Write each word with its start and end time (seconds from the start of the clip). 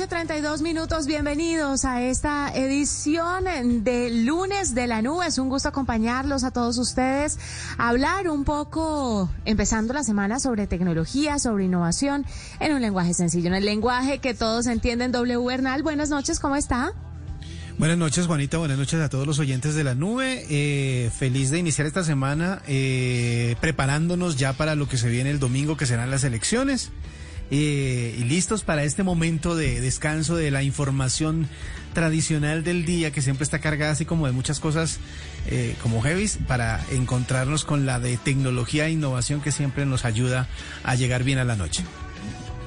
Noche, 0.00 0.08
32 0.08 0.62
minutos. 0.62 1.06
Bienvenidos 1.06 1.84
a 1.84 2.00
esta 2.00 2.50
edición 2.54 3.44
de 3.84 4.08
lunes 4.24 4.74
de 4.74 4.86
la 4.86 5.02
nube. 5.02 5.26
Es 5.26 5.36
un 5.36 5.50
gusto 5.50 5.68
acompañarlos 5.68 6.42
a 6.42 6.50
todos 6.50 6.78
ustedes, 6.78 7.38
hablar 7.76 8.28
un 8.28 8.44
poco, 8.44 9.28
empezando 9.44 9.92
la 9.92 10.02
semana, 10.02 10.40
sobre 10.40 10.66
tecnología, 10.66 11.38
sobre 11.38 11.64
innovación, 11.64 12.24
en 12.60 12.72
un 12.72 12.80
lenguaje 12.80 13.12
sencillo, 13.12 13.48
en 13.48 13.54
el 13.54 13.66
lenguaje 13.66 14.20
que 14.20 14.32
todos 14.32 14.68
entienden. 14.68 15.12
W 15.12 15.44
Bernal, 15.44 15.82
buenas 15.82 16.08
noches, 16.08 16.40
¿cómo 16.40 16.56
está? 16.56 16.92
Buenas 17.76 17.98
noches, 17.98 18.26
Juanita. 18.26 18.56
Buenas 18.56 18.78
noches 18.78 19.00
a 19.00 19.10
todos 19.10 19.26
los 19.26 19.38
oyentes 19.38 19.74
de 19.74 19.84
la 19.84 19.94
nube. 19.94 20.46
Eh, 20.48 21.10
feliz 21.10 21.50
de 21.50 21.58
iniciar 21.58 21.86
esta 21.86 22.04
semana 22.04 22.62
eh, 22.66 23.54
preparándonos 23.60 24.36
ya 24.36 24.54
para 24.54 24.76
lo 24.76 24.88
que 24.88 24.96
se 24.96 25.10
viene 25.10 25.30
el 25.30 25.40
domingo, 25.40 25.76
que 25.76 25.84
serán 25.84 26.10
las 26.10 26.24
elecciones. 26.24 26.90
Eh, 27.50 28.16
y 28.18 28.24
listos 28.24 28.62
para 28.62 28.84
este 28.84 29.02
momento 29.02 29.56
de 29.56 29.80
descanso 29.80 30.36
de 30.36 30.50
la 30.50 30.62
información 30.62 31.48
tradicional 31.92 32.62
del 32.62 32.84
día, 32.84 33.10
que 33.10 33.22
siempre 33.22 33.44
está 33.44 33.58
cargada 33.58 33.92
así 33.92 34.04
como 34.04 34.26
de 34.26 34.32
muchas 34.32 34.60
cosas 34.60 34.98
eh, 35.46 35.74
como 35.82 36.00
heavies, 36.00 36.38
para 36.46 36.80
encontrarnos 36.92 37.64
con 37.64 37.86
la 37.86 37.98
de 37.98 38.16
tecnología 38.16 38.86
e 38.86 38.92
innovación 38.92 39.40
que 39.40 39.50
siempre 39.50 39.84
nos 39.86 40.04
ayuda 40.04 40.48
a 40.84 40.94
llegar 40.94 41.24
bien 41.24 41.38
a 41.38 41.44
la 41.44 41.56
noche. 41.56 41.84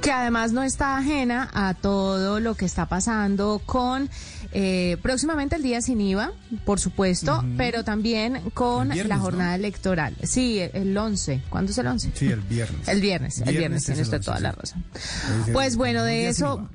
Que 0.02 0.12
además 0.12 0.52
no 0.52 0.64
está 0.64 0.98
ajena 0.98 1.50
a 1.54 1.74
todo 1.76 2.42
lo 2.42 2.56
que 2.56 2.66
está 2.66 2.88
pasando 2.88 3.62
con 3.66 4.10
eh, 4.56 4.98
próximamente 5.02 5.56
el 5.56 5.64
día 5.64 5.82
sin 5.82 6.00
IVA, 6.00 6.32
por 6.66 6.80
supuesto, 6.80 7.44
pero 7.58 7.84
también 7.84 8.40
con 8.54 8.88
El 8.88 8.94
viernes, 8.94 9.10
la 9.10 9.16
¿no? 9.18 9.22
jornada 9.24 9.56
electoral. 9.56 10.16
Sí, 10.24 10.60
el, 10.60 10.72
el 10.74 10.98
11. 10.98 11.42
¿Cuándo 11.50 11.72
es 11.72 11.78
el 11.80 11.88
11? 11.88 12.12
Sí, 12.14 12.28
el 12.28 12.42
viernes. 12.42 12.88
El 12.88 13.02
viernes, 13.02 13.42
el 13.42 13.58
viernes, 13.58 13.86
tiene 13.86 14.02
el 14.02 14.06
usted 14.06 14.18
11, 14.18 14.26
toda 14.26 14.38
sí. 14.38 14.44
la 14.44 14.52
razón. 14.52 14.84
Es 14.96 15.48
el- 15.48 15.54
Pues 15.54 15.76
bueno, 15.76 16.02
el 16.02 16.06
de 16.06 16.28
eso, 16.30 16.70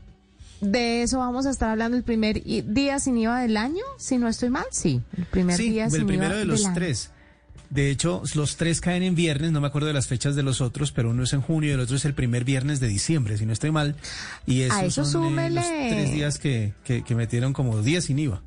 de 0.60 1.02
eso 1.04 1.18
vamos 1.20 1.46
a 1.46 1.50
estar 1.50 1.70
hablando 1.70 1.96
el 1.96 2.02
primer 2.02 2.42
día 2.42 2.98
sin 2.98 3.16
IVA 3.16 3.40
del 3.42 3.56
año, 3.56 3.84
si 3.98 4.18
no 4.18 4.26
estoy 4.28 4.50
mal, 4.50 4.66
sí, 4.72 5.00
el 5.16 5.24
primer 5.26 5.56
Sí, 5.56 5.70
día 5.70 5.84
el 5.84 5.90
sin 5.92 6.06
primero 6.06 6.30
IVA 6.32 6.38
de 6.40 6.44
los 6.46 6.58
del 6.62 6.66
año. 6.66 6.74
De 7.70 7.90
hecho, 7.90 8.22
los 8.34 8.56
tres 8.56 8.80
caen 8.80 9.02
en 9.02 9.14
viernes, 9.14 9.52
no 9.52 9.60
me 9.60 9.66
acuerdo 9.66 9.88
de 9.88 9.94
las 9.94 10.06
fechas 10.06 10.34
de 10.34 10.42
los 10.42 10.60
otros, 10.60 10.90
pero 10.90 11.10
uno 11.10 11.24
es 11.24 11.32
en 11.34 11.42
junio 11.42 11.70
y 11.70 11.72
el 11.74 11.80
otro 11.80 11.96
es 11.96 12.04
el 12.06 12.14
primer 12.14 12.44
viernes 12.44 12.80
de 12.80 12.88
diciembre, 12.88 13.36
si 13.36 13.44
no 13.44 13.52
estoy 13.52 13.70
mal. 13.70 13.94
Y 14.46 14.62
esos 14.62 14.78
A 14.78 14.84
eso 14.84 15.04
son 15.04 15.38
eh, 15.38 15.50
los 15.50 15.66
tres 15.66 16.12
días 16.12 16.38
que, 16.38 16.72
que, 16.84 17.02
que 17.02 17.14
metieron 17.14 17.52
como 17.52 17.82
días 17.82 18.04
sin 18.04 18.18
IVA. 18.18 18.42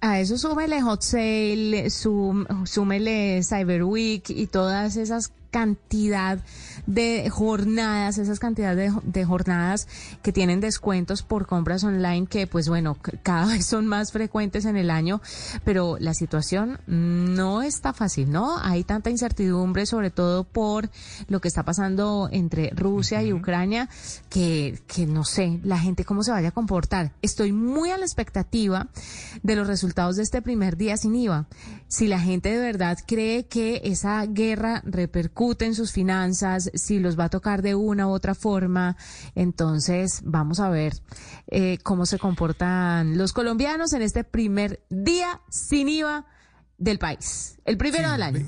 A 0.00 0.20
eso 0.20 0.38
súmele 0.38 0.80
Hot 0.80 1.02
Sale, 1.02 1.88
súmele 1.90 3.42
Cyber 3.42 3.82
Week 3.82 4.30
y 4.30 4.46
todas 4.46 4.96
esas 4.96 5.32
cantidad 5.50 6.38
de 6.86 7.28
jornadas, 7.30 8.18
esas 8.18 8.38
cantidades 8.38 8.94
de, 8.94 9.00
de, 9.04 9.24
jornadas 9.24 9.88
que 10.22 10.32
tienen 10.32 10.60
descuentos 10.60 11.22
por 11.22 11.46
compras 11.46 11.84
online 11.84 12.26
que 12.26 12.46
pues 12.46 12.68
bueno, 12.68 12.96
cada 13.22 13.46
vez 13.46 13.66
son 13.66 13.86
más 13.86 14.12
frecuentes 14.12 14.64
en 14.64 14.76
el 14.76 14.90
año, 14.90 15.20
pero 15.64 15.96
la 15.98 16.14
situación 16.14 16.80
no 16.86 17.62
está 17.62 17.92
fácil, 17.92 18.30
¿no? 18.30 18.58
Hay 18.58 18.84
tanta 18.84 19.10
incertidumbre, 19.10 19.86
sobre 19.86 20.10
todo 20.10 20.44
por 20.44 20.90
lo 21.28 21.40
que 21.40 21.48
está 21.48 21.64
pasando 21.64 22.28
entre 22.30 22.70
Rusia 22.70 23.18
uh 23.18 23.22
-huh. 23.22 23.28
y 23.28 23.32
Ucrania, 23.32 23.88
que, 24.28 24.78
que 24.86 25.06
no 25.06 25.24
sé, 25.24 25.60
la 25.62 25.78
gente 25.78 26.04
cómo 26.04 26.22
se 26.22 26.30
vaya 26.30 26.48
a 26.48 26.52
comportar. 26.52 27.12
Estoy 27.22 27.52
muy 27.52 27.90
a 27.90 27.98
la 27.98 28.04
expectativa 28.04 28.88
de 29.42 29.56
los 29.56 29.66
resultados 29.66 30.16
de 30.16 30.22
este 30.22 30.42
primer 30.42 30.76
día 30.76 30.96
sin 30.96 31.14
IVA. 31.14 31.46
Si 31.86 32.06
la 32.06 32.20
gente 32.20 32.50
de 32.50 32.58
verdad 32.58 32.98
cree 33.06 33.46
que 33.46 33.80
esa 33.84 34.24
guerra 34.26 34.82
repercute 34.84 35.37
en 35.60 35.74
sus 35.74 35.92
finanzas, 35.92 36.70
si 36.74 36.98
los 36.98 37.18
va 37.18 37.24
a 37.24 37.28
tocar 37.28 37.62
de 37.62 37.74
una 37.74 38.08
u 38.08 38.10
otra 38.10 38.34
forma, 38.34 38.96
entonces 39.34 40.20
vamos 40.24 40.58
a 40.58 40.68
ver 40.68 40.94
eh, 41.46 41.78
cómo 41.84 42.06
se 42.06 42.18
comportan 42.18 43.16
los 43.16 43.32
colombianos 43.32 43.92
en 43.92 44.02
este 44.02 44.24
primer 44.24 44.80
día 44.90 45.40
sin 45.48 45.88
IVA 45.88 46.26
del 46.76 46.98
país, 46.98 47.58
el 47.64 47.76
primero 47.76 48.06
sí, 48.06 48.12
del 48.12 48.22
año. 48.22 48.46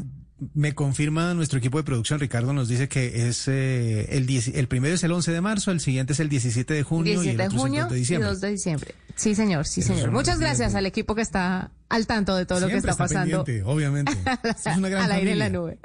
Me 0.55 0.75
confirma 0.75 1.33
nuestro 1.35 1.59
equipo 1.59 1.79
de 1.79 1.85
producción, 1.85 2.19
Ricardo 2.19 2.53
nos 2.53 2.67
dice 2.67 2.89
que 2.89 3.29
es 3.29 3.47
eh, 3.47 4.17
el, 4.17 4.27
10, 4.27 4.49
el 4.55 4.67
primero 4.67 4.95
es 4.95 5.05
el 5.05 5.13
11 5.13 5.31
de 5.31 5.41
marzo, 5.41 5.71
el 5.71 5.81
siguiente 5.81 6.15
es 6.15 6.21
el 6.21 6.29
17 6.29 6.75
de 6.75 6.83
junio 6.83 7.21
17 7.21 7.31
y 7.31 7.35
el 7.35 7.41
otro 7.41 7.53
de 7.53 7.61
junio 7.61 7.87
es 7.87 7.87
el 7.87 7.89
2 7.89 7.93
de 7.93 7.99
diciembre. 7.99 8.27
Y 8.27 8.33
2 8.33 8.41
de 8.41 8.51
diciembre. 8.51 8.95
Sí, 9.15 9.35
señor, 9.35 9.67
sí, 9.67 9.81
Eso 9.81 9.95
señor. 9.95 10.11
Muchas 10.11 10.41
gracias 10.41 10.75
al 10.75 10.87
equipo 10.87 11.15
que 11.15 11.23
está 11.23 11.71
al 11.89 12.07
tanto 12.07 12.35
de 12.35 12.47
todo 12.47 12.59
Siempre 12.59 12.79
lo 12.79 12.83
que 12.83 12.91
está, 12.91 12.97
pasando. 12.97 13.45
Obviamente. 13.67 14.13
es 14.45 14.77
una 14.77 14.89
gran 14.89 15.05
al 15.05 15.13
aire 15.13 15.33
en 15.33 15.39
la 15.39 15.51
nube. 15.51 15.79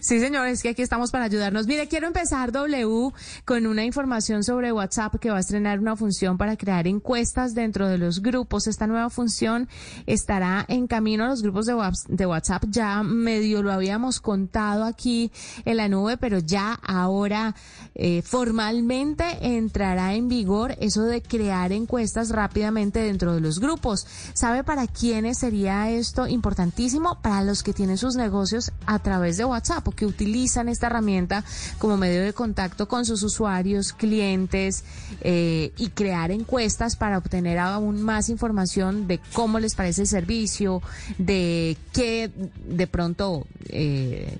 Sí, 0.00 0.20
señor, 0.20 0.46
es 0.46 0.62
que 0.62 0.70
aquí 0.70 0.82
estamos 0.82 1.10
para 1.10 1.24
ayudarnos. 1.24 1.66
Mire, 1.66 1.88
quiero 1.88 2.06
empezar 2.06 2.52
W 2.52 3.12
con 3.44 3.66
una 3.66 3.84
información 3.84 4.44
sobre 4.44 4.72
WhatsApp 4.72 5.16
que 5.16 5.30
va 5.30 5.38
a 5.38 5.40
estrenar 5.40 5.80
una 5.80 5.96
función 5.96 6.38
para 6.38 6.56
crear 6.56 6.86
encuestas 6.86 7.54
dentro 7.54 7.88
de 7.88 7.98
los 7.98 8.22
grupos. 8.22 8.66
Esta 8.66 8.86
nueva 8.86 9.10
función 9.10 9.68
estará 10.06 10.64
en 10.68 10.86
camino 10.86 11.24
a 11.24 11.28
los 11.28 11.42
grupos 11.42 11.66
de 11.66 12.26
WhatsApp. 12.26 12.64
Ya 12.68 13.02
medio 13.02 13.62
lo 13.62 13.72
habíamos 13.72 14.20
contado 14.20 14.84
aquí 14.84 15.32
en 15.64 15.76
la 15.76 15.88
nube, 15.88 16.16
pero 16.16 16.38
ya 16.38 16.74
ahora 16.74 17.54
eh, 17.94 18.22
formalmente 18.22 19.24
entrará 19.40 20.14
en 20.14 20.28
vigor 20.28 20.76
eso 20.80 21.02
de 21.02 21.22
crear 21.22 21.72
encuestas 21.72 22.30
rápidamente 22.30 23.00
dentro 23.00 23.34
de 23.34 23.40
los 23.40 23.58
grupos. 23.60 24.06
¿Sabe 24.32 24.64
para 24.64 24.86
quiénes 24.86 25.38
sería 25.38 25.90
esto 25.90 26.26
importantísimo? 26.26 27.20
Para 27.20 27.42
los 27.42 27.62
que 27.62 27.72
tienen 27.72 27.98
sus 27.98 28.16
negocios 28.16 28.72
a 28.86 28.98
través 29.00 29.27
de 29.36 29.44
WhatsApp 29.44 29.86
o 29.88 29.92
que 29.92 30.06
utilizan 30.06 30.68
esta 30.68 30.86
herramienta 30.86 31.44
como 31.78 31.96
medio 31.96 32.22
de 32.22 32.32
contacto 32.32 32.88
con 32.88 33.04
sus 33.04 33.22
usuarios, 33.22 33.92
clientes 33.92 34.84
eh, 35.20 35.72
y 35.76 35.90
crear 35.90 36.30
encuestas 36.30 36.96
para 36.96 37.18
obtener 37.18 37.58
aún 37.58 38.02
más 38.02 38.28
información 38.28 39.06
de 39.06 39.20
cómo 39.32 39.58
les 39.58 39.74
parece 39.74 40.02
el 40.02 40.08
servicio, 40.08 40.82
de 41.18 41.76
qué 41.92 42.30
de 42.66 42.86
pronto, 42.86 43.46
eh, 43.68 44.38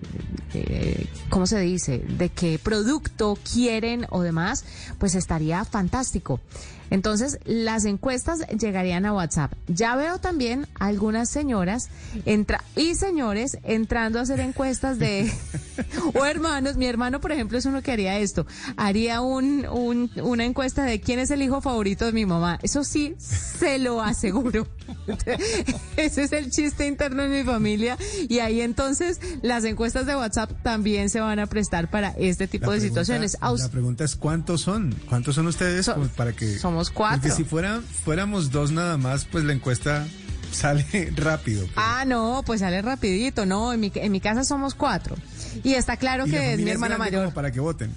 eh, 0.55 1.06
¿cómo 1.29 1.46
se 1.46 1.61
dice? 1.61 1.99
De 1.99 2.29
qué 2.29 2.58
producto 2.62 3.38
quieren 3.52 4.06
o 4.11 4.23
demás, 4.23 4.64
pues 4.99 5.14
estaría 5.14 5.64
fantástico. 5.64 6.41
Entonces, 6.91 7.38
las 7.44 7.84
encuestas 7.84 8.41
llegarían 8.49 9.05
a 9.05 9.12
WhatsApp. 9.12 9.52
Ya 9.67 9.94
veo 9.96 10.19
también 10.19 10.67
algunas 10.79 11.29
señoras 11.29 11.91
entra 12.25 12.64
y 12.76 12.94
señores 12.94 13.58
entrando 13.62 14.19
a 14.19 14.23
hacer 14.23 14.41
encuestas 14.41 14.68
de 14.69 15.32
o 16.15 16.25
hermanos. 16.25 16.76
Mi 16.76 16.87
hermano, 16.87 17.20
por 17.20 17.32
ejemplo, 17.32 17.56
es 17.59 17.65
uno 17.65 17.82
que 17.82 17.91
haría 17.93 18.19
esto. 18.19 18.47
Haría 18.76 19.20
un, 19.20 19.67
un, 19.67 20.11
una 20.23 20.44
encuesta 20.44 20.85
de 20.85 21.00
quién 21.00 21.19
es 21.19 21.31
el 21.31 21.43
hijo 21.43 21.61
favorito 21.61 22.05
de 22.05 22.12
mi 22.12 22.26
mamá. 22.26 22.59
Eso 22.62 22.85
sí, 22.85 23.15
se 23.19 23.79
lo 23.79 24.03
aseguro. 24.03 24.67
Ese 25.97 26.23
es 26.25 26.32
el 26.32 26.50
chiste 26.50 26.87
interno 26.87 27.23
en 27.23 27.31
mi 27.32 27.43
familia. 27.44 27.97
Y 28.29 28.38
ahí 28.41 28.61
entonces 28.61 29.20
las 29.43 29.65
encuestas 29.65 30.06
de 30.06 30.17
WhatsApp 30.17 30.50
también 30.62 31.09
se 31.11 31.20
van 31.20 31.38
a 31.38 31.47
prestar 31.47 31.91
para 31.91 32.11
este 32.19 32.47
tipo 32.47 32.67
La 32.67 32.73
de 32.73 32.79
pregunta- 32.81 33.05
situaciones. 33.05 33.37
La 33.41 33.69
pregunta 33.70 34.05
es 34.05 34.17
¿cuántos 34.17 34.61
son? 34.62 34.94
¿Cuántos 35.09 35.35
son 35.35 35.47
ustedes? 35.47 35.87
So- 35.87 35.97
para 36.17 36.32
que 36.32 36.59
somos 36.59 36.91
cuatro. 36.91 37.20
Porque 37.23 37.35
si 37.37 37.44
fuera, 37.44 37.81
fuéramos 38.05 38.50
dos 38.50 38.70
nada 38.73 38.97
más, 38.99 39.25
pues 39.25 39.44
la 39.44 39.53
encuesta 39.53 40.06
sale 40.52 41.12
rápido. 41.16 41.62
pero- 41.66 41.72
Ah, 41.76 42.04
no, 42.06 42.42
pues 42.44 42.60
sale 42.60 42.80
rapidito, 42.82 43.46
no, 43.46 43.72
en 43.72 43.80
mi, 43.80 43.92
en 43.94 44.12
mi 44.12 44.20
casa 44.20 44.44
somos 44.44 44.74
cuatro. 44.74 45.16
Y 45.64 45.74
está 45.74 45.96
claro 45.96 46.26
¿Y 46.26 46.30
la 46.30 46.38
que 46.38 46.52
es 46.54 46.60
mi 46.60 46.70
hermana 46.70 46.98
mayor. 46.98 47.24
como 47.24 47.34
para 47.34 47.50
que 47.50 47.60
voten. 47.60 47.92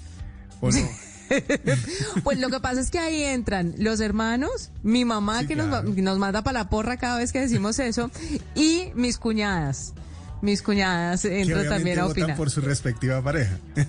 ¿O 0.60 0.70
no? 0.72 0.80
Pues 2.26 2.40
lo 2.40 2.50
que 2.50 2.60
pasa 2.60 2.82
es 2.82 2.92
que 2.92 3.00
ahí 3.00 3.24
entran 3.24 3.74
los 3.78 4.02
hermanos, 4.02 4.70
mi 4.84 5.06
mamá 5.06 5.40
Sí, 5.42 5.48
que 5.48 5.54
claro. 5.54 5.84
nos, 5.84 5.96
nos 5.96 6.18
manda 6.20 6.42
para 6.44 6.60
la 6.60 6.70
porra 6.70 6.98
cada 6.98 7.18
vez 7.18 7.32
que 7.32 7.40
decimos 7.40 7.80
eso, 7.80 8.12
y 8.54 8.92
mis 8.96 9.18
cuñadas. 9.18 9.94
Mis 10.42 10.62
cuñadas 10.62 11.22
que 11.22 11.42
entran 11.42 11.70
también 11.70 12.00
a 12.00 12.04
votan 12.04 12.24
opinar. 12.24 12.38
por 12.38 12.50
su 12.50 12.60
respectiva 12.62 13.22
pareja. 13.22 13.58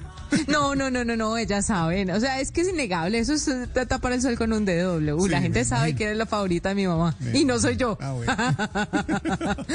No, 0.48 0.74
no, 0.74 0.90
no, 0.90 1.04
no, 1.04 1.16
no, 1.16 1.36
ellas 1.36 1.66
saben. 1.66 2.10
O 2.10 2.20
sea, 2.20 2.40
es 2.40 2.50
que 2.52 2.62
es 2.62 2.68
innegable. 2.68 3.18
Eso 3.18 3.32
es 3.34 3.48
tapar 3.88 4.12
el 4.12 4.22
sol 4.22 4.36
con 4.36 4.52
un 4.52 4.64
dedo 4.64 4.94
doble. 4.94 5.12
Uh, 5.14 5.22
Sí, 5.24 5.28
la 5.30 5.40
gente 5.40 5.64
sabe 5.64 5.80
imagino. 5.90 5.98
que 5.98 6.04
eres 6.04 6.16
la 6.18 6.26
favorita 6.26 6.68
de 6.70 6.74
mi 6.74 6.86
mamá. 6.86 7.14
Y 7.32 7.44
no 7.44 7.58
soy 7.58 7.76
yo. 7.76 7.96
Ah, 8.00 8.12
bueno. 8.12 8.34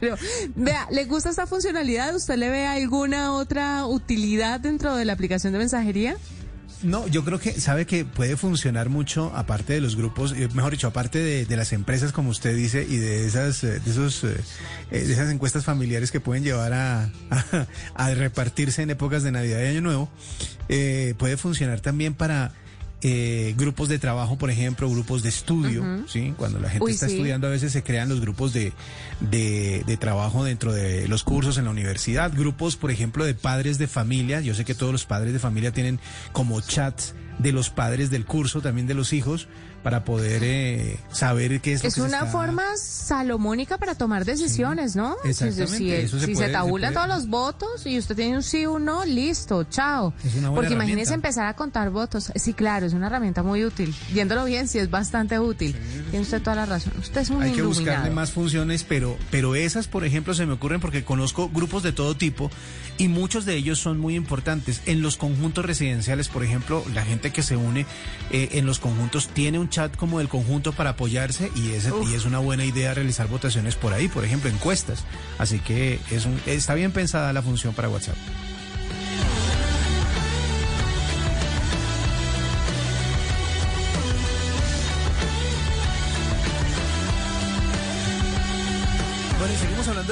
Pero, 0.00 0.16
vea, 0.54 0.86
¿le 0.90 1.04
gusta 1.04 1.30
esta 1.30 1.46
funcionalidad? 1.46 2.14
¿Usted 2.14 2.36
le 2.36 2.48
ve 2.50 2.66
alguna 2.66 3.32
otra 3.32 3.86
utilidad 3.86 4.60
dentro 4.60 4.96
de 4.96 5.04
la 5.04 5.12
aplicación 5.12 5.52
de 5.52 5.58
mensajería? 5.60 6.16
No, 6.82 7.06
yo 7.08 7.24
creo 7.24 7.38
que 7.40 7.58
sabe 7.60 7.86
que 7.86 8.04
puede 8.04 8.36
funcionar 8.36 8.88
mucho 8.88 9.32
aparte 9.34 9.72
de 9.72 9.80
los 9.80 9.96
grupos, 9.96 10.32
eh, 10.32 10.48
mejor 10.54 10.72
dicho, 10.72 10.86
aparte 10.86 11.18
de, 11.18 11.46
de 11.46 11.56
las 11.56 11.72
empresas 11.72 12.12
como 12.12 12.30
usted 12.30 12.54
dice 12.54 12.86
y 12.88 12.96
de 12.96 13.26
esas 13.26 13.64
eh, 13.64 13.80
de 13.80 13.90
esos 13.90 14.22
eh, 14.24 14.36
de 14.90 15.12
esas 15.12 15.30
encuestas 15.30 15.64
familiares 15.64 16.10
que 16.10 16.20
pueden 16.20 16.44
llevar 16.44 16.72
a, 16.74 17.10
a, 17.30 17.66
a 17.94 18.14
repartirse 18.14 18.82
en 18.82 18.90
épocas 18.90 19.22
de 19.22 19.32
Navidad 19.32 19.60
y 19.60 19.66
Año 19.68 19.80
Nuevo, 19.80 20.10
eh, 20.68 21.14
puede 21.18 21.36
funcionar 21.36 21.80
también 21.80 22.14
para 22.14 22.52
eh, 23.02 23.54
grupos 23.58 23.88
de 23.88 23.98
trabajo, 23.98 24.38
por 24.38 24.50
ejemplo, 24.50 24.88
grupos 24.88 25.22
de 25.22 25.28
estudio, 25.28 25.84
¿sí? 26.08 26.32
Cuando 26.36 26.58
la 26.58 26.70
gente 26.70 26.84
Uy, 26.84 26.92
está 26.92 27.06
sí. 27.06 27.12
estudiando 27.14 27.46
a 27.46 27.50
veces 27.50 27.72
se 27.72 27.82
crean 27.82 28.08
los 28.08 28.20
grupos 28.20 28.52
de, 28.52 28.72
de, 29.20 29.84
de 29.86 29.96
trabajo 29.96 30.44
dentro 30.44 30.72
de 30.72 31.06
los 31.06 31.22
cursos 31.22 31.58
en 31.58 31.64
la 31.64 31.70
universidad, 31.70 32.32
grupos, 32.34 32.76
por 32.76 32.90
ejemplo, 32.90 33.24
de 33.24 33.34
padres 33.34 33.78
de 33.78 33.86
familia. 33.86 34.40
Yo 34.40 34.54
sé 34.54 34.64
que 34.64 34.74
todos 34.74 34.92
los 34.92 35.04
padres 35.04 35.32
de 35.32 35.38
familia 35.38 35.72
tienen 35.72 36.00
como 36.32 36.60
chats 36.60 37.14
de 37.38 37.52
los 37.52 37.68
padres 37.70 38.10
del 38.10 38.24
curso, 38.24 38.62
también 38.62 38.86
de 38.86 38.94
los 38.94 39.12
hijos, 39.12 39.46
para 39.86 40.02
poder 40.04 40.42
eh, 40.42 40.98
saber 41.12 41.60
qué 41.60 41.74
es 41.74 41.82
lo 41.84 41.86
Es 41.88 41.94
que 41.94 42.00
se 42.00 42.06
una 42.08 42.18
está- 42.18 42.30
forma 42.32 42.64
salomónica 42.76 43.78
para 43.78 43.94
tomar 43.94 44.24
decisiones, 44.24 44.96
¿no? 44.96 45.14
Exactamente, 45.22 45.76
Si, 45.76 45.92
eso 45.92 46.18
se 46.18 46.26
si 46.26 46.32
puede- 46.34 46.46
se 46.48 46.52
tabulan 46.52 46.92
todos 46.92 47.06
los 47.06 47.28
votos 47.28 47.86
y 47.86 47.96
usted 47.96 48.16
tiene 48.16 48.34
un 48.34 48.42
sí 48.42 48.66
o 48.66 48.72
un 48.72 48.84
no, 48.84 49.04
listo, 49.04 49.62
chao. 49.62 50.12
Es 50.24 50.34
una 50.34 50.48
buena 50.48 50.54
Porque 50.54 50.74
imagínese 50.74 51.14
empezar 51.14 51.46
a 51.46 51.54
contar 51.54 51.90
votos. 51.90 52.32
Sí, 52.34 52.52
claro, 52.52 52.86
es 52.86 52.94
una 52.94 53.06
herramienta 53.06 53.44
muy 53.44 53.64
útil. 53.64 53.94
Viéndolo 54.10 54.44
bien, 54.44 54.66
sí 54.66 54.80
es 54.80 54.90
bastante 54.90 55.38
útil. 55.38 55.76
Tiene 56.10 56.24
usted 56.24 56.42
toda 56.42 56.56
la 56.56 56.66
razón. 56.66 56.92
Usted 56.98 57.20
es 57.20 57.30
un 57.30 57.40
Hay 57.44 57.52
que 57.52 57.62
buscarle 57.62 58.10
más 58.10 58.32
funciones, 58.32 58.82
pero, 58.82 59.16
pero 59.30 59.54
esas, 59.54 59.86
por 59.86 60.04
ejemplo, 60.04 60.34
se 60.34 60.46
me 60.46 60.54
ocurren 60.54 60.80
porque 60.80 61.04
conozco 61.04 61.48
grupos 61.48 61.84
de 61.84 61.92
todo 61.92 62.16
tipo 62.16 62.50
y 62.98 63.06
muchos 63.06 63.44
de 63.44 63.54
ellos 63.54 63.78
son 63.78 64.00
muy 64.00 64.16
importantes. 64.16 64.82
En 64.86 65.00
los 65.00 65.16
conjuntos 65.16 65.64
residenciales, 65.64 66.26
por 66.26 66.42
ejemplo, 66.42 66.82
la 66.92 67.04
gente 67.04 67.30
que 67.30 67.44
se 67.44 67.54
une 67.56 67.86
eh, 68.32 68.48
en 68.54 68.66
los 68.66 68.80
conjuntos 68.80 69.28
tiene 69.28 69.60
un 69.60 69.68
chat 69.76 69.94
como 69.96 70.20
del 70.20 70.28
conjunto 70.28 70.72
para 70.72 70.90
apoyarse 70.90 71.50
y, 71.54 71.72
ese, 71.72 71.92
y 72.10 72.14
es 72.14 72.24
una 72.24 72.38
buena 72.38 72.64
idea 72.64 72.94
realizar 72.94 73.28
votaciones 73.28 73.74
por 73.74 73.92
ahí, 73.92 74.08
por 74.08 74.24
ejemplo, 74.24 74.48
encuestas. 74.48 75.04
Así 75.38 75.58
que 75.58 76.00
es 76.10 76.24
un, 76.24 76.40
está 76.46 76.74
bien 76.74 76.92
pensada 76.92 77.30
la 77.34 77.42
función 77.42 77.74
para 77.74 77.90
WhatsApp. 77.90 78.16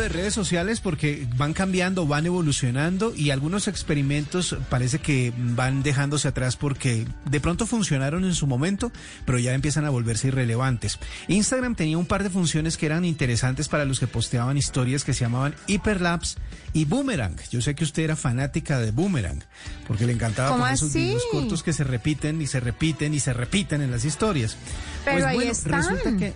De 0.05 0.09
redes 0.11 0.35
sociales 0.35 0.81
porque 0.81 1.27
van 1.37 1.55
cambiando, 1.55 2.07
van 2.07 2.27
evolucionando 2.27 3.15
y 3.17 3.31
algunos 3.31 3.69
experimentos 3.69 4.57
parece 4.69 4.99
que 4.99 5.33
van 5.37 5.83
dejándose 5.83 6.29
atrás 6.29 6.57
porque 6.57 7.07
de 7.25 7.41
pronto 7.41 7.67
funcionaron 7.67 8.25
en 8.25 8.35
su 8.35 8.47
momento, 8.47 8.93
pero 9.25 9.39
ya 9.39 9.55
empiezan 9.55 9.85
a 9.85 9.91
volverse 9.91 10.29
irrelevantes. 10.29 10.99
Instagram 11.29 11.75
tenía 11.75 11.97
un 11.99 12.07
par 12.07 12.23
de 12.23 12.31
funciones 12.31 12.77
que 12.77 12.87
eran 12.87 13.05
interesantes 13.05 13.69
para 13.69 13.85
los 13.85 13.99
que 13.99 14.07
posteaban 14.07 14.57
historias 14.57 15.05
que 15.05 15.15
se 15.15 15.21
llamaban 15.21 15.55
Hyperlapse 15.67 16.37
y 16.73 16.85
Boomerang. 16.85 17.37
Yo 17.51 17.63
sé 17.63 17.75
que 17.75 17.85
usted 17.85 18.03
era 18.03 18.17
fanática 18.17 18.79
de 18.79 18.91
Boomerang 18.91 19.43
porque 19.87 20.07
le 20.07 20.13
encantaba 20.13 20.49
¿Cómo 20.51 20.61
poner 20.61 20.75
esos 20.75 20.93
videos 20.93 21.23
cortos 21.33 21.63
que 21.63 21.73
se 21.73 21.85
repiten 21.85 22.43
y 22.43 22.47
se 22.47 22.61
repiten 22.61 23.15
y 23.15 23.21
se 23.21 23.33
repiten 23.33 23.81
en 23.81 23.91
las 23.91 24.05
historias. 24.05 24.57
Pero 25.05 25.17
Pues 25.17 25.25
ahí 25.25 25.37
bueno, 25.37 25.53
están. 25.53 25.73
resulta 25.83 26.17
que 26.19 26.35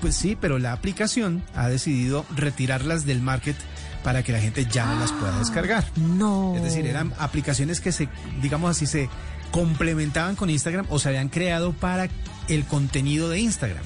pues 0.00 0.16
sí, 0.16 0.36
pero 0.40 0.58
la 0.58 0.72
aplicación 0.72 1.42
ha 1.54 1.68
decidido 1.68 2.24
retirarlas 2.34 3.06
del 3.06 3.20
market 3.20 3.56
para 4.02 4.22
que 4.22 4.32
la 4.32 4.40
gente 4.40 4.66
ya 4.66 4.86
no 4.86 4.98
las 4.98 5.12
pueda 5.12 5.38
descargar. 5.38 5.84
No. 5.96 6.54
Es 6.56 6.62
decir, 6.62 6.86
eran 6.86 7.12
aplicaciones 7.18 7.80
que 7.80 7.92
se, 7.92 8.08
digamos 8.40 8.70
así, 8.70 8.86
se 8.86 9.08
complementaban 9.50 10.36
con 10.36 10.50
Instagram 10.50 10.86
o 10.88 10.98
se 10.98 11.08
habían 11.08 11.28
creado 11.28 11.72
para 11.72 12.08
el 12.48 12.64
contenido 12.64 13.28
de 13.28 13.40
Instagram. 13.40 13.84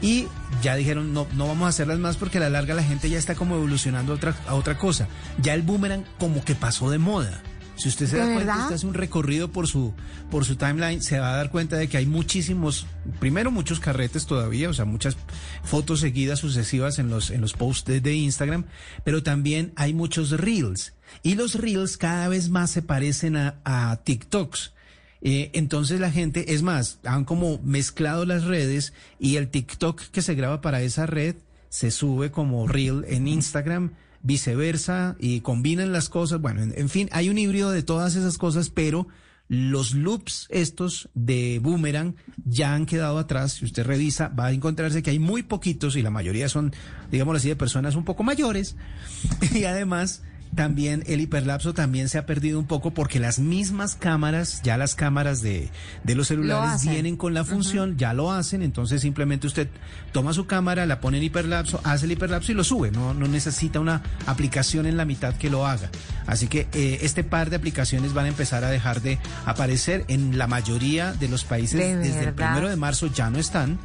Y 0.00 0.26
ya 0.62 0.74
dijeron, 0.74 1.12
no, 1.12 1.28
no 1.34 1.46
vamos 1.46 1.66
a 1.66 1.68
hacerlas 1.68 1.98
más 1.98 2.16
porque 2.16 2.38
a 2.38 2.40
la 2.40 2.50
larga 2.50 2.74
la 2.74 2.82
gente 2.82 3.08
ya 3.08 3.18
está 3.18 3.36
como 3.36 3.54
evolucionando 3.54 4.12
a 4.12 4.16
otra, 4.16 4.34
a 4.48 4.54
otra 4.54 4.76
cosa. 4.76 5.06
Ya 5.40 5.54
el 5.54 5.62
boomerang 5.62 6.04
como 6.18 6.44
que 6.44 6.54
pasó 6.56 6.90
de 6.90 6.98
moda. 6.98 7.40
Si 7.82 7.88
usted 7.88 8.06
se 8.06 8.14
¿De 8.14 8.20
da 8.20 8.26
cuenta, 8.26 8.44
verdad? 8.44 8.62
usted 8.62 8.74
hace 8.76 8.86
un 8.86 8.94
recorrido 8.94 9.50
por 9.50 9.66
su, 9.66 9.92
por 10.30 10.44
su 10.44 10.54
timeline, 10.54 11.02
se 11.02 11.18
va 11.18 11.34
a 11.34 11.36
dar 11.36 11.50
cuenta 11.50 11.76
de 11.76 11.88
que 11.88 11.96
hay 11.96 12.06
muchísimos, 12.06 12.86
primero 13.18 13.50
muchos 13.50 13.80
carretes 13.80 14.24
todavía, 14.26 14.70
o 14.70 14.72
sea, 14.72 14.84
muchas 14.84 15.16
fotos 15.64 15.98
seguidas 15.98 16.38
sucesivas 16.38 17.00
en 17.00 17.10
los, 17.10 17.30
en 17.32 17.40
los 17.40 17.54
posts 17.54 17.84
de, 17.90 18.00
de 18.00 18.14
Instagram, 18.14 18.66
pero 19.02 19.24
también 19.24 19.72
hay 19.74 19.94
muchos 19.94 20.30
reels. 20.30 20.94
Y 21.24 21.34
los 21.34 21.56
reels 21.56 21.96
cada 21.96 22.28
vez 22.28 22.50
más 22.50 22.70
se 22.70 22.82
parecen 22.82 23.36
a, 23.36 23.56
a 23.64 24.00
TikToks. 24.04 24.74
Eh, 25.20 25.50
entonces 25.54 25.98
la 25.98 26.12
gente, 26.12 26.54
es 26.54 26.62
más, 26.62 27.00
han 27.04 27.24
como 27.24 27.58
mezclado 27.64 28.24
las 28.24 28.44
redes 28.44 28.92
y 29.18 29.36
el 29.36 29.48
TikTok 29.48 30.00
que 30.02 30.22
se 30.22 30.36
graba 30.36 30.60
para 30.60 30.82
esa 30.82 31.06
red 31.06 31.34
se 31.68 31.90
sube 31.90 32.30
como 32.30 32.68
reel 32.68 33.04
en 33.08 33.26
Instagram, 33.26 33.94
viceversa, 34.22 35.16
y 35.18 35.40
combinan 35.40 35.92
las 35.92 36.08
cosas. 36.08 36.40
Bueno, 36.40 36.62
en, 36.62 36.72
en 36.76 36.88
fin, 36.88 37.08
hay 37.12 37.28
un 37.28 37.38
híbrido 37.38 37.70
de 37.70 37.82
todas 37.82 38.16
esas 38.16 38.38
cosas, 38.38 38.70
pero 38.70 39.08
los 39.48 39.94
loops 39.94 40.46
estos 40.48 41.10
de 41.12 41.58
boomerang 41.62 42.14
ya 42.44 42.74
han 42.74 42.86
quedado 42.86 43.18
atrás. 43.18 43.52
Si 43.52 43.66
usted 43.66 43.84
revisa, 43.84 44.28
va 44.28 44.46
a 44.46 44.52
encontrarse 44.52 45.02
que 45.02 45.10
hay 45.10 45.18
muy 45.18 45.42
poquitos 45.42 45.96
y 45.96 46.02
la 46.02 46.08
mayoría 46.08 46.48
son, 46.48 46.72
digámoslo 47.10 47.36
así, 47.36 47.48
de 47.48 47.56
personas 47.56 47.94
un 47.94 48.04
poco 48.04 48.22
mayores. 48.22 48.76
Y 49.54 49.64
además, 49.64 50.22
también 50.54 51.02
el 51.06 51.20
hiperlapso 51.20 51.72
también 51.72 52.08
se 52.08 52.18
ha 52.18 52.26
perdido 52.26 52.58
un 52.58 52.66
poco 52.66 52.92
porque 52.92 53.18
las 53.18 53.38
mismas 53.38 53.96
cámaras, 53.96 54.60
ya 54.62 54.76
las 54.76 54.94
cámaras 54.94 55.40
de, 55.40 55.70
de 56.04 56.14
los 56.14 56.28
celulares 56.28 56.86
vienen 56.86 57.16
con 57.16 57.34
la 57.34 57.44
función, 57.44 57.96
ya 57.96 58.12
lo 58.12 58.32
hacen, 58.32 58.62
entonces 58.62 59.00
simplemente 59.00 59.46
usted 59.46 59.68
toma 60.12 60.32
su 60.32 60.46
cámara, 60.46 60.84
la 60.86 61.00
pone 61.00 61.18
en 61.18 61.24
hiperlapso, 61.24 61.80
hace 61.84 62.04
el 62.04 62.12
hiperlapso 62.12 62.52
y 62.52 62.54
lo 62.54 62.64
sube, 62.64 62.90
no, 62.90 63.14
no 63.14 63.26
necesita 63.28 63.80
una 63.80 64.02
aplicación 64.26 64.86
en 64.86 64.96
la 64.96 65.04
mitad 65.04 65.34
que 65.34 65.48
lo 65.48 65.66
haga. 65.66 65.90
Así 66.26 66.48
que 66.48 66.68
eh, 66.72 66.98
este 67.02 67.24
par 67.24 67.50
de 67.50 67.56
aplicaciones 67.56 68.12
van 68.12 68.26
a 68.26 68.28
empezar 68.28 68.64
a 68.64 68.70
dejar 68.70 69.00
de 69.00 69.18
aparecer 69.46 70.04
en 70.08 70.38
la 70.38 70.46
mayoría 70.46 71.12
de 71.12 71.28
los 71.28 71.44
países 71.44 71.78
¿De 71.78 71.96
desde 71.96 72.24
el 72.24 72.34
primero 72.34 72.68
de 72.68 72.76
marzo 72.76 73.06
ya 73.06 73.30
no 73.30 73.38
están. 73.38 73.78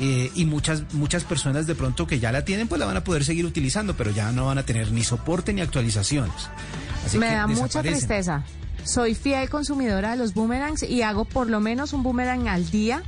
Eh, 0.00 0.30
y 0.34 0.44
muchas 0.44 0.94
muchas 0.94 1.24
personas 1.24 1.66
de 1.66 1.74
pronto 1.74 2.06
que 2.06 2.20
ya 2.20 2.30
la 2.32 2.44
tienen 2.44 2.68
pues 2.68 2.78
la 2.78 2.86
van 2.86 2.96
a 2.96 3.04
poder 3.04 3.24
seguir 3.24 3.44
utilizando 3.46 3.96
pero 3.96 4.10
ya 4.10 4.30
no 4.32 4.46
van 4.46 4.58
a 4.58 4.62
tener 4.64 4.92
ni 4.92 5.02
soporte 5.02 5.52
ni 5.52 5.60
actualizaciones 5.60 6.48
Así 7.04 7.18
Me 7.18 7.28
que 7.28 7.34
da 7.34 7.46
mucha 7.46 7.82
tristeza. 7.82 8.44
Soy 8.84 9.14
fiel 9.14 9.48
consumidora 9.48 10.12
de 10.12 10.16
los 10.16 10.34
boomerangs 10.34 10.82
y 10.82 11.02
hago 11.02 11.24
por 11.24 11.48
lo 11.48 11.60
menos 11.60 11.92
un 11.92 12.02
boomerang 12.02 12.48
al 12.48 12.70
día. 12.70 13.02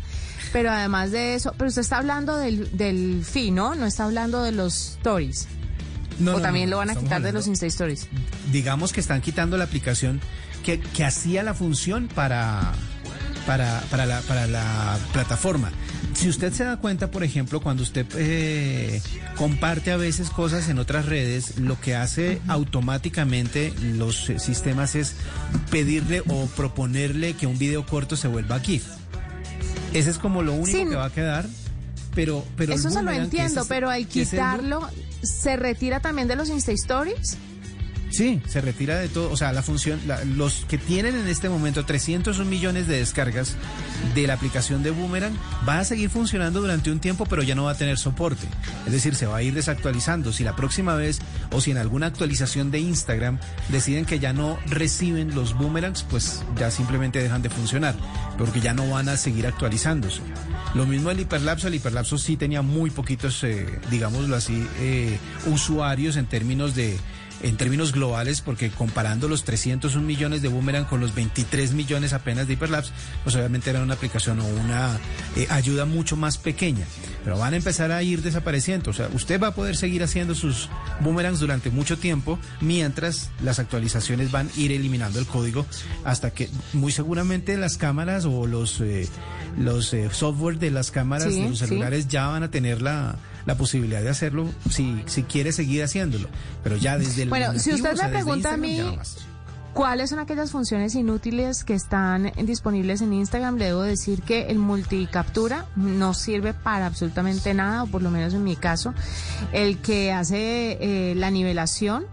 Pero 0.53 0.71
además 0.71 1.11
de 1.13 1.35
eso, 1.35 1.55
pero 1.57 1.69
usted 1.69 1.83
está 1.83 1.99
hablando 1.99 2.37
del, 2.37 2.77
del 2.77 3.25
fee, 3.25 3.51
¿no? 3.51 3.75
No 3.75 3.87
está 3.87 4.05
hablando 4.05 4.43
de 4.43 4.53
los 4.53 4.97
stories. 4.97 5.47
No, 6.19 6.33
o 6.33 6.37
no, 6.37 6.41
también 6.41 6.69
no, 6.69 6.73
lo 6.73 6.79
van 6.79 6.91
a 6.91 6.97
quitar 6.97 7.23
de 7.23 7.33
los 7.33 7.47
Insta 7.47 7.67
Stories. 7.67 8.09
digamos 8.53 8.93
que 8.93 9.01
están 9.01 9.23
quitando 9.23 9.57
la 9.57 9.65
aplicación 9.65 10.21
que, 10.63 10.79
que 10.79 11.05
hacía 11.05 11.43
la 11.43 11.55
función 11.55 12.09
para, 12.15 12.73
para, 13.47 13.81
para, 13.91 14.07
la, 14.07 14.21
para 14.23 14.47
la 14.47 14.99
plataforma. 15.13 15.71
Si 16.15 16.29
usted 16.29 16.53
se 16.53 16.65
da 16.65 16.77
cuenta, 16.77 17.11
por 17.11 17.25
ejemplo, 17.25 17.61
cuando 17.61 17.83
usted 17.83 18.07
eh, 18.17 19.01
comparte 19.37 19.91
a 19.91 19.97
veces 19.97 20.29
cosas 20.31 20.69
en 20.69 20.79
otras 20.79 21.07
redes, 21.07 21.59
lo 21.59 21.81
que 21.81 21.95
hace 21.95 22.41
automáticamente 22.49 23.73
los 23.97 24.29
eh, 24.29 24.39
sistemas 24.39 24.95
es 24.97 25.15
pedirle 25.71 26.23
o 26.29 26.47
proponerle 26.57 27.35
que 27.35 27.47
un 27.47 27.59
video 27.59 27.87
corto 27.87 28.17
se 28.17 28.29
vuelva 28.29 28.61
GIF. 28.61 28.85
Ese 29.95 30.11
es 30.11 30.19
como 30.19 30.43
lo 30.43 30.53
único 30.55 30.79
Sí. 30.79 30.85
que 30.89 30.95
va 30.97 31.07
a 31.07 31.11
quedar. 31.13 31.47
Pero, 32.15 32.45
pero 32.57 32.75
Eso 32.75 32.91
se 32.91 33.03
lo 33.03 33.13
entiendo, 33.13 33.65
pero 33.69 33.89
al 33.89 34.07
quitarlo, 34.09 34.89
¿se 35.23 35.57
retira 35.57 36.01
también 36.01 36.27
de 36.27 36.35
los 36.35 36.49
Insta 36.49 36.73
Stories? 36.73 37.37
Sí, 38.11 38.43
se 38.49 38.61
retira 38.61 38.99
de 38.99 39.09
todo. 39.09 39.31
O 39.31 39.37
sea, 39.37 39.53
la 39.53 39.63
función, 39.63 40.01
la- 40.07 40.25
los 40.25 40.65
que 40.69 40.79
tienen 40.79 41.15
en 41.17 41.29
este 41.29 41.49
momento 41.49 41.85
301 41.87 42.45
millones 42.51 42.89
de 42.89 42.99
descargas 42.99 43.55
de 44.15 44.27
la 44.27 44.35
aplicación 44.35 44.83
de 44.83 44.91
Boomerang, 44.91 45.33
va 45.69 45.79
a 45.79 45.85
seguir 45.85 46.11
funcionando 46.11 46.61
durante 46.61 46.91
un 46.91 46.99
tiempo, 46.99 47.25
pero 47.27 47.43
ya 47.45 47.55
no 47.55 47.65
va 47.65 47.71
a 47.73 47.77
tener 47.77 47.99
soporte. 47.99 48.47
Es 48.87 48.93
decir, 48.93 49.15
se 49.15 49.27
va 49.27 49.37
a 49.37 49.43
ir 49.43 49.55
desactualizando. 49.55 50.33
Si 50.33 50.43
la 50.43 50.57
próxima 50.57 50.97
vez 50.97 51.21
o 51.53 51.61
si 51.61 51.71
en 51.71 51.79
alguna 51.79 52.07
actualización 52.07 52.71
de 52.73 52.81
Instagram 52.81 53.39
deciden 53.69 54.05
que 54.05 54.19
ya 54.19 54.33
no 54.33 54.59
reciben 54.67 55.35
los 55.35 55.55
boomerangs, 55.57 56.03
pues 56.03 56.43
ya 56.59 56.71
simplemente 56.73 57.23
dejan 57.23 57.43
de 57.43 57.51
funcionar, 57.51 57.95
porque 58.37 58.61
ya 58.61 58.75
no 58.75 58.89
van 58.91 59.09
a 59.09 59.17
seguir 59.17 59.47
actualizándose. 59.47 60.21
Lo 60.75 60.85
mismo 60.85 61.11
el 61.11 61.21
hiperlapso, 61.21 61.69
el 61.69 61.75
hiperlapso 61.77 62.19
sí 62.19 62.37
tenía 62.37 62.63
muy 62.63 62.91
poquitos, 62.91 63.43
eh, 63.45 63.67
digámoslo 63.91 64.35
así, 64.37 64.67
eh, 64.81 65.17
usuarios 65.47 66.17
en 66.17 66.27
términos 66.27 66.75
de 66.75 66.99
en 67.43 67.57
términos 67.57 67.93
globales, 67.93 68.41
porque 68.41 68.71
comparando 68.71 69.29
los 69.29 69.45
301 69.45 70.07
millones 70.07 70.43
de 70.43 70.49
Boomerang 70.49 70.85
con 70.85 71.01
los 71.01 71.15
23 71.15 71.73
millones 71.73 72.13
apenas 72.13 72.47
de 72.47 72.55
Hyperlapse, 72.55 72.93
pues 73.25 73.35
obviamente 73.37 73.71
era 73.71 73.83
una 73.83 73.95
aplicación 73.95 74.41
o 74.41 74.47
una 74.47 74.99
eh, 75.37 75.47
ayuda 75.51 75.85
mucho 75.87 76.17
más 76.17 76.39
pequeña. 76.39 76.85
Pero 77.25 77.39
van 77.39 77.55
a 77.55 77.57
empezar 77.57 77.93
a 77.93 78.03
ir 78.03 78.23
desapareciendo. 78.23 78.91
O 78.91 78.95
sea, 78.95 79.09
usted 79.13 79.41
va 79.41 79.49
a 79.49 79.55
poder 79.55 79.77
seguir 79.77 80.03
haciendo 80.03 80.35
sus 80.35 80.69
Boomerangs 81.01 81.41
durante 81.41 81.71
mucho 81.71 81.99
tiempo, 81.99 82.39
mientras 82.61 83.31
las 83.43 83.59
actualizaciones 83.59 84.31
van 84.31 84.49
a 84.55 84.61
ir 84.61 84.73
eliminando 84.73 85.19
el 85.19 85.27
código 85.27 85.67
hasta 86.05 86.31
que 86.31 86.49
muy 86.73 86.93
seguramente 86.93 87.57
las 87.57 87.77
cámaras 87.77 88.25
o 88.25 88.47
los, 88.47 88.81
eh, 88.81 89.09
los 89.59 89.93
eh, 89.95 90.09
software 90.13 90.59
de 90.59 90.71
las 90.71 90.91
cámaras 90.91 91.33
Sí, 91.33 91.41
de 91.43 91.49
los 91.49 91.59
sí. 91.59 91.67
celulares 91.67 92.09
ya 92.09 92.27
van 92.29 92.43
a 92.43 92.51
tener 92.51 92.81
la, 92.83 93.17
la 93.51 93.57
posibilidad 93.57 94.01
de 94.01 94.09
hacerlo 94.09 94.49
si, 94.71 95.03
si 95.07 95.25
quiere 95.25 95.51
seguir 95.51 95.83
haciéndolo. 95.83 96.29
Pero 96.63 96.77
ya 96.77 96.97
desde 96.97 97.25
el 97.25 97.29
Bueno, 97.29 97.59
si 97.59 97.73
usted 97.75 98.01
me 98.01 98.09
pregunta 98.09 98.55
a 98.55 98.57
mí-. 98.57 98.81
¿Cuáles 99.75 100.11
son 100.11 100.19
aquellas 100.19 100.51
funciones 100.51 100.95
inútiles 100.97 101.63
que 101.63 101.75
están 101.75 102.33
disponibles 102.45 103.03
en 103.03 103.13
Instagram? 103.13 103.57
Le 103.57 103.67
debo 103.67 103.83
decir 103.83 104.23
que 104.23 104.47
el 104.49 104.59
multicaptura 104.59 105.67
no 105.77 106.13
sirve 106.13 106.55
para 106.55 106.87
absolutamente 106.87 107.55
nada, 107.55 107.85
o 107.85 107.87
por 107.87 108.03
lo 108.03 108.11
menos 108.11 108.35
en 108.35 108.43
mi 108.43 108.57
caso. 108.57 108.95
El 109.53 109.79
que 109.79 110.13
hace 110.13 110.79
eh, 110.81 111.15
la 111.15 111.31
nivelación, 111.31 112.07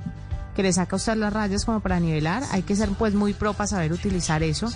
que 0.55 0.61
le 0.61 0.71
saca 0.71 0.95
a 0.95 0.97
usted 0.97 1.15
las 1.15 1.33
rayas 1.33 1.65
como 1.65 1.79
para 1.79 1.99
nivelar, 1.99 2.43
hay 2.51 2.61
que 2.61 2.75
ser 2.75 2.89
pues 2.89 3.15
muy 3.15 3.33
pro 3.33 3.53
para 3.53 3.67
saber 3.67 3.91
utilizar 3.91 4.43
eso. 4.43 4.71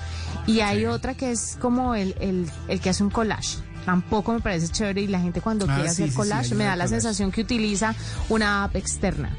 Y 0.48 0.62
hay 0.62 0.86
otra 0.88 1.14
que 1.14 1.32
es 1.32 1.58
como 1.62 1.94
el, 1.94 2.16
el, 2.20 2.50
el 2.68 2.82
que 2.82 2.90
hace 2.90 3.04
un 3.04 3.12
collage. 3.12 3.60
Tampoco 3.86 4.34
me 4.34 4.40
parece 4.40 4.68
chévere 4.70 5.02
y 5.02 5.08
la 5.08 5.20
gente 5.20 5.42
cuando 5.42 5.66
Ah, 5.68 5.76
quiere 5.76 5.90
sí, 5.90 5.94
hacer 5.94 6.06
sí, 6.06 6.12
sí, 6.12 6.16
collage 6.18 6.56
me 6.56 6.64
da 6.66 6.76
la 6.76 6.86
collage. 6.86 7.02
sensación 7.02 7.32
que 7.32 7.42
utiliza 7.42 7.96
una 8.30 8.64
app 8.64 8.76
externa. 8.76 9.30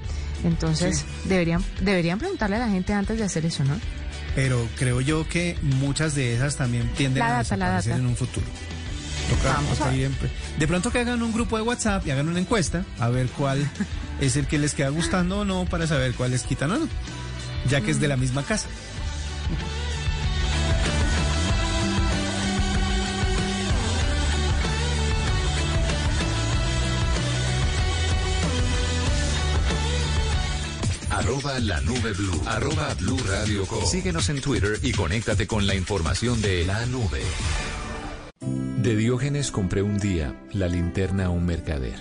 Entonces, 0.45 1.05
deberían, 1.25 1.65
deberían 1.81 2.19
preguntarle 2.19 2.57
a 2.57 2.61
la 2.61 2.69
gente 2.69 2.93
antes 2.93 3.17
de 3.19 3.25
hacer 3.25 3.47
eso, 3.47 3.63
¿no? 3.65 3.75
Pero 4.35 4.67
creo 4.77 5.01
yo 5.01 5.29
que 5.29 5.57
muchas 5.63 6.15
de 6.17 6.35
esas 6.35 6.57
también 6.57 6.91
tienden 6.95 7.21
La 7.21 7.27
a 7.27 7.43
data, 7.43 7.57
la 7.57 7.67
desaparecer 7.67 7.93
data. 7.93 8.03
en 8.03 8.07
un 8.09 8.17
futuro. 8.17 8.47
Toca- 9.31 9.53
Vamos 9.55 9.79
toca 9.79 9.85
a 9.85 9.93
ver. 9.93 9.99
ir 10.01 10.05
en- 10.07 10.59
De 10.59 10.67
pronto 10.67 10.91
que 10.91 10.99
hagan 10.99 11.23
un 11.23 11.33
grupo 11.33 11.57
de 11.57 11.63
WhatsApp 11.63 12.05
y 12.07 12.11
hagan 12.11 12.29
una 12.29 12.41
encuesta 12.41 12.85
a 12.99 13.09
ver 13.09 13.29
cuál 13.29 13.59
es 14.21 14.35
el 14.37 14.47
que 14.49 14.59
les 14.59 14.75
queda 14.75 14.89
gustando 14.89 15.41
o 15.41 15.45
no 15.45 15.65
para 15.67 15.87
saber 15.87 16.15
cuál 16.15 16.33
les 16.33 16.43
quitan 16.43 16.73
o 16.73 16.79
no, 16.79 16.89
ya 17.71 17.81
que 17.81 17.93
es 17.93 18.01
de 18.01 18.09
la 18.09 18.17
misma 18.17 18.43
casa. 18.43 18.67
Arroba 31.23 31.61
la 31.61 31.81
nube 31.83 32.12
blue. 32.14 32.43
Arroba 32.47 32.95
blue 32.95 33.21
radio 33.29 33.64
com. 33.64 33.87
Síguenos 33.87 34.29
en 34.29 34.41
Twitter 34.41 34.81
y 34.83 34.91
conéctate 34.91 35.47
con 35.47 35.69
la 35.69 35.76
información 35.76 36.43
de 36.43 36.67
la 36.67 36.85
nube. 36.87 37.21
De 38.79 38.97
Diógenes 38.97 39.52
compré 39.52 39.83
un 39.83 39.99
día 39.99 40.35
la 40.52 40.67
linterna 40.67 41.26
a 41.26 41.31
un 41.31 41.47
mercader. 41.47 41.95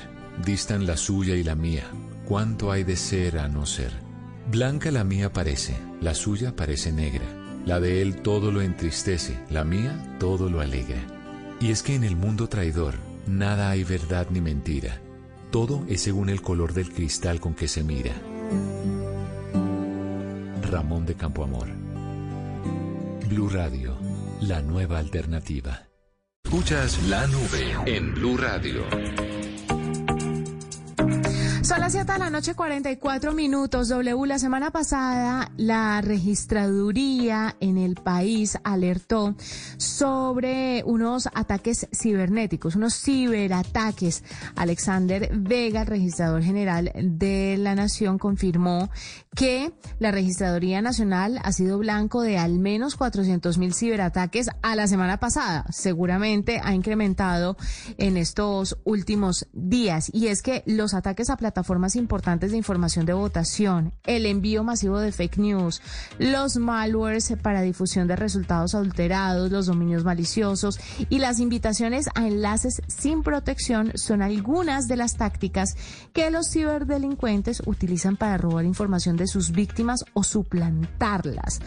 Distan 0.43 0.87
la 0.87 0.97
suya 0.97 1.35
y 1.35 1.43
la 1.43 1.53
mía. 1.53 1.83
¿Cuánto 2.25 2.71
hay 2.71 2.83
de 2.83 2.95
ser 2.95 3.37
a 3.37 3.47
no 3.47 3.67
ser? 3.67 3.91
Blanca 4.49 4.89
la 4.89 5.03
mía 5.03 5.31
parece, 5.31 5.77
la 6.01 6.15
suya 6.15 6.55
parece 6.55 6.91
negra. 6.91 7.25
La 7.63 7.79
de 7.79 8.01
él 8.01 8.23
todo 8.23 8.51
lo 8.51 8.61
entristece, 8.61 9.37
la 9.51 9.63
mía 9.63 10.17
todo 10.19 10.49
lo 10.49 10.61
alegra. 10.61 11.05
Y 11.59 11.69
es 11.69 11.83
que 11.83 11.93
en 11.93 12.05
el 12.05 12.15
mundo 12.15 12.49
traidor 12.49 12.95
nada 13.27 13.69
hay 13.69 13.83
verdad 13.83 14.25
ni 14.31 14.41
mentira. 14.41 14.99
Todo 15.51 15.85
es 15.87 16.01
según 16.01 16.29
el 16.29 16.41
color 16.41 16.73
del 16.73 16.91
cristal 16.91 17.39
con 17.39 17.53
que 17.53 17.67
se 17.67 17.83
mira. 17.83 18.13
Ramón 20.71 21.05
de 21.05 21.15
Campoamor. 21.15 21.67
Blue 23.27 23.49
Radio, 23.49 23.97
la 24.39 24.61
nueva 24.61 24.99
alternativa. 24.99 25.89
Escuchas 26.45 26.97
la 27.09 27.27
nube 27.27 27.75
en 27.85 28.13
Blue 28.13 28.37
Radio. 28.37 28.85
Son 31.63 31.79
las 31.79 31.91
7 31.91 32.11
de 32.11 32.17
la 32.17 32.31
noche, 32.31 32.55
44 32.55 33.33
minutos. 33.33 33.87
W, 33.89 34.25
la 34.25 34.39
semana 34.39 34.71
pasada, 34.71 35.51
la 35.57 36.01
registraduría 36.01 37.55
en 37.59 37.77
el 37.77 37.93
país 37.93 38.57
alertó 38.63 39.35
sobre 39.77 40.83
unos 40.87 41.29
ataques 41.35 41.87
cibernéticos, 41.93 42.75
unos 42.75 42.99
ciberataques. 42.99 44.23
Alexander 44.55 45.29
Vega, 45.33 45.81
el 45.81 45.87
registrador 45.87 46.41
general 46.41 46.91
de 46.95 47.57
la 47.59 47.75
Nación, 47.75 48.17
confirmó 48.17 48.89
que 49.35 49.71
la 49.99 50.09
Registraduría 50.09 50.81
Nacional 50.81 51.39
ha 51.43 51.51
sido 51.51 51.77
blanco 51.77 52.23
de 52.23 52.39
al 52.39 52.57
menos 52.57 52.95
400 52.95 53.59
mil 53.59 53.75
ciberataques 53.75 54.49
a 54.63 54.75
la 54.75 54.87
semana 54.87 55.19
pasada. 55.19 55.65
Seguramente 55.69 56.59
ha 56.63 56.73
incrementado 56.73 57.55
en 57.99 58.17
estos 58.17 58.79
últimos 58.83 59.47
días. 59.53 60.09
Y 60.11 60.27
es 60.27 60.41
que 60.41 60.63
los 60.65 60.95
ataques 60.95 61.29
a 61.29 61.37
plataformas 61.37 61.50
importantes 61.95 62.51
de 62.51 62.57
información 62.57 63.05
de 63.05 63.13
votación, 63.13 63.93
el 64.05 64.25
envío 64.25 64.63
masivo 64.63 64.99
de 64.99 65.11
fake 65.11 65.37
news, 65.37 65.81
los 66.19 66.57
malwares 66.57 67.33
para 67.41 67.61
difusión 67.61 68.07
de 68.07 68.15
resultados 68.15 68.75
adulterados, 68.75 69.51
los 69.51 69.65
dominios 69.65 70.03
maliciosos 70.03 70.79
y 71.09 71.19
las 71.19 71.39
invitaciones 71.39 72.07
a 72.15 72.27
enlaces 72.27 72.81
sin 72.87 73.23
protección 73.23 73.91
son 73.95 74.21
algunas 74.21 74.87
de 74.87 74.97
las 74.97 75.15
tácticas 75.15 75.75
que 76.13 76.29
los 76.31 76.49
ciberdelincuentes 76.51 77.61
utilizan 77.65 78.17
para 78.17 78.37
robar 78.37 78.65
información 78.65 79.17
de 79.17 79.27
sus 79.27 79.51
víctimas 79.51 80.05
o 80.13 80.23
suplantarlas. 80.23 81.59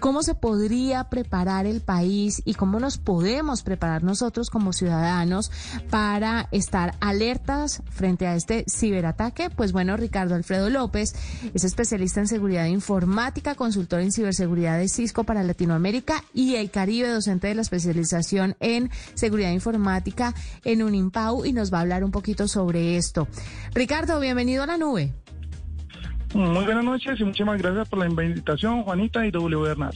¿Cómo 0.00 0.22
se 0.22 0.34
podría 0.34 1.04
preparar 1.04 1.66
el 1.66 1.80
país 1.80 2.42
y 2.44 2.54
cómo 2.54 2.80
nos 2.80 2.98
podemos 2.98 3.62
preparar 3.62 4.02
nosotros 4.02 4.50
como 4.50 4.72
ciudadanos 4.72 5.50
para 5.90 6.48
estar 6.50 6.94
alertas 7.00 7.82
frente 7.90 8.26
a 8.26 8.34
este 8.36 8.64
ciberataque? 8.68 9.23
Pues 9.56 9.72
bueno, 9.72 9.96
Ricardo 9.96 10.34
Alfredo 10.34 10.68
López 10.68 11.14
es 11.54 11.64
especialista 11.64 12.20
en 12.20 12.26
seguridad 12.26 12.66
informática, 12.66 13.54
consultor 13.54 14.00
en 14.00 14.12
ciberseguridad 14.12 14.78
de 14.78 14.88
Cisco 14.88 15.24
para 15.24 15.42
Latinoamérica 15.42 16.22
y 16.34 16.56
el 16.56 16.70
Caribe, 16.70 17.08
docente 17.08 17.48
de 17.48 17.54
la 17.54 17.62
especialización 17.62 18.56
en 18.60 18.90
seguridad 19.14 19.50
informática 19.50 20.34
en 20.64 20.82
Unimpau 20.82 21.44
y 21.44 21.52
nos 21.52 21.72
va 21.72 21.78
a 21.78 21.80
hablar 21.82 22.04
un 22.04 22.10
poquito 22.10 22.48
sobre 22.48 22.96
esto. 22.96 23.28
Ricardo, 23.72 24.20
bienvenido 24.20 24.62
a 24.62 24.66
la 24.66 24.76
nube. 24.76 25.12
Muy 26.34 26.64
buenas 26.64 26.84
noches 26.84 27.18
y 27.18 27.24
muchísimas 27.24 27.58
gracias 27.62 27.88
por 27.88 28.00
la 28.00 28.06
invitación, 28.06 28.82
Juanita 28.82 29.24
y 29.24 29.30
W. 29.30 29.62
Bernal. 29.62 29.94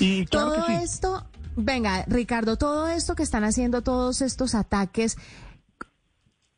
Y 0.00 0.26
todo 0.26 0.66
esto, 0.68 1.24
venga, 1.56 2.04
Ricardo, 2.08 2.56
todo 2.56 2.88
esto 2.88 3.14
que 3.14 3.22
están 3.22 3.44
haciendo, 3.44 3.80
todos 3.80 4.20
estos 4.20 4.54
ataques, 4.54 5.16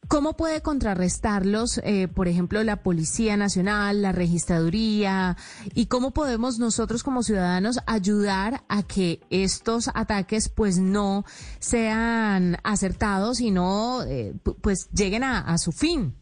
¿Cómo 0.09 0.37
puede 0.37 0.63
contrarrestarlos, 0.63 1.79
eh, 1.79 2.09
por 2.09 2.29
ejemplo, 2.29 2.63
la 2.63 2.83
Policía 2.83 3.37
Nacional, 3.37 4.03
la 4.03 4.13
Registraduría? 4.13 5.37
¿Y 5.75 5.87
cómo 5.87 6.13
podemos 6.13 6.59
nosotros 6.59 7.03
como 7.03 7.23
ciudadanos 7.23 7.79
ayudar 7.87 8.63
a 8.69 8.83
que 8.83 9.21
estos 9.31 9.91
ataques 9.95 10.49
pues 10.49 10.79
no 10.79 11.25
sean 11.59 12.59
acertados 12.63 13.41
y 13.41 13.51
no 13.51 14.03
eh, 14.05 14.35
pues 14.61 14.89
lleguen 14.91 15.25
a 15.25 15.59
su 15.59 15.73
fin? 15.73 16.15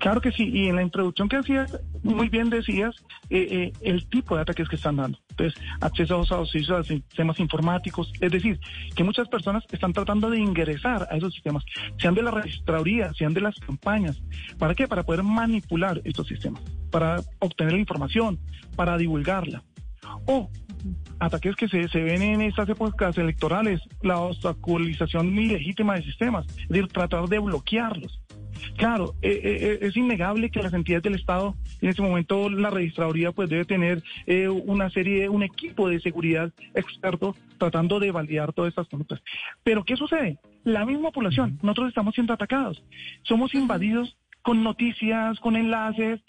Claro 0.00 0.22
que 0.22 0.32
sí, 0.32 0.50
y 0.50 0.68
en 0.68 0.76
la 0.76 0.82
introducción 0.82 1.28
que 1.28 1.36
hacías, 1.36 1.78
muy 2.02 2.30
bien 2.30 2.48
decías 2.48 2.96
eh, 3.28 3.46
eh, 3.50 3.72
el 3.82 4.08
tipo 4.08 4.34
de 4.34 4.40
ataques 4.40 4.66
que 4.66 4.76
están 4.76 4.96
dando. 4.96 5.18
Entonces, 5.28 5.60
acceso 5.78 6.24
a 6.30 6.38
los 6.38 6.50
sistemas 6.50 7.38
informáticos, 7.38 8.10
es 8.18 8.32
decir, 8.32 8.58
que 8.96 9.04
muchas 9.04 9.28
personas 9.28 9.62
están 9.70 9.92
tratando 9.92 10.30
de 10.30 10.38
ingresar 10.38 11.06
a 11.10 11.18
esos 11.18 11.34
sistemas, 11.34 11.64
sean 11.98 12.14
de 12.14 12.22
la 12.22 12.30
registraduría, 12.30 13.12
sean 13.12 13.34
de 13.34 13.42
las 13.42 13.60
campañas. 13.60 14.22
¿Para 14.58 14.74
qué? 14.74 14.88
Para 14.88 15.02
poder 15.02 15.22
manipular 15.22 16.00
estos 16.04 16.26
sistemas, 16.26 16.62
para 16.90 17.20
obtener 17.38 17.74
la 17.74 17.80
información, 17.80 18.38
para 18.76 18.96
divulgarla. 18.96 19.62
O 20.24 20.48
ataques 21.18 21.56
que 21.56 21.68
se, 21.68 21.88
se 21.88 22.02
ven 22.02 22.22
en 22.22 22.40
estas 22.40 22.70
épocas 22.70 23.18
electorales, 23.18 23.82
la 24.00 24.18
obstaculización 24.18 25.38
ilegítima 25.38 25.96
de 25.96 26.04
sistemas, 26.04 26.46
es 26.46 26.68
decir, 26.68 26.88
tratar 26.88 27.28
de 27.28 27.38
bloquearlos. 27.38 28.19
Claro, 28.76 29.14
eh, 29.22 29.40
eh, 29.42 29.58
eh, 29.60 29.78
es 29.82 29.96
innegable 29.96 30.50
que 30.50 30.62
las 30.62 30.72
entidades 30.72 31.02
del 31.02 31.14
Estado, 31.14 31.54
en 31.80 31.88
este 31.90 32.02
momento 32.02 32.48
la 32.48 32.70
registraduría 32.70 33.32
pues 33.32 33.48
debe 33.50 33.64
tener 33.64 34.02
una 34.66 34.90
serie, 34.90 35.28
un 35.28 35.42
equipo 35.42 35.88
de 35.88 36.00
seguridad 36.00 36.52
experto 36.74 37.34
tratando 37.58 38.00
de 38.00 38.10
validar 38.10 38.52
todas 38.52 38.70
estas 38.70 38.88
conductas. 38.88 39.20
Pero 39.62 39.84
¿qué 39.84 39.96
sucede? 39.96 40.38
La 40.64 40.84
misma 40.84 41.10
población, 41.10 41.58
nosotros 41.62 41.88
estamos 41.88 42.14
siendo 42.14 42.32
atacados, 42.32 42.82
somos 43.22 43.54
invadidos 43.54 44.16
con 44.42 44.62
noticias, 44.62 45.38
con 45.40 45.56
enlaces, 45.56 46.20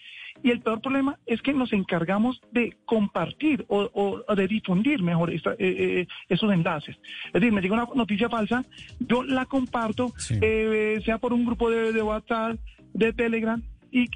y 0.43 0.51
el 0.51 0.61
peor 0.61 0.81
problema 0.81 1.17
es 1.25 1.41
que 1.41 1.53
nos 1.53 1.71
encargamos 1.73 2.41
de 2.51 2.75
compartir 2.85 3.65
o, 3.67 4.23
de 4.35 4.47
difundir 4.47 5.01
mejor 5.01 5.31
esta, 5.31 5.51
eh, 5.53 5.57
eh, 5.59 6.07
esos 6.29 6.51
enlaces. 6.51 6.97
Es 7.27 7.33
decir, 7.33 7.51
me 7.51 7.61
llega 7.61 7.75
una 7.75 7.87
noticia 7.95 8.29
falsa, 8.29 8.65
yo 8.99 9.23
la 9.23 9.45
comparto, 9.45 10.13
eh, 10.41 10.99
sea 11.05 11.17
por 11.17 11.33
un 11.33 11.45
grupo 11.45 11.69
de, 11.69 12.01
WhatsApp, 12.01 12.57
de 12.93 13.13
Telegram, 13.13 13.61
y 13.91 14.09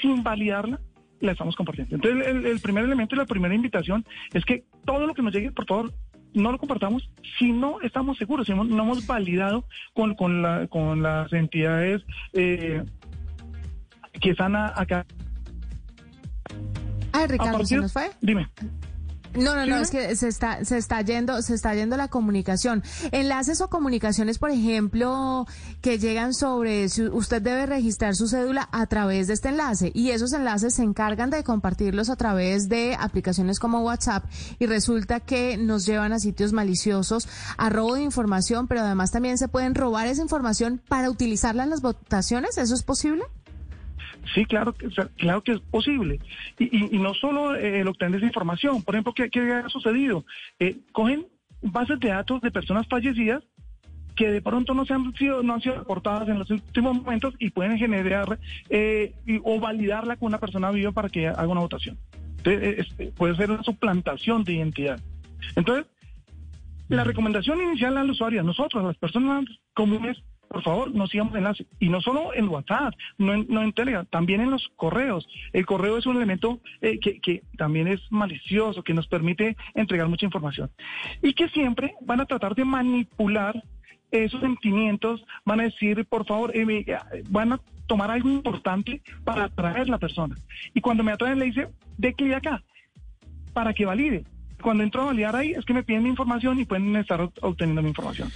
sin 0.00 0.22
validarla, 0.22 0.80
la 1.20 1.32
estamos 1.32 1.56
compartiendo. 1.56 1.96
Entonces, 1.96 2.26
el, 2.26 2.60
primer 2.60 2.84
elemento 2.84 3.14
y 3.14 3.18
la 3.18 3.26
primera 3.26 3.54
invitación 3.54 4.04
es 4.32 4.44
que 4.44 4.64
todo 4.84 5.06
lo 5.06 5.14
que 5.14 5.22
nos 5.22 5.32
llegue, 5.32 5.50
por 5.50 5.66
favor, 5.66 5.92
no 6.34 6.52
lo 6.52 6.58
compartamos 6.58 7.10
si 7.38 7.52
no 7.52 7.80
estamos 7.80 8.18
seguros, 8.18 8.46
si 8.46 8.54
no, 8.54 8.62
hemos 8.62 9.06
validado 9.06 9.64
con, 9.94 10.14
con, 10.14 10.42
la, 10.42 10.66
con 10.68 11.02
las 11.02 11.32
entidades 11.32 12.04
que 12.32 14.30
están 14.30 14.56
acá 14.56 15.06
Ay, 17.18 17.26
Ricardo, 17.26 17.64
¿se 17.64 17.76
nos 17.76 17.92
fue? 17.92 18.10
Dime. 18.20 18.48
No, 19.34 19.54
no, 19.54 19.66
no, 19.66 19.76
es 19.76 19.90
que 19.90 20.16
se 20.16 20.28
está, 20.28 20.64
se 20.64 20.78
está 20.78 21.00
yendo, 21.02 21.40
se 21.42 21.54
está 21.54 21.74
yendo 21.74 21.96
la 21.96 22.08
comunicación. 22.08 22.82
Enlaces 23.12 23.60
o 23.60 23.68
comunicaciones, 23.68 24.38
por 24.38 24.50
ejemplo, 24.50 25.46
que 25.80 25.98
llegan 25.98 26.34
sobre, 26.34 26.88
si 26.88 27.04
usted 27.04 27.42
debe 27.42 27.66
registrar 27.66 28.16
su 28.16 28.26
cédula 28.26 28.68
a 28.72 28.86
través 28.86 29.26
de 29.26 29.34
este 29.34 29.50
enlace 29.50 29.92
y 29.94 30.10
esos 30.10 30.32
enlaces 30.32 30.74
se 30.74 30.82
encargan 30.82 31.30
de 31.30 31.44
compartirlos 31.44 32.10
a 32.10 32.16
través 32.16 32.68
de 32.68 32.96
aplicaciones 32.98 33.58
como 33.58 33.82
WhatsApp 33.82 34.24
y 34.58 34.66
resulta 34.66 35.20
que 35.20 35.56
nos 35.56 35.86
llevan 35.86 36.12
a 36.12 36.18
sitios 36.18 36.52
maliciosos, 36.52 37.28
a 37.56 37.68
robo 37.68 37.94
de 37.94 38.02
información, 38.02 38.66
pero 38.66 38.80
además 38.80 39.10
también 39.10 39.38
se 39.38 39.48
pueden 39.48 39.74
robar 39.74 40.06
esa 40.06 40.22
información 40.22 40.80
para 40.88 41.10
utilizarla 41.10 41.64
en 41.64 41.70
las 41.70 41.82
votaciones. 41.82 42.58
¿Eso 42.58 42.74
es 42.74 42.82
posible? 42.82 43.24
Sí, 44.34 44.44
claro, 44.44 44.74
claro 45.16 45.42
que 45.42 45.52
es 45.52 45.60
posible. 45.60 46.20
Y, 46.58 46.98
no 46.98 47.14
solo 47.14 47.54
eh, 47.54 47.80
el 47.80 47.88
obtener 47.88 48.16
esa 48.16 48.26
información. 48.26 48.82
Por 48.82 48.94
ejemplo, 48.94 49.14
¿qué, 49.14 49.52
ha 49.52 49.68
sucedido? 49.68 50.24
Eh, 50.58 50.76
cogen 50.92 51.26
bases 51.62 51.98
de 52.00 52.08
datos 52.08 52.40
de 52.40 52.50
personas 52.50 52.86
fallecidas 52.86 53.42
que 54.14 54.30
de 54.30 54.42
pronto 54.42 54.74
no 54.74 54.84
se 54.84 54.94
han 54.94 55.14
sido 55.14 55.42
no 55.42 55.54
han 55.54 55.60
sido 55.60 55.76
reportadas 55.76 56.28
en 56.28 56.40
los 56.40 56.50
últimos 56.50 56.96
momentos 56.96 57.34
y 57.38 57.50
pueden 57.50 57.78
generar 57.78 58.38
eh, 58.68 59.14
o 59.44 59.60
validarla 59.60 60.16
con 60.16 60.28
una 60.28 60.38
persona 60.38 60.70
viva 60.72 60.90
para 60.92 61.08
que 61.08 61.28
haga 61.28 61.46
una 61.46 61.60
votación. 61.60 61.96
Entonces, 62.38 63.12
puede 63.16 63.36
ser 63.36 63.50
una 63.50 63.62
suplantación 63.62 64.44
de 64.44 64.54
identidad. 64.54 65.00
Entonces, 65.56 65.86
la 66.88 67.04
recomendación 67.04 67.60
inicial 67.62 67.96
al 67.96 68.10
usuario, 68.10 68.40
a 68.40 68.44
nosotros, 68.44 68.82
a 68.82 68.86
las 68.88 68.96
personas 68.96 69.44
comunes, 69.74 70.22
por 70.48 70.62
favor, 70.62 70.94
no 70.94 71.06
sigamos 71.06 71.34
enlace. 71.34 71.66
Y 71.78 71.88
no 71.88 72.00
solo 72.00 72.34
en 72.34 72.48
WhatsApp, 72.48 72.94
no 73.18 73.34
en, 73.34 73.72
Telegram, 73.72 74.06
también 74.06 74.40
en 74.40 74.50
los 74.50 74.68
correos. 74.76 75.28
El 75.52 75.66
correo 75.66 75.98
es 75.98 76.06
un 76.06 76.16
elemento 76.16 76.60
eh, 76.80 76.98
que, 76.98 77.42
también 77.56 77.86
es 77.86 78.00
malicioso, 78.10 78.82
que 78.82 78.94
nos 78.94 79.06
permite 79.06 79.56
entregar 79.74 80.08
mucha 80.08 80.26
información. 80.26 80.70
Y 81.22 81.34
que 81.34 81.48
siempre 81.50 81.94
van 82.00 82.20
a 82.20 82.26
tratar 82.26 82.54
de 82.54 82.64
manipular 82.64 83.62
esos 84.10 84.40
sentimientos, 84.40 85.22
van 85.44 85.60
a 85.60 85.64
decir, 85.64 86.06
por 86.06 86.24
favor, 86.26 86.50
eh, 86.56 86.98
van 87.28 87.52
a 87.52 87.60
tomar 87.86 88.10
algo 88.10 88.30
importante 88.30 89.02
para 89.24 89.44
atraer 89.44 89.82
a 89.82 89.84
la 89.92 89.98
persona. 89.98 90.36
Y 90.72 90.80
cuando 90.80 91.04
me 91.04 91.12
atraen, 91.12 91.38
le 91.38 91.46
dice, 91.46 91.68
de 91.98 92.14
clic 92.14 92.34
acá, 92.34 92.62
para 93.52 93.74
que 93.74 93.84
valide. 93.84 94.24
Cuando 94.62 94.82
entro 94.82 95.02
a 95.02 95.06
validar 95.06 95.36
ahí, 95.36 95.52
es 95.52 95.64
que 95.64 95.74
me 95.74 95.82
piden 95.82 96.02
mi 96.02 96.08
información 96.08 96.58
y 96.58 96.64
pueden 96.64 96.96
estar 96.96 97.20
obteniendo 97.42 97.82
mi 97.82 97.88
información. 97.88 98.30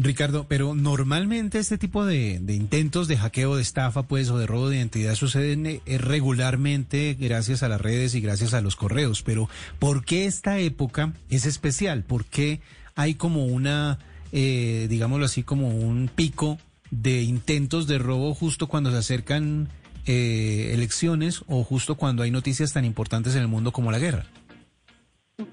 Ricardo, 0.00 0.46
pero 0.48 0.74
normalmente 0.76 1.58
este 1.58 1.76
tipo 1.76 2.04
de, 2.04 2.34
intentos 2.48 3.08
de 3.08 3.16
hackeo, 3.16 3.56
de 3.56 3.62
estafa, 3.62 4.04
pues, 4.04 4.30
o 4.30 4.38
de 4.38 4.46
robo 4.46 4.68
de 4.68 4.76
identidad 4.76 5.16
suceden 5.16 5.66
eh, 5.66 5.80
regularmente 5.98 7.16
gracias 7.18 7.64
a 7.64 7.68
las 7.68 7.80
redes 7.80 8.14
y 8.14 8.20
gracias 8.20 8.54
a 8.54 8.60
los 8.60 8.76
correos. 8.76 9.22
Pero, 9.22 9.48
¿por 9.78 10.04
qué 10.04 10.26
esta 10.26 10.58
época 10.58 11.14
es 11.30 11.46
especial? 11.46 12.04
¿Por 12.04 12.24
qué 12.24 12.60
hay 12.94 13.14
como 13.14 13.46
una, 13.46 13.98
eh, 14.30 14.86
digámoslo 14.88 15.24
así, 15.26 15.42
como 15.42 15.68
un 15.68 16.08
pico 16.14 16.58
de 16.90 17.22
intentos 17.22 17.86
de 17.86 17.98
robo 17.98 18.34
justo 18.34 18.68
cuando 18.68 18.90
se 18.92 18.98
acercan 18.98 19.68
eh, 20.06 20.70
elecciones 20.74 21.42
o 21.48 21.64
justo 21.64 21.96
cuando 21.96 22.22
hay 22.22 22.30
noticias 22.30 22.72
tan 22.72 22.84
importantes 22.84 23.34
en 23.34 23.42
el 23.42 23.48
mundo 23.48 23.72
como 23.72 23.90
la 23.90 23.98
guerra? 23.98 24.26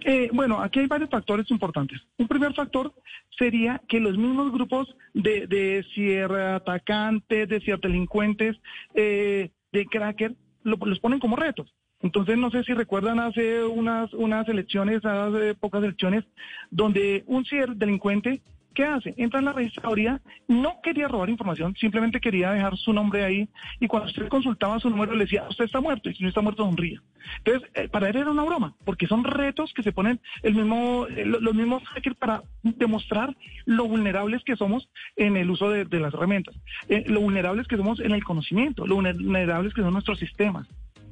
Eh, 0.04 0.30
bueno, 0.34 0.62
aquí 0.62 0.80
hay 0.80 0.88
varios 0.88 1.10
factores 1.12 1.50
importantes. 1.52 2.02
Un 2.18 2.28
primer 2.28 2.54
factor 2.54 2.94
sería 3.38 3.82
que 3.88 4.00
los 4.00 4.18
mismos 4.18 4.52
grupos 4.52 4.96
de, 5.14 5.46
de 5.48 5.86
ciberatacantes, 5.94 7.48
de 7.50 7.60
ciberdelincuentes, 7.62 8.58
eh, 8.96 9.52
de 9.72 9.86
cracker, 9.86 10.34
lo- 10.64 10.78
los 10.78 11.00
ponen 11.00 11.20
como 11.20 11.36
retos. 11.36 11.74
Entonces, 12.02 12.38
no 12.38 12.50
sé 12.52 12.64
si 12.64 12.74
recuerdan 12.74 13.20
hace 13.20 13.64
unas, 13.64 14.12
unas 14.14 14.48
elecciones, 14.48 15.04
hace 15.06 15.56
pocas 15.56 15.84
elecciones, 15.84 16.24
donde 16.72 17.24
un 17.28 17.46
ciberdelincuente, 17.46 18.42
¿qué 18.76 18.84
hace? 18.86 19.16
Entra 19.18 19.40
en 19.40 19.46
la 19.46 19.54
registraduría, 19.54 20.22
no 20.48 20.76
quería 20.84 21.08
robar 21.08 21.30
información, 21.32 21.76
simplemente 21.76 22.20
quería 22.20 22.52
dejar 22.52 22.78
su 22.78 22.94
nombre 22.94 23.24
ahí, 23.24 23.50
y 23.80 23.88
cuando 23.88 24.10
usted 24.10 24.28
consultaba 24.28 24.80
su 24.80 24.92
número 24.92 25.14
le 25.16 25.24
decía, 25.24 25.46
usted 25.50 25.66
está 25.66 25.82
muerto, 25.82 26.10
y 26.10 26.14
si 26.16 26.22
no 26.22 26.30
está 26.30 26.42
muerto, 26.42 26.64
sonría. 26.64 27.02
Entonces, 27.44 27.68
eh, 27.74 27.88
para 27.90 28.10
él 28.10 28.18
era 28.18 28.30
una 28.30 28.44
broma, 28.44 28.76
porque 28.86 29.08
son 29.08 29.24
retos 29.24 29.74
que 29.74 29.82
se 29.82 29.92
ponen 29.92 30.20
eh, 30.44 30.52
lo- 30.52 31.08
los 31.40 31.56
mismos 31.56 31.84
hackers 31.86 32.16
para 32.18 32.44
demostrar 32.62 33.36
lo 33.66 33.88
vulnerables 33.88 34.44
que 34.44 34.56
somos 34.56 34.88
en 35.16 35.36
el 35.38 35.50
uso 35.50 35.72
de, 35.72 35.86
de 35.86 36.00
las 36.00 36.14
herramientas, 36.14 36.56
eh, 36.90 37.04
lo 37.08 37.22
vulnerables 37.22 37.68
que 37.68 37.78
somos 37.78 38.00
en 38.00 38.12
el 38.12 38.24
conocimiento, 38.24 38.86
lo 38.86 38.96
vulnerables 38.96 39.74
que 39.74 39.82
son 39.82 39.94
nuestros 39.94 40.20
sistemas, 40.20 40.68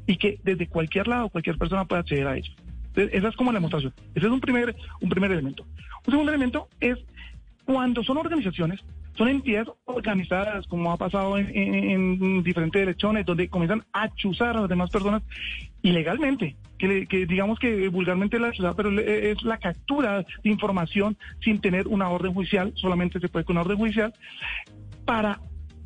y 0.06 0.18
que 0.18 0.38
desde 0.44 0.68
cualquier 0.68 1.08
lado 1.08 1.30
cualquier 1.30 1.58
persona 1.58 1.86
puede 1.86 2.02
acceder 2.02 2.28
a 2.28 2.36
ellos. 2.36 2.54
Entonces, 2.90 3.16
esa 3.16 3.30
es 3.30 3.36
como 3.36 3.52
la 3.52 3.58
demostración. 3.58 3.92
Ese 4.14 4.28
es 4.28 4.32
un 4.32 4.40
primer, 4.40 4.76
un 5.02 5.10
primer 5.10 5.32
elemento. 5.32 5.66
Un 6.06 6.12
segundo 6.12 6.32
elemento 6.32 6.68
es 6.80 7.00
cuando 7.66 8.04
son 8.04 8.18
organizaciones, 8.18 8.80
son 9.16 9.28
entidades 9.30 9.70
organizadas, 9.86 10.66
como 10.68 10.92
ha 10.92 10.98
pasado 10.98 11.38
en, 11.38 11.50
en- 11.56 12.24
en 12.24 12.44
diferentes 12.44 12.82
elecciones, 12.82 13.26
donde 13.26 13.48
comienzan 13.48 13.84
a 13.94 14.10
chuzar 14.16 14.58
a 14.58 14.62
las 14.62 14.70
demás 14.70 14.90
personas 14.90 15.22
ilegalmente, 15.82 16.56
que, 16.80 16.88
le- 16.88 17.06
que 17.08 17.26
digamos 17.26 17.60
que 17.60 17.88
vulgarmente 17.90 18.40
la 18.40 18.52
chuzada, 18.52 18.74
pero 18.76 18.90
es 19.00 19.42
la 19.44 19.58
captura 19.58 20.20
de 20.44 20.50
información 20.50 21.16
sin 21.44 21.60
tener 21.62 21.88
una 21.88 22.10
orden 22.10 22.34
judicial, 22.34 22.74
solamente 22.76 23.20
se 23.20 23.30
puede 23.30 23.46
con 23.46 23.56
una 23.58 23.62
orden 23.62 23.78
judicial, 23.78 24.14
para 25.06 25.40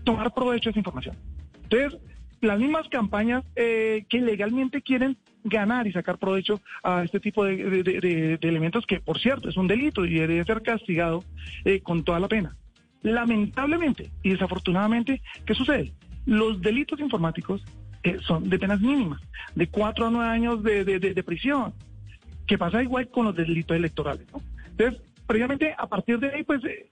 tomar 0.03 0.33
provecho 0.33 0.69
de 0.69 0.71
esa 0.71 0.79
información. 0.79 1.15
Entonces, 1.63 1.99
las 2.41 2.59
mismas 2.59 2.87
campañas 2.89 3.43
eh, 3.55 4.05
que 4.09 4.21
legalmente 4.21 4.81
quieren 4.81 5.17
ganar 5.43 5.87
y 5.87 5.91
sacar 5.93 6.17
provecho 6.17 6.59
a 6.83 7.03
este 7.03 7.19
tipo 7.19 7.43
de, 7.45 7.55
de- 7.57 7.83
de- 7.83 8.39
elementos 8.47 8.85
que, 8.85 8.99
por 8.99 9.17
cierto, 9.19 9.49
es 9.49 9.57
un 9.57 9.67
delito 9.67 10.05
y 10.05 10.13
debe 10.13 10.43
ser 10.43 10.61
castigado 10.61 11.23
eh, 11.65 11.79
con 11.81 12.03
toda 12.03 12.19
la 12.19 12.27
pena. 12.27 12.55
Lamentablemente 13.01 14.09
y 14.23 14.31
desafortunadamente, 14.31 15.21
¿qué 15.45 15.53
sucede? 15.53 15.93
Los 16.25 16.61
delitos 16.61 16.99
informáticos 16.99 17.63
eh, 18.03 18.17
son 18.21 18.49
de 18.49 18.59
penas 18.59 18.81
mínimas, 18.81 19.21
de 19.55 19.67
cuatro 19.67 20.07
a 20.07 20.11
nueve 20.11 20.29
años 20.29 20.61
de, 20.63 21.23
prisión, 21.25 21.73
que 22.45 22.57
pasa 22.57 22.83
igual 22.83 23.07
con 23.09 23.25
los 23.25 23.35
delitos 23.35 23.75
electorales. 23.77 24.25
¿no? 24.33 24.41
Entonces, 24.71 25.01
previamente, 25.25 25.73
a 25.77 25.87
partir 25.87 26.19
de 26.19 26.29
ahí, 26.31 26.43
pues 26.43 26.63
eh, 26.65 26.89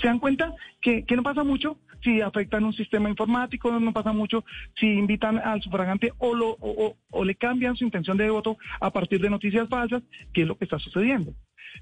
se 0.00 0.06
dan 0.06 0.18
cuenta 0.18 0.52
que, 0.80 1.04
que 1.04 1.16
no 1.16 1.22
pasa 1.22 1.44
mucho 1.44 1.78
si 2.02 2.20
afectan 2.20 2.64
un 2.64 2.72
sistema 2.72 3.08
informático, 3.08 3.70
no 3.78 3.92
pasa 3.92 4.12
mucho 4.12 4.44
si 4.76 4.86
invitan 4.86 5.38
al 5.38 5.62
sufragante 5.62 6.12
o, 6.18 6.34
lo, 6.34 6.50
o, 6.50 6.86
o- 6.86 6.96
o 7.10 7.24
le 7.24 7.34
cambian 7.36 7.76
su 7.76 7.84
intención 7.84 8.16
de 8.16 8.28
voto 8.30 8.56
a 8.80 8.90
partir 8.90 9.20
de 9.20 9.30
noticias 9.30 9.68
falsas, 9.68 10.02
que 10.32 10.42
es 10.42 10.48
lo 10.48 10.56
que 10.58 10.64
está 10.64 10.78
sucediendo. 10.78 11.32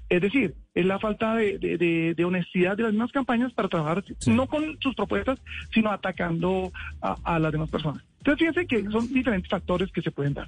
Es 0.09 0.21
decir, 0.21 0.55
es 0.73 0.85
la 0.85 0.99
falta 0.99 1.35
de, 1.35 1.57
de- 1.57 1.77
de- 1.77 2.13
de 2.15 2.25
honestidad 2.25 2.77
de 2.77 2.83
las 2.83 2.91
mismas 2.93 3.11
campañas 3.11 3.51
para 3.53 3.67
trabajar 3.67 4.03
no 4.27 4.47
con 4.47 4.77
sus 4.79 4.93
propuestas, 4.95 5.39
sino 5.73 5.89
atacando 5.91 6.71
a, 7.01 7.15
a 7.23 7.39
las 7.39 7.51
demás 7.51 7.69
personas. 7.69 8.03
Entonces, 8.19 8.39
fíjense 8.47 8.67
que 8.67 8.89
son 8.91 9.11
diferentes 9.11 9.49
factores 9.49 9.91
que 9.91 10.01
se 10.01 10.11
pueden 10.11 10.33
dar. 10.35 10.47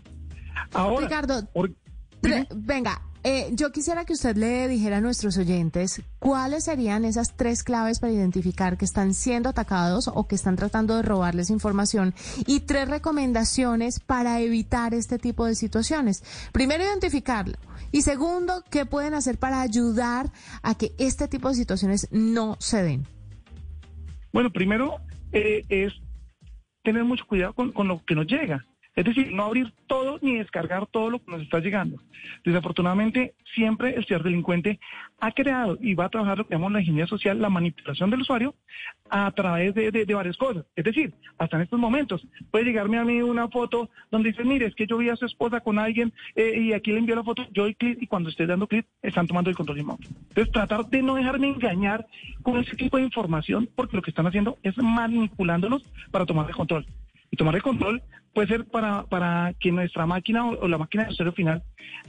Ahora, 0.73 1.07
Ricardo, 1.07 1.41
por- 1.53 1.71
Venga, 2.55 3.01
eh, 3.23 3.49
yo 3.53 3.71
quisiera 3.71 4.05
que 4.05 4.13
usted 4.13 4.35
le 4.35 4.67
dijera 4.67 4.97
a 4.97 5.01
nuestros 5.01 5.37
oyentes 5.37 6.01
cuáles 6.19 6.65
serían 6.65 7.05
esas 7.05 7.35
tres 7.37 7.63
claves 7.63 7.99
para 7.99 8.11
identificar 8.11 8.77
que 8.77 8.85
están 8.85 9.13
siendo 9.13 9.49
atacados 9.49 10.09
o 10.13 10.27
que 10.27 10.35
están 10.35 10.55
tratando 10.55 10.95
de 10.95 11.03
robarles 11.03 11.49
información 11.49 12.13
y 12.45 12.61
tres 12.61 12.89
recomendaciones 12.89 13.99
para 13.99 14.41
evitar 14.41 14.93
este 14.93 15.19
tipo 15.19 15.45
de 15.45 15.55
situaciones. 15.55 16.23
Primero, 16.51 16.83
identificarlo. 16.83 17.57
Y 17.91 18.01
segundo, 18.01 18.63
¿qué 18.69 18.85
pueden 18.85 19.13
hacer 19.13 19.37
para 19.37 19.61
ayudar 19.61 20.31
a 20.61 20.75
que 20.75 20.93
este 20.97 21.27
tipo 21.27 21.47
de 21.47 21.55
situaciones 21.55 22.07
no 22.11 22.57
se 22.59 22.83
den? 22.83 23.07
Bueno, 24.33 24.51
primero 24.51 24.97
eh, 25.31 25.63
es 25.69 25.93
tener 26.83 27.03
mucho 27.03 27.25
cuidado 27.25 27.53
con, 27.53 27.71
con 27.71 27.87
lo 27.87 28.03
que 28.03 28.15
nos 28.15 28.27
llega. 28.27 28.65
Es 28.95 29.05
decir, 29.05 29.31
no 29.33 29.45
abrir 29.45 29.73
todo 29.87 30.19
ni 30.21 30.35
descargar 30.37 30.85
todo 30.87 31.09
lo 31.09 31.19
que 31.23 31.31
nos 31.31 31.41
está 31.41 31.59
llegando. 31.59 31.97
Desafortunadamente, 32.45 33.33
siempre 33.55 33.95
el 33.95 34.05
ciberdelincuente 34.05 34.79
ha 35.19 35.31
creado 35.31 35.77
y 35.81 35.95
va 35.95 36.05
a 36.05 36.09
trabajar 36.09 36.37
lo 36.37 36.47
que 36.47 36.53
llamamos 36.53 36.73
la 36.73 36.79
ingeniería 36.81 37.07
social, 37.07 37.41
la 37.41 37.49
manipulación 37.49 38.09
del 38.09 38.21
usuario 38.21 38.53
a 39.09 39.31
través 39.31 39.73
de, 39.73 39.91
de- 39.91 40.13
varias 40.13 40.37
cosas. 40.37 40.65
Es 40.75 40.83
decir, 40.83 41.13
hasta 41.37 41.57
en 41.57 41.63
estos 41.63 41.79
momentos 41.79 42.25
puede 42.51 42.65
llegarme 42.65 42.97
a 42.99 43.03
mí 43.03 43.21
una 43.21 43.47
foto 43.47 43.89
donde 44.11 44.29
dice, 44.29 44.43
mire, 44.43 44.67
es 44.67 44.75
que 44.75 44.85
yo 44.85 44.97
vi 44.97 45.09
a 45.09 45.15
su 45.15 45.25
esposa 45.25 45.59
con 45.61 45.79
alguien 45.79 46.13
eh, 46.35 46.59
y 46.59 46.73
aquí 46.73 46.91
le 46.91 46.99
envió 46.99 47.15
la 47.15 47.23
foto, 47.23 47.47
yo 47.51 47.63
doy 47.63 47.73
clic 47.75 47.97
y 48.01 48.07
cuando 48.07 48.29
esté 48.29 48.45
dando 48.45 48.67
clic 48.67 48.85
están 49.01 49.25
tomando 49.27 49.49
el 49.49 49.55
control 49.55 49.77
remoto. 49.77 50.07
Entonces, 50.29 50.51
tratar 50.53 50.85
de 50.87 51.01
no 51.01 51.15
dejarme 51.15 51.47
engañar 51.47 52.05
con 52.43 52.57
ese 52.59 52.75
tipo 52.75 52.97
de 52.97 53.03
información 53.03 53.67
porque 53.75 53.95
lo 53.95 54.01
que 54.03 54.11
están 54.11 54.27
haciendo 54.27 54.57
es 54.63 54.77
manipulándonos 54.77 55.83
para 56.11 56.25
tomar 56.25 56.47
el 56.47 56.55
control. 56.55 56.85
Y 57.33 57.35
tomar 57.35 57.55
el 57.55 57.63
control 57.63 58.03
puede 58.31 58.47
ser 58.47 58.65
para, 58.65 59.05
para 59.07 59.55
que 59.59 59.71
nuestra 59.71 60.05
máquina 60.05 60.45
o, 60.45 60.67
la 60.67 60.77
máquina 60.77 61.05
de 61.05 61.13
usuario 61.13 61.33
final 61.33 61.63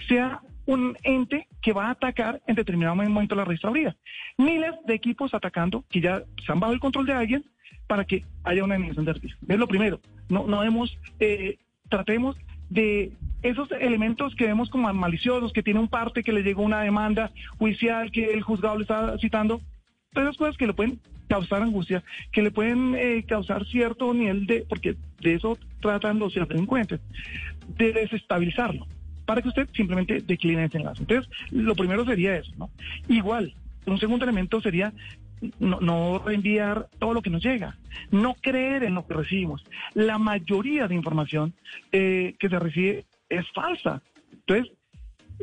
sea 0.06 0.42
un 0.66 0.98
ente 1.02 1.48
que 1.62 1.72
va 1.72 1.86
a 1.86 1.92
atacar 1.92 2.42
en 2.46 2.56
determinado 2.56 2.94
momento 2.94 3.34
la 3.34 3.46
registraduría. 3.46 3.96
Miles 4.36 4.74
de 4.86 4.92
equipos 4.92 5.32
atacando 5.32 5.82
que 5.88 6.02
ya 6.02 6.22
se 6.44 6.52
han 6.52 6.60
bajo 6.60 6.74
el 6.74 6.78
control 6.78 7.06
de 7.06 7.14
alguien 7.14 7.42
para 7.86 8.04
que 8.04 8.26
haya 8.42 8.64
una 8.64 8.74
eliminación 8.74 9.06
de 9.06 9.14
servicio. 9.14 9.38
Es 9.48 9.58
lo 9.58 9.66
primero. 9.66 9.98
No, 10.28 10.46
no 10.46 10.62
hemos, 10.62 10.94
eh, 11.20 11.56
tratemos 11.88 12.36
de 12.68 13.10
esos 13.40 13.72
elementos 13.72 14.34
que 14.34 14.44
vemos 14.44 14.68
como 14.68 14.92
maliciosos, 14.92 15.54
que 15.54 15.62
tiene 15.62 15.80
un 15.80 15.88
parte 15.88 16.22
que 16.22 16.34
le 16.34 16.42
llegó 16.42 16.60
una 16.60 16.82
demanda 16.82 17.30
judicial 17.56 18.10
que 18.10 18.34
el 18.34 18.42
juzgado 18.42 18.76
le 18.76 18.82
está 18.82 19.16
citando, 19.16 19.62
todas 20.12 20.28
esas 20.28 20.36
cosas 20.36 20.58
que 20.58 20.66
le 20.66 20.74
pueden 20.74 21.00
causar 21.34 21.62
angustia, 21.62 22.04
que 22.30 22.42
le 22.42 22.52
pueden 22.52 22.94
eh, 22.94 23.24
causar 23.26 23.66
cierto 23.66 24.14
nivel 24.14 24.46
de, 24.46 24.64
porque 24.68 24.94
de 25.20 25.34
eso 25.34 25.58
tratan 25.80 26.20
los 26.20 26.32
delincuentes, 26.34 27.00
de 27.76 27.92
desestabilizarlo, 27.92 28.86
para 29.26 29.42
que 29.42 29.48
usted 29.48 29.68
simplemente 29.74 30.20
decline 30.20 30.64
ese 30.64 30.78
enlace. 30.78 31.02
Entonces, 31.02 31.28
lo 31.50 31.74
primero 31.74 32.04
sería 32.04 32.36
eso, 32.36 32.52
¿no? 32.56 32.70
Igual, 33.08 33.52
un 33.86 33.98
segundo 33.98 34.24
elemento 34.24 34.60
sería 34.60 34.92
no, 35.58 35.80
no 35.80 36.22
reenviar 36.24 36.88
todo 37.00 37.12
lo 37.14 37.20
que 37.20 37.30
nos 37.30 37.42
llega, 37.42 37.76
no 38.12 38.34
creer 38.34 38.84
en 38.84 38.94
lo 38.94 39.04
que 39.04 39.14
recibimos. 39.14 39.64
La 39.94 40.18
mayoría 40.18 40.86
de 40.86 40.94
información 40.94 41.52
eh, 41.90 42.36
que 42.38 42.48
se 42.48 42.58
recibe 42.60 43.06
es 43.28 43.44
falsa. 43.52 44.02
Entonces, 44.32 44.72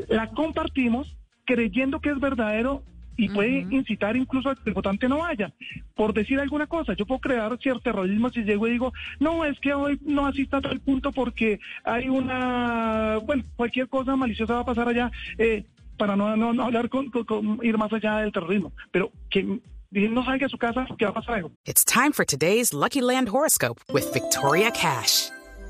la 0.07 0.27
compartimos 0.27 1.17
creyendo 1.43 1.99
que 1.99 2.11
es 2.11 2.19
verdadero 2.19 2.81
y 3.17 3.29
puede 3.29 3.67
incitar 3.69 4.15
incluso 4.15 4.49
a 4.49 4.55
que 4.55 4.61
el 4.65 4.73
votante 4.73 5.07
no 5.07 5.19
vaya. 5.19 5.53
Por 5.95 6.13
decir 6.13 6.39
alguna 6.39 6.67
cosa, 6.67 6.93
yo 6.93 7.05
puedo 7.05 7.19
crear 7.21 7.57
cierto 7.61 7.81
terrorismo 7.81 8.29
si 8.29 8.41
llego 8.43 8.67
y 8.67 8.71
digo, 8.71 8.93
no, 9.19 9.45
es 9.45 9.59
que 9.59 9.73
hoy 9.73 9.99
no 10.03 10.25
asista 10.25 10.57
a 10.57 10.61
tal 10.61 10.79
punto 10.79 11.11
porque 11.11 11.59
hay 11.83 12.09
una, 12.09 13.17
bueno, 13.25 13.43
cualquier 13.55 13.87
cosa 13.89 14.15
maliciosa 14.15 14.55
va 14.55 14.59
a 14.61 14.65
pasar 14.65 14.87
allá, 14.87 15.11
eh, 15.37 15.65
para 15.97 16.15
no, 16.15 16.35
no, 16.35 16.53
no 16.53 16.63
hablar 16.63 16.89
con, 16.89 17.09
con- 17.11 17.25
con 17.25 17.59
ir 17.63 17.77
más 17.77 17.91
allá 17.93 18.17
del 18.17 18.31
terrorismo, 18.31 18.71
pero 18.91 19.11
que 19.29 19.59
no 19.91 20.25
salga 20.25 20.45
a 20.45 20.49
su 20.49 20.57
casa 20.57 20.85
porque 20.87 21.05
va 21.05 21.11
a 21.11 21.15
pasar 21.15 21.35
algo. 21.35 21.51
It's 21.65 21.83
time 21.85 22.11
for 22.13 22.25
today's 22.25 22.73
Lucky 22.73 23.01
Land 23.01 23.29
horoscope 23.29 23.81
with 23.93 24.11
Victoria 24.13 24.71
Cash. 24.71 25.29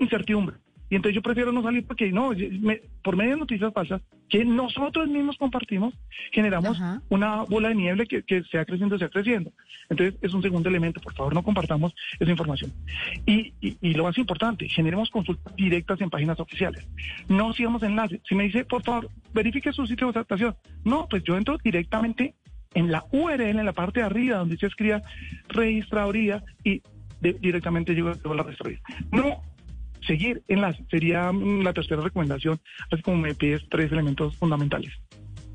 incertidumbre. 0.00 0.56
Y 0.92 0.96
entonces 0.96 1.14
yo 1.14 1.22
prefiero 1.22 1.52
no 1.52 1.62
salir 1.62 1.86
porque 1.86 2.10
no, 2.10 2.30
me- 2.60 2.80
por 3.04 3.14
medio 3.14 3.30
de 3.32 3.36
noticias 3.36 3.72
falsas 3.72 4.02
que 4.28 4.44
nosotros 4.44 5.08
mismos 5.08 5.36
compartimos, 5.36 5.94
generamos 6.32 6.80
Ajá. 6.80 7.00
una 7.08 7.42
bola 7.44 7.68
de 7.68 7.76
nieve 7.76 8.06
que, 8.08 8.24
que 8.24 8.42
sea 8.44 8.64
creciendo, 8.64 8.98
sea 8.98 9.08
creciendo. 9.08 9.52
Entonces 9.88 10.18
es 10.20 10.34
un 10.34 10.42
segundo 10.42 10.68
elemento, 10.68 11.00
por 11.00 11.14
favor 11.14 11.32
no 11.32 11.44
compartamos 11.44 11.94
esa 12.18 12.30
información. 12.32 12.72
Y, 13.24 13.52
y, 13.60 13.76
y 13.80 13.94
lo 13.94 14.02
más 14.02 14.18
importante, 14.18 14.68
generemos 14.68 15.10
consultas 15.10 15.54
directas 15.54 16.00
en 16.00 16.10
páginas 16.10 16.40
oficiales. 16.40 16.84
No 17.28 17.52
sigamos 17.52 17.84
enlaces. 17.84 18.20
Si 18.28 18.34
me 18.34 18.44
dice, 18.44 18.64
por 18.64 18.82
favor, 18.82 19.08
verifique 19.32 19.72
su 19.72 19.86
sitio 19.86 20.10
de 20.10 20.18
votación. 20.20 20.56
No, 20.84 21.06
pues 21.08 21.22
yo 21.22 21.36
entro 21.36 21.56
directamente 21.62 22.34
en 22.74 22.90
la 22.90 23.04
URL, 23.12 23.42
en 23.60 23.64
la 23.64 23.72
parte 23.72 24.00
de 24.00 24.06
arriba, 24.06 24.38
donde 24.38 24.56
se 24.56 24.66
escriba 24.66 25.02
registraduría 25.48 26.42
y 26.64 26.82
de- 27.20 27.34
directamente 27.34 27.94
llego 27.94 28.10
a 28.10 28.34
la 28.34 28.42
registraduría. 28.42 28.80
No 29.12 29.42
seguir 30.10 30.42
enlaces 30.48 30.84
sería 30.90 31.30
mm, 31.30 31.62
la 31.62 31.72
tercera 31.72 32.02
recomendación, 32.02 32.60
así 32.90 33.00
como 33.00 33.18
me 33.18 33.32
pides 33.34 33.62
tres 33.70 33.92
elementos 33.92 34.36
fundamentales. 34.36 34.92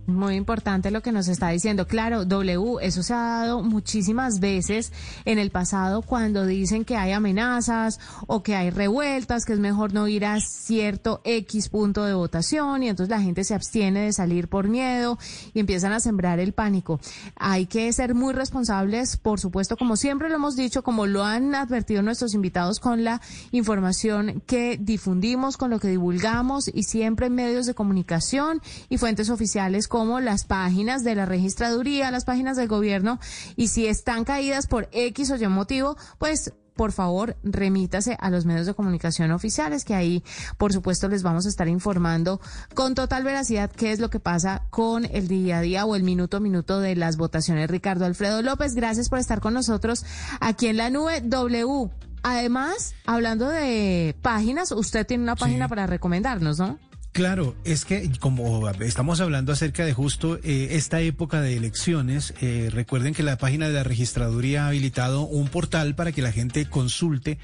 Muy 0.08 0.36
importante 0.36 0.92
lo 0.92 1.02
que 1.02 1.12
nos 1.12 1.28
está 1.28 1.50
diciendo. 1.50 1.88
Claro, 1.88 2.26
W, 2.26 2.78
eso 2.82 3.02
se 3.02 3.14
ha 3.14 3.18
dado 3.18 3.64
muchísimas 3.64 4.40
veces 4.40 4.94
en 5.26 5.40
el 5.40 5.50
pasado 5.50 6.04
cuando 6.04 6.46
dicen 6.46 6.86
que 6.86 6.96
hay 6.96 7.12
amenazas 7.12 8.00
o 8.28 8.44
que 8.44 8.56
hay 8.56 8.70
revueltas, 8.70 9.46
que 9.46 9.54
es 9.54 9.60
mejor 9.60 9.94
no 9.94 10.08
ir 10.08 10.26
a 10.26 10.40
cierto 10.40 11.22
X 11.24 11.70
punto 11.70 12.06
de 12.06 12.14
votación 12.14 12.84
y 12.84 12.90
entonces 12.90 13.10
la 13.10 13.20
gente 13.20 13.44
se 13.44 13.56
abstiene 13.56 14.02
de 14.02 14.14
salir 14.14 14.48
por 14.48 14.68
miedo 14.68 15.18
y 15.56 15.60
empiezan 15.60 15.92
a 15.92 16.00
sembrar 16.00 16.40
el 16.40 16.54
pánico. 16.54 17.00
Hay 17.36 17.66
que 17.66 17.92
ser 17.92 18.14
muy 18.14 18.36
responsables, 18.36 19.18
por 19.18 19.40
supuesto, 19.40 19.76
como 19.76 19.96
siempre 19.96 20.30
lo 20.30 20.36
hemos 20.36 20.56
dicho, 20.56 20.84
como 20.84 21.08
lo 21.08 21.24
han 21.24 21.56
advertido 21.56 22.04
nuestros 22.04 22.36
invitados 22.36 22.80
con 22.80 23.04
la 23.04 23.22
información 23.52 24.44
que 24.46 24.78
difundimos, 24.80 25.58
con 25.58 25.72
lo 25.72 25.80
que 25.80 25.88
divulgamos 25.88 26.70
y 26.72 26.84
siempre 26.84 27.26
en 27.26 27.34
medios 27.34 27.66
de 27.66 27.74
comunicación 27.74 28.62
y 28.88 29.00
fuentes 29.00 29.32
oficiales 29.32 29.88
como 29.96 30.20
las 30.20 30.44
páginas 30.44 31.06
de 31.06 31.16
la 31.16 31.26
registraduría, 31.26 32.12
las 32.12 32.26
páginas 32.26 32.58
del 32.58 32.68
gobierno 32.68 33.18
y 33.56 33.70
si 33.70 33.88
están 33.88 34.26
caídas 34.26 34.68
por 34.68 34.90
X 34.92 35.32
o 35.32 35.38
Y 35.38 35.48
motivo, 35.48 35.96
pues 36.18 36.52
por 36.76 36.92
favor, 36.92 37.38
remítase 37.44 38.18
a 38.20 38.30
los 38.30 38.44
medios 38.44 38.66
de 38.66 38.74
comunicación 38.74 39.32
oficiales, 39.32 39.86
que 39.86 39.96
ahí, 39.96 40.22
por 40.58 40.74
supuesto, 40.74 41.08
les 41.08 41.24
vamos 41.24 41.46
a 41.46 41.50
estar 41.50 41.70
informando 41.70 42.42
con 42.74 42.94
total 42.94 43.24
veracidad 43.24 43.72
qué 43.72 43.94
es 43.94 44.00
lo 44.00 44.10
que 44.10 44.20
pasa 44.20 44.64
con 44.70 45.06
el 45.06 45.30
día 45.30 45.60
a 45.60 45.62
día 45.62 45.86
o 45.86 45.96
el 45.96 46.04
minuto 46.04 46.36
a 46.36 46.40
minuto 46.42 46.82
de 46.82 46.98
las 46.98 47.16
votaciones. 47.16 47.70
Ricardo 47.70 48.04
Alfredo 48.04 48.42
López, 48.42 48.76
gracias 48.76 49.08
por 49.08 49.20
estar 49.20 49.40
con 49.40 49.54
nosotros 49.54 50.04
aquí 50.42 50.68
en 50.68 50.76
la 50.76 50.90
nube 50.90 51.22
W. 51.22 51.90
Además, 52.22 52.96
hablando 53.06 53.48
de 53.48 54.14
páginas, 54.22 54.74
usted 54.74 55.08
tiene 55.08 55.24
una 55.24 55.38
página 55.38 55.68
Sí. 55.68 55.70
para 55.70 55.88
recomendarnos, 55.88 56.60
¿no? 56.60 56.80
Claro, 57.16 57.56
es 57.64 57.86
que 57.86 58.12
como 58.20 58.70
estamos 58.82 59.22
hablando 59.22 59.54
acerca 59.54 59.86
de 59.86 59.94
justo 59.94 60.38
eh, 60.44 60.68
esta 60.72 61.00
época 61.00 61.40
de 61.40 61.56
elecciones, 61.56 62.34
eh, 62.42 62.70
recuerden 62.70 63.14
que 63.14 63.24
la 63.24 63.38
página 63.38 63.70
de 63.70 63.74
la 63.74 63.86
registraduría 63.86 64.66
ha 64.66 64.68
habilitado 64.68 65.22
un 65.22 65.48
portal 65.48 65.96
para 65.96 66.12
que 66.12 66.22
la 66.22 66.34
gente 66.34 66.66
consulte 66.66 67.40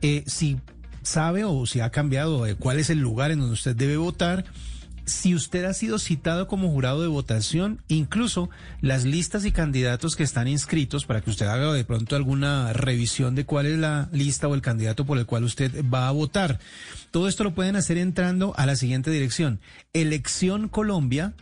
eh, 0.00 0.22
si 0.28 0.58
sabe 1.02 1.44
o 1.44 1.66
si 1.66 1.80
ha 1.80 1.90
cambiado 1.90 2.46
eh, 2.46 2.54
cuál 2.54 2.78
es 2.78 2.88
el 2.88 2.98
lugar 2.98 3.32
en 3.32 3.40
donde 3.40 3.54
usted 3.54 3.74
debe 3.74 3.96
votar. 3.96 4.44
Si 5.06 5.36
usted 5.36 5.64
ha 5.64 5.72
sido 5.72 6.00
citado 6.00 6.48
como 6.48 6.68
jurado 6.68 7.00
de 7.00 7.06
votación, 7.06 7.80
incluso 7.86 8.50
las 8.80 9.04
listas 9.04 9.44
y 9.44 9.52
candidatos 9.52 10.16
que 10.16 10.24
están 10.24 10.48
inscritos 10.48 11.06
para 11.06 11.20
que 11.20 11.30
usted 11.30 11.46
haga 11.46 11.72
de 11.72 11.84
pronto 11.84 12.16
alguna 12.16 12.72
revisión 12.72 13.36
de 13.36 13.46
cuál 13.46 13.66
es 13.66 13.78
la 13.78 14.08
lista 14.10 14.48
o 14.48 14.54
el 14.54 14.62
candidato 14.62 15.06
por 15.06 15.18
el 15.18 15.24
cual 15.24 15.44
usted 15.44 15.84
va 15.88 16.08
a 16.08 16.10
votar. 16.10 16.58
Todo 17.12 17.28
esto 17.28 17.44
lo 17.44 17.54
pueden 17.54 17.76
hacer 17.76 17.98
entrando 17.98 18.52
a 18.56 18.66
la 18.66 18.74
siguiente 18.74 19.12
dirección. 19.12 19.60
Elección 19.92 20.68
Colombia. 20.68 21.34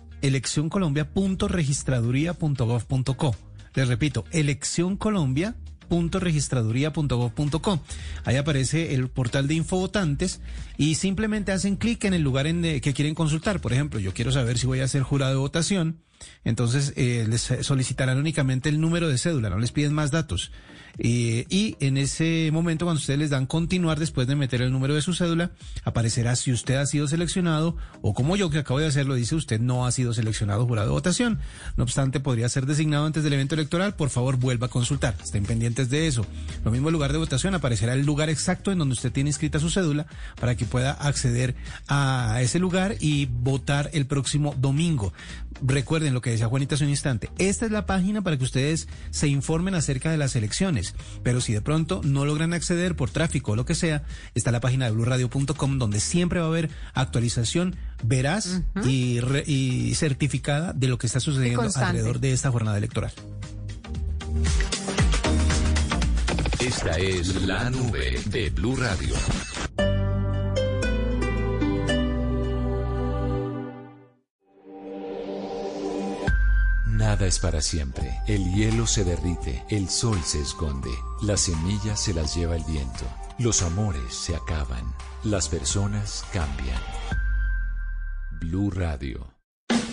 Les 3.74 3.88
repito, 3.88 4.24
elección 4.30 4.96
Colombia 4.98 5.56
registraduría.gov.co. 5.90 7.80
Ahí 8.24 8.36
aparece 8.36 8.94
el 8.94 9.08
portal 9.08 9.46
de 9.48 9.54
infovotantes 9.54 10.40
y 10.76 10.94
simplemente 10.96 11.52
hacen 11.52 11.76
clic 11.76 12.04
en 12.04 12.14
el 12.14 12.22
lugar 12.22 12.46
en 12.46 12.62
de- 12.62 12.80
que 12.80 12.92
quieren 12.94 13.14
consultar. 13.14 13.60
Por 13.60 13.72
ejemplo, 13.72 14.00
yo 14.00 14.12
quiero 14.14 14.32
saber 14.32 14.58
si 14.58 14.66
voy 14.66 14.80
a 14.80 14.88
ser 14.88 15.02
jurado 15.02 15.32
de 15.32 15.38
votación. 15.38 15.98
Entonces 16.44 16.92
eh, 16.96 17.26
les 17.28 17.42
solicitarán 17.62 18.18
únicamente 18.18 18.68
el 18.68 18.80
número 18.80 19.08
de 19.08 19.18
cédula, 19.18 19.50
no 19.50 19.58
les 19.58 19.72
piden 19.72 19.92
más 19.92 20.10
datos. 20.10 20.52
Eh, 20.98 21.46
y 21.48 21.76
en 21.80 21.96
ese 21.96 22.50
momento, 22.52 22.84
cuando 22.84 23.00
ustedes 23.00 23.18
les 23.18 23.30
dan 23.30 23.46
continuar 23.46 23.98
después 23.98 24.26
de 24.26 24.36
meter 24.36 24.62
el 24.62 24.72
número 24.72 24.94
de 24.94 25.02
su 25.02 25.14
cédula, 25.14 25.50
aparecerá 25.84 26.36
si 26.36 26.52
usted 26.52 26.76
ha 26.76 26.86
sido 26.86 27.08
seleccionado 27.08 27.76
o 28.02 28.14
como 28.14 28.36
yo 28.36 28.50
que 28.50 28.58
acabo 28.58 28.80
de 28.80 28.86
hacerlo, 28.86 29.14
dice 29.14 29.34
usted 29.34 29.60
no 29.60 29.86
ha 29.86 29.92
sido 29.92 30.14
seleccionado 30.14 30.66
jurado 30.66 30.88
de 30.88 30.92
votación. 30.92 31.38
No 31.76 31.84
obstante, 31.84 32.20
podría 32.20 32.48
ser 32.48 32.66
designado 32.66 33.06
antes 33.06 33.24
del 33.24 33.32
evento 33.32 33.54
electoral. 33.54 33.94
Por 33.96 34.10
favor, 34.10 34.36
vuelva 34.36 34.66
a 34.66 34.70
consultar. 34.70 35.16
Estén 35.22 35.44
pendientes 35.44 35.90
de 35.90 36.06
eso. 36.06 36.26
Lo 36.64 36.70
mismo 36.70 36.88
el 36.88 36.92
lugar 36.92 37.12
de 37.12 37.18
votación, 37.18 37.54
aparecerá 37.54 37.94
el 37.94 38.04
lugar 38.04 38.30
exacto 38.30 38.72
en 38.72 38.78
donde 38.78 38.94
usted 38.94 39.12
tiene 39.12 39.30
inscrita 39.30 39.58
su 39.58 39.70
cédula 39.70 40.06
para 40.40 40.56
que 40.56 40.64
pueda 40.64 40.92
acceder 40.92 41.54
a 41.88 42.38
ese 42.40 42.58
lugar 42.58 42.96
y 43.00 43.26
votar 43.26 43.90
el 43.92 44.06
próximo 44.06 44.54
domingo. 44.58 45.12
Recuerden 45.62 46.14
lo 46.14 46.20
que 46.20 46.30
decía 46.30 46.48
Juanita 46.48 46.74
hace 46.74 46.84
un 46.84 46.90
instante. 46.90 47.30
Esta 47.38 47.66
es 47.66 47.72
la 47.72 47.86
página 47.86 48.22
para 48.22 48.36
que 48.36 48.44
ustedes 48.44 48.88
se 49.10 49.28
informen 49.28 49.74
acerca 49.74 50.10
de 50.10 50.16
las 50.16 50.36
elecciones. 50.36 50.83
Pero 51.22 51.40
si 51.40 51.52
de 51.52 51.60
pronto 51.62 52.00
no 52.04 52.24
logran 52.24 52.52
acceder 52.52 52.96
por 52.96 53.10
tráfico 53.10 53.52
o 53.52 53.56
lo 53.56 53.64
que 53.64 53.74
sea, 53.74 54.02
está 54.34 54.50
la 54.52 54.60
página 54.60 54.84
de 54.86 54.90
blurradio.com 54.92 55.78
donde 55.78 56.00
siempre 56.00 56.40
va 56.40 56.46
a 56.46 56.48
haber 56.48 56.70
actualización 56.94 57.76
veraz 58.02 58.62
y, 58.84 59.20
re- 59.20 59.44
y 59.46 59.94
certificada 59.94 60.72
de 60.72 60.88
lo 60.88 60.98
que 60.98 61.06
está 61.06 61.20
sucediendo 61.20 61.62
alrededor 61.62 62.20
de 62.20 62.32
esta 62.32 62.50
jornada 62.50 62.76
electoral. 62.78 63.12
Esta 66.60 66.96
es 66.98 67.42
la 67.42 67.68
nube 67.70 68.20
de 68.26 68.50
Blue 68.50 68.76
Radio. 68.76 69.14
Nada 77.14 77.28
es 77.28 77.38
para 77.38 77.62
siempre. 77.62 78.20
El 78.26 78.52
hielo 78.54 78.88
se 78.88 79.04
derrite, 79.04 79.62
el 79.68 79.88
sol 79.88 80.20
se 80.24 80.40
esconde, 80.40 80.90
las 81.22 81.42
semillas 81.42 82.00
se 82.00 82.12
las 82.12 82.34
lleva 82.34 82.56
el 82.56 82.64
viento, 82.64 83.04
los 83.38 83.62
amores 83.62 84.12
se 84.12 84.34
acaban, 84.34 84.84
las 85.22 85.48
personas 85.48 86.24
cambian. 86.32 86.82
Blue 88.40 88.68
Radio. 88.68 89.33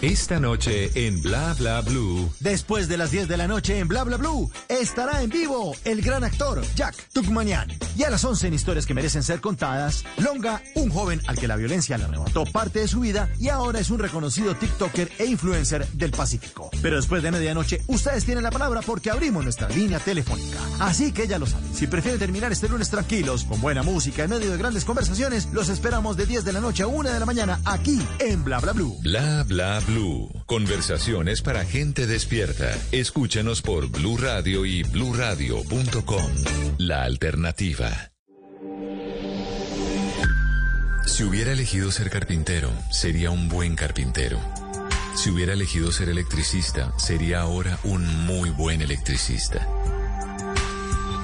Esta 0.02 0.40
noche 0.40 0.90
en 0.96 1.22
Bla 1.22 1.54
Bla 1.54 1.82
Blue. 1.82 2.28
Después 2.40 2.88
de 2.88 2.98
las 2.98 3.12
10 3.12 3.28
de 3.28 3.38
la 3.38 3.48
noche 3.48 3.78
en 3.78 3.88
Bla 3.88 4.04
Bla 4.04 4.18
Blue, 4.18 4.50
estará 4.68 5.22
en 5.22 5.30
vivo 5.30 5.76
el 5.86 6.02
gran 6.02 6.24
actor 6.24 6.60
Jack 6.76 6.96
Tugmanian. 7.14 7.70
Y 7.96 8.04
a 8.04 8.10
las 8.10 8.26
11 8.26 8.48
en 8.48 8.56
historias 8.56 8.88
que 8.88 8.96
merecen 8.96 9.22
ser 9.22 9.42
contadas, 9.42 10.04
Longa, 10.18 10.64
un 10.74 10.90
joven 10.90 11.22
al 11.28 11.38
que 11.38 11.48
la 11.48 11.56
violencia 11.56 12.00
le 12.00 12.06
arrebató 12.06 12.46
parte 12.46 12.80
de 12.80 12.88
su 12.88 13.02
vida 13.02 13.30
y 13.40 13.50
ahora 13.50 13.80
es 13.80 13.92
un 13.92 14.00
reconocido 14.00 14.56
TikToker 14.56 15.12
e 15.20 15.26
influencer 15.26 15.86
del 15.90 16.10
Pacífico. 16.10 16.72
Pero 16.82 16.96
después 16.96 17.22
de 17.22 17.30
medianoche, 17.30 17.84
ustedes 17.86 18.26
tienen 18.26 18.44
la 18.44 18.50
palabra 18.50 18.82
porque 18.82 19.12
abrimos 19.12 19.44
nuestra 19.44 19.70
línea 19.70 20.00
telefónica. 20.00 20.58
Así 20.80 21.12
que 21.12 21.28
ya 21.28 21.38
lo 21.38 21.46
saben, 21.46 21.76
si 21.76 21.86
prefieren 21.86 22.18
terminar 22.18 22.52
este 22.52 22.68
lunes 22.68 22.90
tranquilos, 22.90 23.44
con 23.44 23.62
buena 23.62 23.84
música 23.84 24.24
en 24.24 24.32
medio 24.32 24.50
de 24.50 24.58
grandes 24.58 24.84
conversaciones, 24.84 25.50
los 25.54 25.70
esperamos 25.70 26.18
de 26.18 26.26
10 26.26 26.44
de 26.44 26.54
la 26.54 26.60
noche 26.60 26.82
a 26.82 26.88
1 26.88 27.08
de 27.08 27.20
la 27.20 27.26
mañana 27.28 27.60
aquí 27.66 28.02
en 28.18 28.44
Bla 28.44 28.60
Bla 28.60 28.74
Blue. 28.74 28.98
Bla 29.04 29.44
Bla 29.44 29.80
Blue. 29.82 29.91
Conversaciones 30.52 31.42
para 31.42 31.64
gente 31.64 32.08
despierta. 32.08 32.78
Escúchenos 32.92 33.62
por 33.62 33.88
Blue 33.88 34.18
Radio 34.18 34.66
y 34.66 34.84
bluradio.com. 34.84 36.32
La 36.78 37.04
alternativa. 37.04 38.12
Si 41.06 41.24
hubiera 41.24 41.54
elegido 41.54 41.90
ser 41.90 42.10
carpintero, 42.10 42.70
sería 42.92 43.32
un 43.32 43.48
buen 43.48 43.76
carpintero. 43.76 44.40
Si 45.16 45.30
hubiera 45.30 45.54
elegido 45.54 45.92
ser 45.94 46.10
electricista, 46.10 46.92
sería 47.00 47.40
ahora 47.40 47.80
un 47.86 48.06
muy 48.26 48.50
buen 48.50 48.82
electricista. 48.82 49.66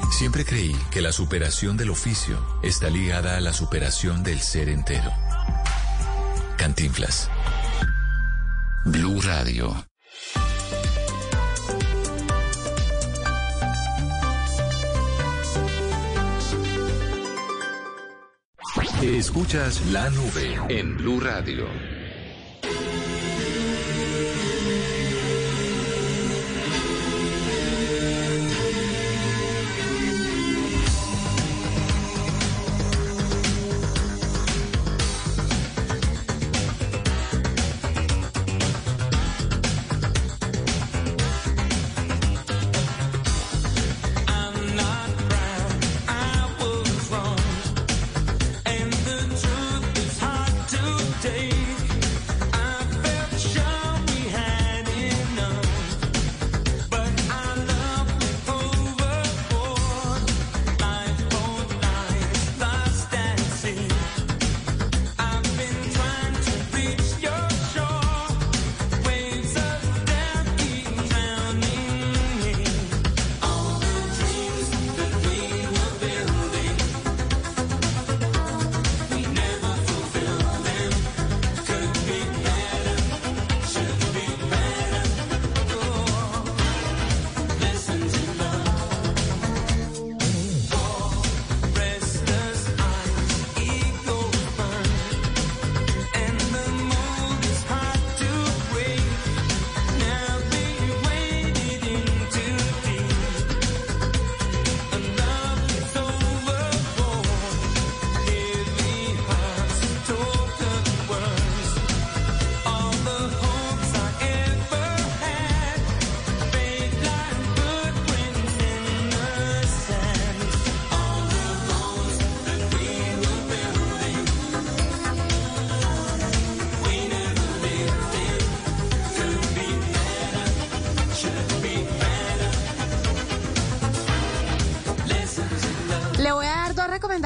Siempre 0.09 0.45
creí 0.45 0.75
que 0.89 1.01
la 1.01 1.11
superación 1.11 1.75
del 1.75 1.89
oficio 1.89 2.41
está 2.63 2.89
ligada 2.89 3.35
a 3.35 3.41
la 3.41 3.51
superación 3.51 4.23
del 4.23 4.39
ser 4.39 4.69
entero. 4.69 5.11
Cantinflas. 6.57 7.29
Blue 8.91 9.19
Radio. 9.21 9.75
Escuchas 19.01 19.85
la 19.91 20.09
nube 20.09 20.57
en 20.69 20.97
Blue 20.97 21.19
Radio. 21.19 21.96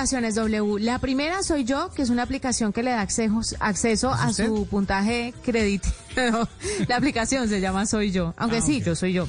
Recomendaciones, 0.01 0.35
W. 0.35 0.83
La 0.83 0.99
primera 0.99 1.43
soy 1.43 1.63
yo, 1.63 1.89
que 1.91 2.01
es 2.01 2.09
una 2.09 2.23
aplicación 2.23 2.73
que 2.73 2.81
le 2.81 2.91
da 2.91 3.01
acceso, 3.01 3.39
acceso 3.59 4.09
a 4.11 4.29
usted? 4.29 4.47
su 4.47 4.65
puntaje 4.67 5.33
crédito. 5.43 5.89
la 6.87 6.95
aplicación 6.95 7.47
se 7.47 7.61
llama 7.61 7.85
Soy 7.85 8.11
yo, 8.11 8.33
aunque 8.37 8.57
Ah, 8.57 8.61
sí, 8.61 8.81
yo 8.81 8.95
soy 8.95 9.13
yo. 9.13 9.27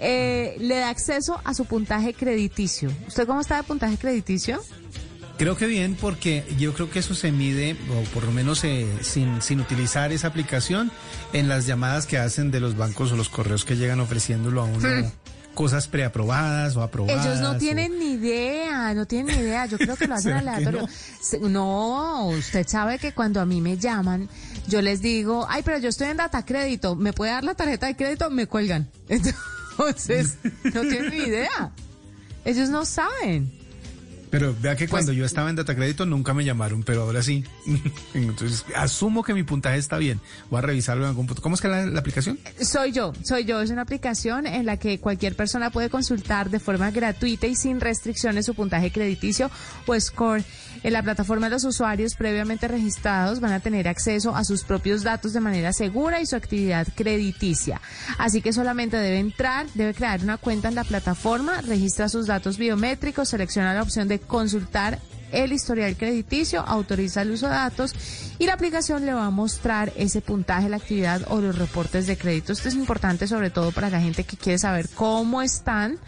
Eh, 0.00 0.56
le 0.60 0.76
da 0.76 0.88
acceso 0.88 1.40
a 1.44 1.54
su 1.54 1.64
puntaje 1.66 2.14
crediticio. 2.14 2.90
¿Usted 3.06 3.26
cómo 3.26 3.40
está 3.40 3.56
de 3.56 3.62
puntaje 3.64 3.96
crediticio? 3.96 4.62
Creo 5.36 5.56
que 5.56 5.66
bien, 5.66 5.96
porque 6.00 6.44
yo 6.58 6.72
creo 6.74 6.90
que 6.90 6.98
eso 6.98 7.14
se 7.14 7.30
mide, 7.30 7.76
o 7.90 8.02
por 8.14 8.24
lo 8.24 8.32
menos 8.32 8.64
eh, 8.64 8.86
sin, 9.02 9.40
sin 9.40 9.60
utilizar 9.60 10.10
esa 10.10 10.28
aplicación, 10.28 10.90
en 11.32 11.48
las 11.48 11.66
llamadas 11.66 12.06
que 12.06 12.18
hacen 12.18 12.50
de 12.50 12.60
los 12.60 12.76
bancos 12.76 13.12
o 13.12 13.16
los 13.16 13.28
correos 13.28 13.64
que 13.64 13.76
llegan 13.76 14.00
ofreciéndolo 14.00 14.62
a 14.62 14.64
uno 14.64 14.88
cosas 15.58 15.88
preaprobadas 15.88 16.76
o 16.76 16.82
aprobadas. 16.82 17.26
Ellos 17.26 17.40
no 17.40 17.50
o- 17.50 17.56
tienen 17.58 17.98
ni 17.98 18.12
idea, 18.12 18.94
no 18.94 19.06
tienen 19.06 19.34
ni 19.34 19.42
idea. 19.42 19.66
Yo 19.66 19.76
creo 19.76 19.96
que 19.96 20.06
lo 20.06 20.14
hacen 20.14 20.38
¿Será 20.38 20.42
que 20.44 20.48
aleatorio. 20.50 20.88
no? 21.42 21.48
No, 21.48 22.26
usted 22.28 22.64
sabe 22.68 23.00
que 23.00 23.10
cuando 23.12 23.40
a 23.40 23.44
mí 23.44 23.60
me 23.60 23.76
llaman, 23.76 24.28
yo 24.68 24.80
les 24.82 25.00
digo, 25.02 25.46
ay, 25.50 25.62
pero 25.64 25.78
yo 25.78 25.88
estoy 25.88 26.06
en 26.10 26.16
data 26.18 26.44
crédito, 26.44 26.94
¿me 26.94 27.12
puede 27.12 27.32
dar 27.32 27.42
la 27.42 27.54
tarjeta 27.56 27.86
de 27.88 27.96
crédito? 27.96 28.30
Me 28.30 28.46
cuelgan. 28.46 28.88
Entonces, 29.08 30.38
no 30.72 30.82
tienen 30.82 31.10
ni 31.10 31.16
idea. 31.24 31.72
Ellos 32.44 32.68
no 32.70 32.84
saben. 32.84 33.57
Pero 34.30 34.54
vea 34.60 34.76
que 34.76 34.88
cuando 34.88 35.08
Pues- 35.10 35.18
yo 35.18 35.24
estaba 35.24 35.50
en 35.50 35.56
Datacrédito 35.56 36.06
nunca 36.06 36.34
me 36.34 36.44
llamaron, 36.44 36.82
pero 36.82 37.02
ahora 37.02 37.22
sí. 37.22 37.44
Entonces, 38.14 38.64
asumo 38.76 39.22
que 39.22 39.34
mi 39.34 39.42
puntaje 39.42 39.78
está 39.78 39.98
bien. 39.98 40.20
Voy 40.50 40.58
a 40.58 40.62
revisarlo 40.62 41.04
en 41.04 41.10
algún 41.10 41.26
punto. 41.26 41.42
¿Cómo 41.42 41.54
es 41.54 41.60
que 41.60 41.68
la, 41.68 41.86
la 41.86 42.00
aplicación? 42.00 42.38
Soy 42.60 42.92
yo, 42.92 43.12
soy 43.22 43.44
yo. 43.44 43.60
Es 43.60 43.70
una 43.70 43.82
aplicación 43.82 44.46
en 44.46 44.66
la 44.66 44.76
que 44.76 44.98
cualquier 45.00 45.34
persona 45.36 45.70
puede 45.70 45.90
consultar 45.90 46.50
de 46.50 46.60
forma 46.60 46.90
gratuita 46.90 47.46
y 47.46 47.54
sin 47.56 47.80
restricciones 47.80 48.46
su 48.46 48.54
puntaje 48.54 48.90
crediticio 48.90 49.50
o 49.86 49.98
score. 50.00 50.44
En 50.84 50.92
la 50.92 51.02
plataforma 51.02 51.48
los 51.48 51.64
usuarios 51.64 52.14
previamente 52.14 52.68
registrados 52.68 53.40
van 53.40 53.52
a 53.52 53.58
tener 53.60 53.88
acceso 53.88 54.36
a 54.36 54.44
sus 54.44 54.62
propios 54.62 55.02
datos 55.02 55.32
de 55.32 55.40
manera 55.40 55.72
segura 55.72 56.20
y 56.20 56.26
su 56.26 56.36
actividad 56.36 56.86
crediticia. 56.94 57.80
Así 58.16 58.40
que 58.42 58.52
solamente 58.52 58.96
debe 58.96 59.18
entrar, 59.18 59.66
debe 59.74 59.92
crear 59.92 60.22
una 60.22 60.36
cuenta 60.36 60.68
en 60.68 60.76
la 60.76 60.84
plataforma, 60.84 61.62
registra 61.62 62.08
sus 62.08 62.26
datos 62.28 62.58
biométricos, 62.58 63.28
selecciona 63.28 63.74
la 63.74 63.82
opción 63.82 64.06
de 64.06 64.17
consultar 64.20 64.98
el 65.32 65.52
historial 65.52 65.96
crediticio, 65.96 66.60
autoriza 66.60 67.22
el 67.22 67.32
uso 67.32 67.46
de 67.46 67.52
datos 67.52 67.94
y 68.38 68.46
la 68.46 68.54
aplicación 68.54 69.04
le 69.04 69.12
va 69.12 69.26
a 69.26 69.30
mostrar 69.30 69.92
ese 69.96 70.20
puntaje, 70.20 70.68
la 70.68 70.76
actividad 70.76 71.22
o 71.28 71.40
los 71.40 71.58
reportes 71.58 72.06
de 72.06 72.16
crédito. 72.16 72.52
Esto 72.52 72.68
es 72.68 72.74
importante 72.74 73.26
sobre 73.26 73.50
todo 73.50 73.72
para 73.72 73.90
la 73.90 74.00
gente 74.00 74.24
que 74.24 74.36
quiere 74.36 74.58
saber 74.58 74.88
cómo 74.94 75.42
están 75.42 75.98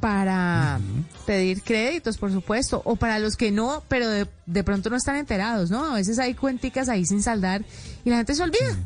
para 0.00 0.78
pedir 1.26 1.62
créditos, 1.62 2.18
por 2.18 2.30
supuesto, 2.30 2.82
o 2.84 2.96
para 2.96 3.18
los 3.18 3.36
que 3.36 3.50
no, 3.50 3.82
pero 3.88 4.08
de, 4.08 4.26
de 4.44 4.64
pronto 4.64 4.90
no 4.90 4.96
están 4.96 5.16
enterados, 5.16 5.70
¿no? 5.70 5.92
A 5.92 5.94
veces 5.94 6.18
hay 6.18 6.34
cuenticas 6.34 6.88
ahí 6.88 7.06
sin 7.06 7.22
saldar 7.22 7.64
y 8.04 8.10
la 8.10 8.16
gente 8.16 8.34
se 8.34 8.42
olvida. 8.42 8.76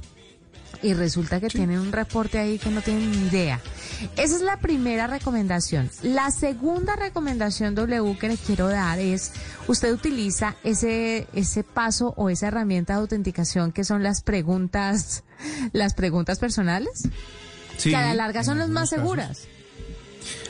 Y 0.82 0.94
resulta 0.94 1.40
que 1.40 1.48
tienen 1.48 1.78
un 1.78 1.92
reporte 1.92 2.38
ahí 2.38 2.58
que 2.58 2.70
no 2.70 2.80
tienen 2.80 3.10
ni 3.10 3.28
idea. 3.28 3.60
Esa 4.16 4.36
es 4.36 4.40
la 4.42 4.58
primera 4.60 5.06
recomendación. 5.06 5.90
La 6.02 6.30
segunda 6.30 6.96
recomendación 6.96 7.74
W 7.74 8.16
que 8.18 8.28
le 8.28 8.36
quiero 8.38 8.68
dar 8.68 8.98
es, 8.98 9.32
usted 9.68 9.92
utiliza 9.92 10.56
ese, 10.64 11.26
ese 11.34 11.64
paso 11.64 12.14
o 12.16 12.30
esa 12.30 12.48
herramienta 12.48 12.94
de 12.94 13.00
autenticación 13.00 13.72
que 13.72 13.84
son 13.84 14.02
las 14.02 14.22
preguntas, 14.22 15.22
las 15.72 15.92
preguntas 15.94 16.38
personales, 16.38 17.02
Sí, 17.76 17.90
que 17.90 17.96
a 17.96 18.02
la 18.06 18.14
larga 18.14 18.42
son 18.42 18.58
las 18.58 18.68
más 18.70 18.88
casos. 18.90 18.98
seguras. 19.04 19.48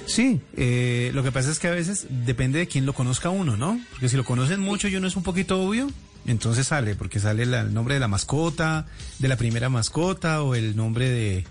Sí, 0.07 0.41
eh, 0.57 1.11
lo 1.15 1.23
que 1.23 1.31
pasa 1.31 1.51
es 1.51 1.59
que 1.61 1.69
a 1.69 1.73
veces 1.73 2.07
depende 2.09 2.59
de 2.59 2.67
quién 2.67 2.87
lo 2.87 2.93
conozca 2.95 3.31
uno, 3.31 3.57
¿no? 3.57 3.81
Porque 3.91 4.09
si 4.09 4.17
lo 4.17 4.25
conocen 4.25 4.61
mucho 4.61 4.89
y 4.89 4.97
uno 4.97 5.07
es 5.07 5.15
un 5.17 5.23
poquito 5.23 5.61
obvio, 5.63 5.89
entonces 6.31 6.67
sale, 6.67 6.95
porque 6.95 7.21
sale 7.21 7.45
la- 7.47 7.61
el 7.61 7.75
nombre 7.75 7.95
de 7.95 8.01
la 8.01 8.09
mascota, 8.09 8.87
de 9.19 9.29
la 9.29 9.37
primera 9.37 9.69
mascota, 9.69 10.43
o 10.43 10.55
el 10.55 10.77
nombre 10.77 11.09
de... 11.11 11.45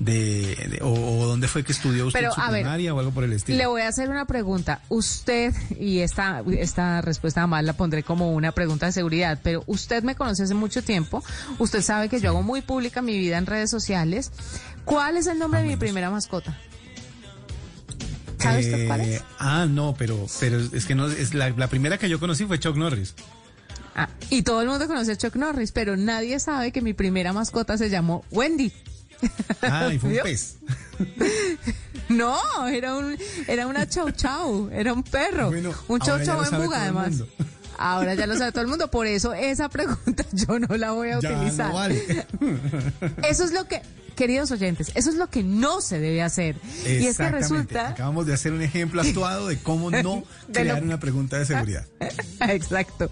de, 0.00 0.56
de- 0.70 0.78
o, 0.82 0.88
o 1.20 1.26
dónde 1.26 1.46
fue 1.48 1.62
que 1.64 1.72
estudió 1.72 2.06
usted 2.06 2.20
Pero, 2.20 2.32
su 2.32 2.40
primaria 2.50 2.92
o 2.94 2.98
algo 2.98 3.12
por 3.12 3.24
el 3.24 3.32
estilo. 3.34 3.58
Le 3.58 3.66
voy 3.66 3.82
a 3.82 3.88
hacer 3.88 4.08
una 4.10 4.24
pregunta. 4.24 4.80
Usted, 4.88 5.52
y 5.78 5.98
esta, 6.00 6.42
esta 6.58 7.00
respuesta 7.02 7.46
más 7.46 7.62
la 7.64 7.74
pondré 7.74 8.02
como 8.02 8.32
una 8.32 8.52
pregunta 8.52 8.86
de 8.86 8.92
seguridad, 8.92 9.38
pero 9.42 9.62
usted 9.66 10.02
me 10.02 10.14
conoce 10.16 10.42
hace 10.44 10.54
mucho 10.54 10.82
tiempo. 10.82 11.22
Usted 11.58 11.82
sabe 11.82 12.08
que 12.08 12.20
yo 12.20 12.30
hago 12.30 12.42
muy 12.42 12.62
pública 12.62 13.00
mi 13.02 13.16
vida 13.18 13.38
en 13.38 13.46
redes 13.46 13.70
sociales. 13.70 14.32
¿Cuál 14.84 15.16
es 15.16 15.26
el 15.28 15.38
nombre 15.38 15.60
de 15.62 15.68
mi 15.68 15.76
primera 15.76 16.10
mascota? 16.10 16.58
¿Sabe 18.38 18.58
usted 18.60 18.86
cuál 18.88 19.00
Eh, 19.02 19.14
es? 19.16 19.22
Ah, 19.38 19.66
no, 19.70 19.94
pero, 19.96 20.26
pero 20.40 20.58
es 20.58 20.84
que 20.84 20.96
no, 20.96 21.06
es 21.06 21.32
la, 21.32 21.50
la 21.50 21.68
primera 21.68 21.96
que 21.98 22.08
yo 22.08 22.18
conocí 22.18 22.44
fue 22.44 22.58
Chuck 22.58 22.76
Norris. 22.76 23.14
Ah, 23.94 24.08
y 24.30 24.42
todo 24.42 24.62
el 24.62 24.68
mundo 24.68 24.86
conoce 24.86 25.12
a 25.12 25.16
Chuck 25.16 25.36
Norris, 25.36 25.72
pero 25.72 25.96
nadie 25.96 26.38
sabe 26.40 26.72
que 26.72 26.80
mi 26.80 26.94
primera 26.94 27.32
mascota 27.32 27.76
se 27.76 27.90
llamó 27.90 28.24
Wendy. 28.30 28.72
Ah, 29.62 29.90
y 29.92 29.98
fue 29.98 30.10
un 30.16 30.22
pez. 30.22 30.56
No, 32.08 32.66
era 32.68 32.94
un, 32.96 33.16
era 33.46 33.66
una 33.66 33.88
chau 33.88 34.10
chau, 34.10 34.68
era 34.70 34.92
un 34.92 35.02
perro, 35.02 35.48
Bueno, 35.48 35.72
un 35.88 35.98
chau 36.00 36.22
chau 36.22 36.42
en 36.44 36.62
buga 36.62 36.82
además. 36.82 37.22
Ahora 37.78 38.14
ya 38.14 38.26
lo 38.26 38.36
sabe 38.36 38.52
todo 38.52 38.60
el 38.62 38.68
mundo, 38.68 38.90
por 38.90 39.06
eso 39.06 39.32
esa 39.32 39.68
pregunta 39.70 40.24
yo 40.32 40.58
no 40.58 40.76
la 40.76 40.92
voy 40.92 41.08
a 41.10 41.20
Ya 41.20 41.30
utilizar. 41.32 41.68
no 41.68 41.74
vale. 41.74 42.26
Eso 43.28 43.44
es 43.44 43.52
lo 43.52 43.66
que, 43.66 43.80
queridos 44.12 44.50
oyentes, 44.50 44.90
eso 44.94 45.10
es 45.10 45.16
lo 45.16 45.28
que 45.28 45.42
no 45.42 45.80
se 45.80 45.98
debe 45.98 46.22
hacer. 46.22 46.56
Y 46.86 47.06
es 47.06 47.16
que 47.18 47.28
resulta, 47.30 47.88
Acabamos 47.88 48.26
de 48.26 48.34
hacer 48.34 48.52
un 48.52 48.62
ejemplo 48.62 49.00
actuado 49.02 49.48
de 49.48 49.58
cómo 49.58 49.90
no 49.90 50.22
De 50.48 50.60
crear 50.60 50.78
lo- 50.78 50.84
una 50.84 51.00
pregunta 51.00 51.38
de 51.38 51.46
seguridad. 51.46 51.86
Exacto. 52.40 53.10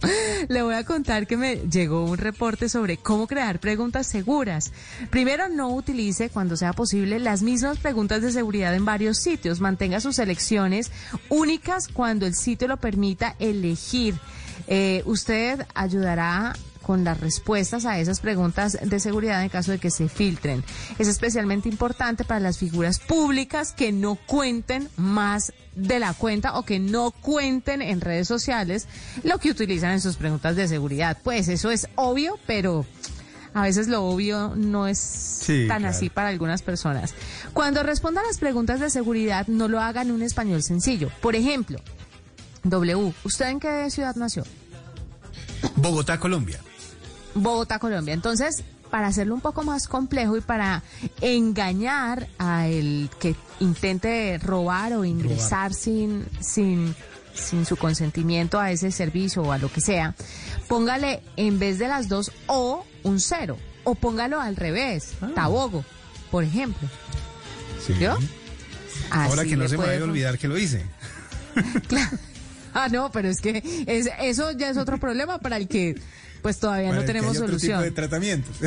Le 0.49 0.63
voy 0.63 0.75
a 0.75 0.85
contar 0.85 1.27
que 1.27 1.37
me 1.37 1.57
llegó 1.57 2.05
un 2.05 2.19
reporte 2.19 2.69
sobre 2.69 2.97
cómo 2.97 3.27
crear 3.27 3.61
preguntas 3.61 4.07
seguras. 4.07 4.73
Primero, 5.11 5.49
no 5.49 5.71
utilice, 5.71 6.29
cuando 6.31 6.57
sea 6.57 6.73
posible, 6.73 7.19
las 7.19 7.43
mismas 7.43 7.79
preguntas 7.79 8.23
de 8.23 8.33
seguridad 8.33 8.75
en 8.75 8.85
varios 8.85 9.19
sitios. 9.19 9.61
Mantenga 9.61 10.01
sus 10.01 10.17
selecciones 10.17 10.91
únicas 11.29 11.89
cuando 11.89 12.27
el 12.27 12.35
sitio 12.35 12.69
lo 12.69 12.77
permita 12.79 13.37
elegir. 13.39 14.15
Eh, 14.67 15.03
usted 15.07 15.67
ayudará 15.75 16.55
con 16.91 17.05
las 17.05 17.21
respuestas 17.21 17.85
a 17.87 18.01
esas 18.01 18.19
preguntas 18.19 18.77
de 18.83 18.99
seguridad 18.99 19.45
en 19.45 19.49
caso 19.49 19.71
de 19.71 19.79
que 19.79 19.93
se 19.93 20.09
filtren. 20.09 20.65
Es 20.99 21.07
especialmente 21.07 21.69
importante 21.69 22.25
para 22.25 22.41
las 22.41 22.59
figuras 22.59 22.99
públicas 22.99 23.71
que 23.73 23.93
no 23.93 24.17
cuenten 24.17 24.89
más 24.97 25.53
de 25.77 26.01
la 26.01 26.15
cuenta 26.15 26.59
o 26.59 26.65
que 26.65 26.81
no 26.81 27.13
cuenten 27.13 27.81
en 27.81 28.01
redes 28.01 28.27
sociales 28.27 28.89
lo 29.23 29.39
que 29.39 29.53
utilizan 29.53 29.93
en 29.93 30.01
sus 30.01 30.17
preguntas 30.17 30.57
de 30.57 30.67
seguridad. 30.67 31.17
Pues 31.23 31.47
eso 31.47 31.71
es 31.71 31.87
obvio, 31.95 32.41
pero 32.49 32.85
a 33.55 33.63
veces 33.63 33.87
lo 33.87 34.03
obvio 34.05 34.55
no 34.57 34.89
es 34.89 34.99
Sí, 34.99 35.67
tan 35.69 35.83
claro. 35.83 35.95
así 35.97 36.11
para 36.11 36.31
algunas 36.31 36.63
personas. 36.63 37.15
Cuando 37.53 37.85
respondan 37.85 38.27
las 38.27 38.39
preguntas 38.39 38.81
de 38.81 38.91
seguridad, 38.91 39.47
no 39.47 39.69
lo 39.69 39.79
hagan 39.79 40.09
en 40.09 40.15
un 40.15 40.23
español 40.23 40.65
sencillo. 40.65 41.09
Por 41.23 41.37
ejemplo, 41.37 41.79
W, 42.65 43.15
¿usted 43.23 43.47
en 43.47 43.61
qué 43.61 43.89
ciudad 43.91 44.17
nació? 44.17 44.43
Bogotá, 45.77 46.19
Colombia. 46.19 46.59
Bogotá, 47.35 47.79
Colombia. 47.79 48.15
Entonces, 48.15 48.65
para 48.91 49.07
hacerlo 49.07 49.35
un 49.35 49.41
poco 49.41 49.63
más 49.63 49.87
complejo 49.89 50.37
y 50.37 50.41
para 50.41 50.83
engañar 51.21 52.29
a 52.39 52.67
el 52.67 53.09
que 53.21 53.37
intente 53.61 54.39
robar 54.39 54.95
o 54.95 55.05
ingresar 55.05 55.73
sin, 55.73 56.27
sin, 56.41 56.95
sin 57.33 57.65
su 57.65 57.77
consentimiento 57.77 58.59
a 58.59 58.71
ese 58.73 58.91
servicio 58.91 59.43
o 59.43 59.53
a 59.53 59.59
lo 59.59 59.73
que 59.73 59.81
sea, 59.81 60.15
póngale 60.69 61.23
en 61.37 61.59
vez 61.59 61.79
de 61.79 61.89
las 61.89 62.09
dos 62.09 62.33
o 62.47 62.85
un 63.05 63.21
cero. 63.21 63.57
O 63.85 63.95
póngalo 63.95 64.41
al 64.41 64.57
revés, 64.57 65.13
tabogo, 65.35 65.85
por 66.31 66.45
ejemplo. 66.45 66.87
Sí. 67.85 67.95
¿Vio? 67.95 68.19
Ahora 69.11 69.45
que 69.45 69.57
no 69.57 69.69
se 69.69 69.79
me 69.79 69.87
vaya 69.87 70.01
a 70.01 70.05
olvidar 70.05 70.39
que 70.39 70.49
lo 70.49 70.59
hice. 70.59 70.85
Ah, 72.73 72.89
no, 72.89 73.11
pero 73.11 73.29
es 73.29 73.41
que 73.41 73.85
es, 73.89 74.09
eso 74.21 74.53
ya 74.53 74.71
es 74.71 74.77
otro 74.77 74.99
problema 74.99 75.39
para 75.39 75.57
el 75.57 75.67
que 75.67 76.01
pues 76.43 76.59
todavía 76.59 76.89
Para 76.89 77.01
no 77.01 77.07
que 77.07 77.07
tenemos 77.07 77.37
otro 77.37 77.49
solución. 77.49 77.79
tipo 77.79 77.85
de 77.85 77.91
tratamientos. 77.91 78.57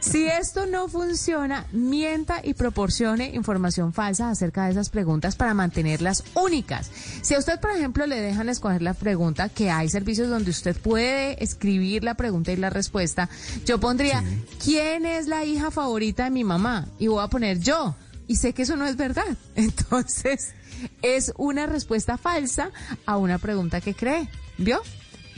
Si 0.00 0.26
esto 0.26 0.66
no 0.66 0.88
funciona, 0.88 1.66
mienta 1.72 2.40
y 2.42 2.54
proporcione 2.54 3.30
información 3.34 3.92
falsa 3.92 4.30
acerca 4.30 4.64
de 4.64 4.70
esas 4.72 4.88
preguntas 4.90 5.36
para 5.36 5.54
mantenerlas 5.54 6.24
únicas. 6.34 6.90
Si 7.20 7.34
a 7.34 7.38
usted, 7.38 7.60
por 7.60 7.72
ejemplo, 7.72 8.06
le 8.06 8.20
dejan 8.20 8.48
escoger 8.48 8.80
la 8.80 8.94
pregunta, 8.94 9.48
que 9.48 9.70
hay 9.70 9.88
servicios 9.88 10.28
donde 10.28 10.50
usted 10.50 10.76
puede 10.76 11.42
escribir 11.42 12.04
la 12.04 12.14
pregunta 12.14 12.52
y 12.52 12.56
la 12.56 12.70
respuesta, 12.70 13.28
yo 13.66 13.78
pondría, 13.80 14.24
¿quién 14.64 15.04
es 15.04 15.26
la 15.28 15.44
hija 15.44 15.70
favorita 15.70 16.24
de 16.24 16.30
mi 16.30 16.44
mamá? 16.44 16.86
Y 16.98 17.08
voy 17.08 17.22
a 17.22 17.28
poner 17.28 17.58
yo. 17.58 17.94
Y 18.26 18.36
sé 18.36 18.52
que 18.52 18.62
eso 18.62 18.76
no 18.76 18.86
es 18.86 18.96
verdad. 18.96 19.36
Entonces, 19.56 20.54
es 21.02 21.32
una 21.36 21.66
respuesta 21.66 22.16
falsa 22.18 22.70
a 23.04 23.16
una 23.16 23.38
pregunta 23.38 23.80
que 23.80 23.94
cree. 23.94 24.28
¿Vio? 24.58 24.80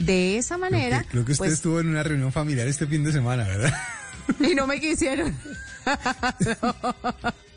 De 0.05 0.37
esa 0.37 0.57
manera. 0.57 0.97
Creo 0.97 1.01
que, 1.01 1.09
creo 1.09 1.25
que 1.25 1.31
usted 1.33 1.45
pues, 1.45 1.53
estuvo 1.53 1.79
en 1.79 1.87
una 1.87 2.03
reunión 2.03 2.31
familiar 2.31 2.67
este 2.67 2.87
fin 2.87 3.03
de 3.03 3.11
semana, 3.11 3.43
¿verdad? 3.47 3.73
y 4.39 4.55
no 4.55 4.67
me 4.67 4.79
quisieron. 4.79 5.35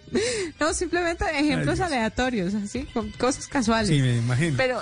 No, 0.60 0.72
simplemente 0.74 1.24
ejemplos 1.34 1.80
aleatorios, 1.80 2.54
así, 2.54 2.84
con 2.94 3.10
cosas 3.12 3.48
casuales. 3.48 3.88
Sí, 3.88 4.00
me 4.00 4.18
imagino. 4.18 4.56
Pero, 4.56 4.80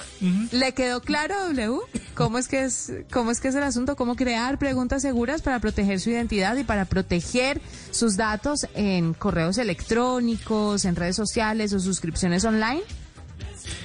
¿le 0.51 0.73
quedó 0.73 1.01
claro 1.01 1.35
a 1.35 1.45
W 1.49 1.79
cómo 2.15 2.39
es 2.39 2.49
que 2.49 2.65
es, 2.65 2.93
cómo 3.11 3.31
es 3.31 3.41
que 3.41 3.49
es 3.49 3.55
el 3.55 3.63
asunto? 3.63 3.97
¿Cómo 3.97 4.15
crear 4.15 4.59
preguntas 4.59 5.03
seguras 5.03 5.43
para 5.43 5.59
proteger 5.61 6.01
su 6.01 6.11
identidad 6.11 6.57
y 6.57 6.65
para 6.65 6.85
proteger 6.85 7.61
sus 7.91 8.17
datos 8.17 8.67
en 8.75 9.15
correos 9.15 9.59
electrónicos, 9.59 10.85
en 10.85 10.97
redes 10.97 11.17
sociales 11.17 11.73
o 11.73 11.81
suscripciones 11.81 12.45
online? 12.45 12.83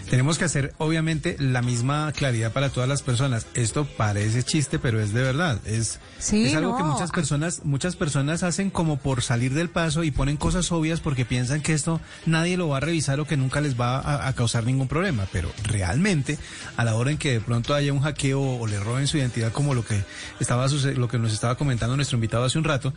Tenemos 0.10 0.38
que 0.38 0.46
hacer, 0.46 0.74
obviamente, 0.78 1.36
la 1.40 1.62
misma 1.62 2.12
claridad 2.14 2.54
para 2.54 2.70
todas 2.70 2.88
las 2.88 3.02
personas. 3.02 3.48
Esto 3.54 3.86
parece 3.86 4.44
chiste, 4.44 4.80
pero 4.80 5.02
es 5.02 5.14
de 5.14 5.22
verdad. 5.22 5.60
Es, 5.66 6.00
Sí, 6.20 6.48
es 6.48 6.56
algo 6.56 6.76
que 6.78 6.84
muchas 6.84 7.12
personas, 7.12 7.62
muchas 7.64 7.96
personas 7.96 8.44
hacen 8.44 8.70
como 8.70 8.98
por 8.98 9.22
salir 9.22 9.54
del 9.54 9.70
paso 9.70 10.04
y 10.04 10.12
ponen 10.12 10.38
cosas 10.38 10.72
obvias 10.72 11.00
porque 11.00 11.26
piensan 11.26 11.62
que 11.62 11.74
esto 11.74 12.02
nadie 12.26 12.58
lo 12.58 12.70
va 12.70 12.78
a 12.78 12.80
revisar 12.80 13.20
o 13.20 13.28
que 13.28 13.38
nunca 13.38 13.62
les 13.62 13.80
va 13.80 14.00
a, 14.00 14.28
a 14.28 14.34
causar 14.34 14.66
ningún 14.66 14.88
problema. 14.88 15.28
Pero 15.32 15.52
realmente, 15.64 16.38
a 16.76 16.84
la 16.84 16.96
hora 16.96 17.12
en 17.12 17.18
que 17.18 17.34
de 17.34 17.42
pronto 17.42 17.74
haya 17.74 17.94
un 17.94 18.02
hackeo 18.02 18.42
o 18.42 18.68
le 18.68 18.80
roben 18.80 19.08
su 19.08 19.18
identidad, 19.18 19.52
como 19.52 19.74
lo 19.74 19.86
que 19.86 20.04
estaba 20.40 20.68
lo 20.68 21.08
que 21.08 21.20
nos 21.20 21.34
estaba 21.34 21.56
comentando 21.56 21.96
nuestro 21.96 22.18
invitado 22.18 22.46
hace 22.46 22.58
un 22.58 22.64
rato, 22.64 22.94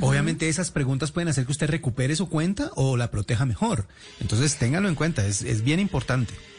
obviamente 0.00 0.48
esas 0.48 0.70
preguntas 0.70 1.12
pueden 1.12 1.28
hacer 1.28 1.44
que 1.44 1.52
usted 1.52 1.68
recupere 1.68 2.16
su 2.16 2.28
cuenta 2.28 2.70
o 2.74 2.96
la 2.96 3.10
proteja 3.10 3.44
mejor. 3.44 3.86
Entonces, 4.20 4.56
téngalo 4.56 4.88
en 4.88 4.94
cuenta, 4.94 5.26
es, 5.26 5.42
es 5.42 5.62
bien 5.62 5.80
importante. 5.80 6.21
importante. 6.22 6.51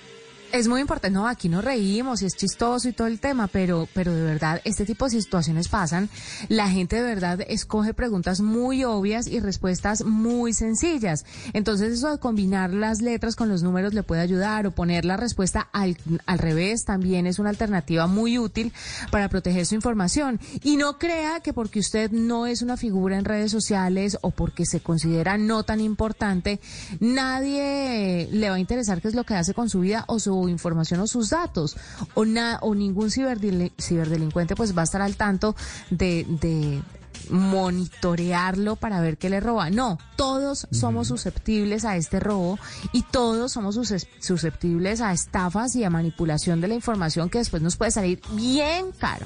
Es 0.54 0.68
muy 0.68 0.82
importante, 0.82 1.10
no, 1.10 1.28
aquí 1.28 1.50
nos 1.50 1.66
reímos 1.66 2.22
y 2.22 2.28
es 2.28 2.36
chistoso 2.36 2.88
y 2.88 2.94
todo 2.94 3.08
el 3.08 3.20
tema, 3.20 3.48
pero, 3.48 3.88
pero 3.92 4.14
de 4.14 4.22
verdad, 4.22 4.62
este 4.66 4.86
tipo 4.86 5.06
de 5.06 5.20
situaciones 5.20 5.68
pasan. 5.68 6.10
La 6.48 6.70
gente 6.70 6.98
de 6.98 7.02
verdad 7.02 7.40
escoge 7.48 7.96
preguntas 7.96 8.40
muy 8.40 8.84
obvias 8.84 9.26
y 9.26 9.40
respuestas 9.40 10.06
muy 10.06 10.54
sencillas. 10.54 11.26
Entonces, 11.54 11.94
eso 11.94 12.12
de 12.12 12.20
combinar 12.20 12.72
las 12.72 13.02
letras 13.02 13.36
con 13.36 13.50
los 13.50 13.64
números 13.64 13.96
le 13.96 14.04
puede 14.04 14.22
ayudar 14.22 14.68
o 14.68 14.72
poner 14.72 15.06
la 15.06 15.18
respuesta 15.18 15.70
al, 15.74 15.98
al 16.28 16.38
revés 16.38 16.86
también 16.86 17.26
es 17.26 17.40
una 17.40 17.50
alternativa 17.50 18.06
muy 18.06 18.38
útil 18.38 18.74
para 19.10 19.30
proteger 19.30 19.66
su 19.66 19.74
información. 19.74 20.40
Y 20.62 20.76
no 20.76 21.00
crea 21.00 21.40
que 21.40 21.54
porque 21.54 21.80
usted 21.80 22.12
no 22.12 22.46
es 22.46 22.62
una 22.62 22.78
figura 22.78 23.18
en 23.18 23.26
redes 23.26 23.52
sociales 23.52 24.20
o 24.22 24.30
porque 24.30 24.68
se 24.68 24.82
considera 24.82 25.36
no 25.40 25.64
tan 25.64 25.80
importante, 25.80 26.60
nadie 27.00 28.30
le 28.32 28.52
va 28.52 28.58
a 28.58 28.60
interesar 28.60 29.02
qué 29.02 29.08
es 29.08 29.16
lo 29.16 29.24
que 29.24 29.34
hace 29.34 29.56
con 29.56 29.68
su 29.68 29.80
vida 29.80 30.06
o 30.08 30.20
su 30.20 30.43
información 30.50 31.00
o 31.00 31.08
sus 31.08 31.30
datos. 31.30 31.76
O, 32.14 32.26
na- 32.26 32.60
o 32.62 32.76
ningún 32.76 33.10
ciberdelincuente 33.12 34.56
pues 34.56 34.76
va 34.78 34.82
a 34.82 34.86
estar 34.86 35.02
al 35.02 35.16
tanto 35.16 35.56
de... 35.90 36.26
de 36.42 36.82
monitorearlo 37.30 38.76
para 38.76 39.00
ver 39.00 39.18
qué 39.18 39.30
le 39.30 39.40
roba. 39.40 39.70
No, 39.70 39.98
todos 40.18 40.68
somos 40.72 41.08
susceptibles 41.08 41.86
a 41.86 41.96
este 41.96 42.20
robo 42.20 42.60
y 42.92 43.04
todos 43.04 43.54
somos 43.54 43.76
sus- 43.76 44.08
susceptibles 44.20 45.00
a 45.00 45.14
estafas 45.14 45.74
y 45.78 45.86
a 45.86 45.90
manipulación 45.90 46.60
de 46.60 46.68
la 46.68 46.74
información 46.74 47.30
que 47.30 47.38
después 47.38 47.62
nos 47.62 47.78
puede 47.78 47.92
salir 47.92 48.20
bien 48.34 48.88
caro. 49.00 49.26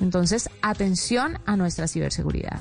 Entonces, 0.00 0.48
atención 0.62 1.38
a 1.44 1.56
nuestra 1.56 1.88
ciberseguridad. 1.88 2.60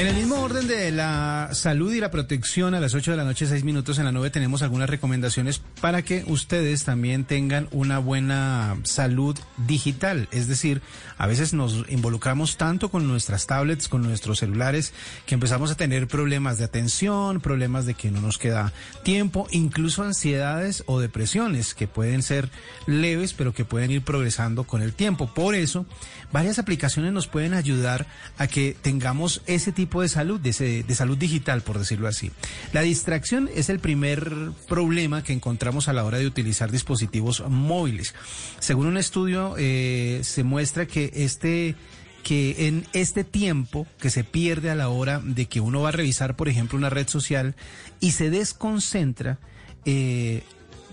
En 0.00 0.06
el 0.06 0.14
mismo 0.14 0.40
orden 0.40 0.66
de 0.66 0.90
la 0.92 1.50
salud 1.52 1.92
y 1.92 2.00
la 2.00 2.10
protección, 2.10 2.74
a 2.74 2.80
las 2.80 2.94
8 2.94 3.10
de 3.10 3.16
la 3.18 3.24
noche, 3.24 3.46
6 3.46 3.64
minutos 3.64 3.98
en 3.98 4.06
la 4.06 4.12
9, 4.12 4.30
tenemos 4.30 4.62
algunas 4.62 4.88
recomendaciones 4.88 5.60
para 5.82 6.00
que 6.00 6.24
ustedes 6.26 6.84
también 6.84 7.24
tengan 7.24 7.68
una 7.70 7.98
buena 7.98 8.78
salud 8.84 9.38
digital. 9.58 10.26
Es 10.32 10.48
decir, 10.48 10.80
a 11.18 11.26
veces 11.26 11.52
nos 11.52 11.84
involucramos 11.90 12.56
tanto 12.56 12.90
con 12.90 13.06
nuestras 13.06 13.46
tablets, 13.46 13.90
con 13.90 14.00
nuestros 14.00 14.38
celulares, 14.38 14.94
que 15.26 15.34
empezamos 15.34 15.70
a 15.70 15.74
tener 15.74 16.08
problemas 16.08 16.56
de 16.56 16.64
atención, 16.64 17.42
problemas 17.42 17.84
de 17.84 17.92
que 17.92 18.10
no 18.10 18.22
nos 18.22 18.38
queda 18.38 18.72
tiempo, 19.02 19.48
incluso 19.50 20.02
ansiedades 20.02 20.82
o 20.86 20.98
depresiones 20.98 21.74
que 21.74 21.88
pueden 21.88 22.22
ser 22.22 22.48
leves, 22.86 23.34
pero 23.34 23.52
que 23.52 23.66
pueden 23.66 23.90
ir 23.90 24.00
progresando 24.00 24.64
con 24.64 24.80
el 24.80 24.94
tiempo. 24.94 25.34
Por 25.34 25.54
eso, 25.54 25.84
varias 26.32 26.58
aplicaciones 26.58 27.12
nos 27.12 27.26
pueden 27.26 27.52
ayudar 27.52 28.06
a 28.38 28.46
que 28.46 28.74
tengamos 28.80 29.42
ese 29.44 29.72
tipo 29.72 29.89
de 30.00 30.08
salud, 30.08 30.40
de, 30.40 30.84
de 30.84 30.94
salud 30.94 31.18
digital, 31.18 31.62
por 31.62 31.78
decirlo 31.78 32.08
así. 32.08 32.30
La 32.72 32.82
distracción 32.82 33.50
es 33.54 33.68
el 33.68 33.80
primer 33.80 34.30
problema 34.68 35.22
que 35.22 35.32
encontramos 35.32 35.88
a 35.88 35.92
la 35.92 36.04
hora 36.04 36.18
de 36.18 36.26
utilizar 36.26 36.70
dispositivos 36.70 37.42
móviles. 37.48 38.14
Según 38.60 38.86
un 38.86 38.96
estudio, 38.96 39.54
eh, 39.58 40.20
se 40.22 40.44
muestra 40.44 40.86
que 40.86 41.10
este 41.14 41.74
que 42.22 42.68
en 42.68 42.86
este 42.92 43.24
tiempo 43.24 43.86
que 43.98 44.10
se 44.10 44.24
pierde 44.24 44.70
a 44.70 44.74
la 44.74 44.90
hora 44.90 45.20
de 45.24 45.46
que 45.46 45.60
uno 45.60 45.80
va 45.80 45.88
a 45.88 45.92
revisar, 45.92 46.36
por 46.36 46.50
ejemplo, 46.50 46.76
una 46.76 46.90
red 46.90 47.08
social 47.08 47.54
y 47.98 48.12
se 48.12 48.28
desconcentra, 48.28 49.38
eh, 49.86 50.42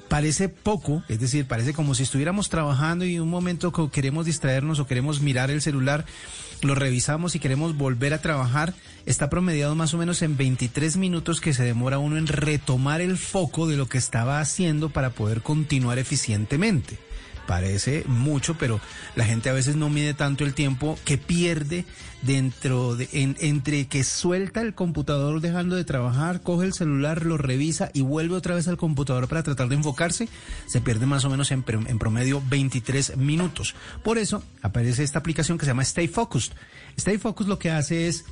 parece 0.08 0.50
poco, 0.50 1.04
es 1.10 1.20
decir, 1.20 1.46
parece 1.46 1.74
como 1.74 1.96
si 1.96 2.04
estuviéramos 2.04 2.50
trabajando 2.50 3.06
y 3.06 3.16
en 3.16 3.22
un 3.22 3.30
momento 3.30 3.72
que 3.72 3.90
queremos 3.90 4.26
distraernos 4.26 4.80
o 4.80 4.88
queremos 4.88 5.22
mirar 5.22 5.52
el 5.52 5.62
celular, 5.62 6.06
lo 6.62 6.76
revisamos 6.76 7.36
y 7.36 7.40
queremos 7.40 7.76
volver 7.78 8.14
a 8.14 8.22
trabajar, 8.22 8.74
está 9.06 9.30
promediado 9.30 9.76
más 9.76 9.94
o 9.94 9.98
menos 9.98 10.22
en 10.22 10.38
23 10.38 10.98
minutos 10.98 11.42
que 11.42 11.54
se 11.54 11.64
demora 11.64 12.00
uno 12.00 12.18
en 12.18 12.28
retomar 12.28 13.02
el 13.02 13.18
foco 13.18 13.68
de 13.68 13.78
lo 13.78 13.88
que 13.88 13.98
estaba 13.98 14.40
haciendo 14.40 14.90
para 14.90 15.12
poder 15.12 15.42
continuar 15.42 16.00
eficientemente. 16.00 16.98
Parece 17.48 18.04
mucho, 18.08 18.56
pero 18.58 18.80
la 19.16 19.24
gente 19.26 19.50
a 19.50 19.54
veces 19.54 19.76
no 19.78 19.90
mide 19.90 20.14
tanto 20.14 20.44
el 20.44 20.54
tiempo 20.54 21.00
que 21.06 21.18
pierde 21.18 21.86
dentro 22.22 22.96
de 22.96 23.08
en- 23.14 23.38
entre 23.40 23.88
que 23.88 24.04
suelta 24.04 24.62
el 24.62 24.74
computador 24.76 25.40
dejando 25.40 25.76
de 25.78 25.86
trabajar, 25.86 26.42
coge 26.42 26.66
el 26.66 26.74
celular, 26.74 27.26
lo 27.26 27.38
revisa 27.38 27.90
y 27.94 28.02
vuelve 28.02 28.36
otra 28.36 28.54
vez 28.54 28.68
al 28.68 28.76
computador 28.78 29.28
para 29.30 29.44
tratar 29.44 29.70
de 29.70 29.76
enfocarse, 29.76 30.28
se 30.68 30.82
pierde 30.82 31.06
más 31.06 31.24
o 31.26 31.30
menos 31.30 31.50
en 31.52 31.64
promedio 31.64 32.44
23 32.50 33.16
minutos. 33.18 33.76
Por 34.04 34.18
eso 34.18 34.44
aparece 34.62 35.04
esta 35.04 35.20
aplicación 35.20 35.58
que 35.58 35.66
se 35.66 35.72
llama 35.72 35.84
Stay 35.84 36.08
Focused. 36.10 36.54
Stay 36.98 37.18
Focused 37.18 37.48
lo 37.50 37.60
que 37.60 37.72
hace 37.72 38.08
es 38.08 38.26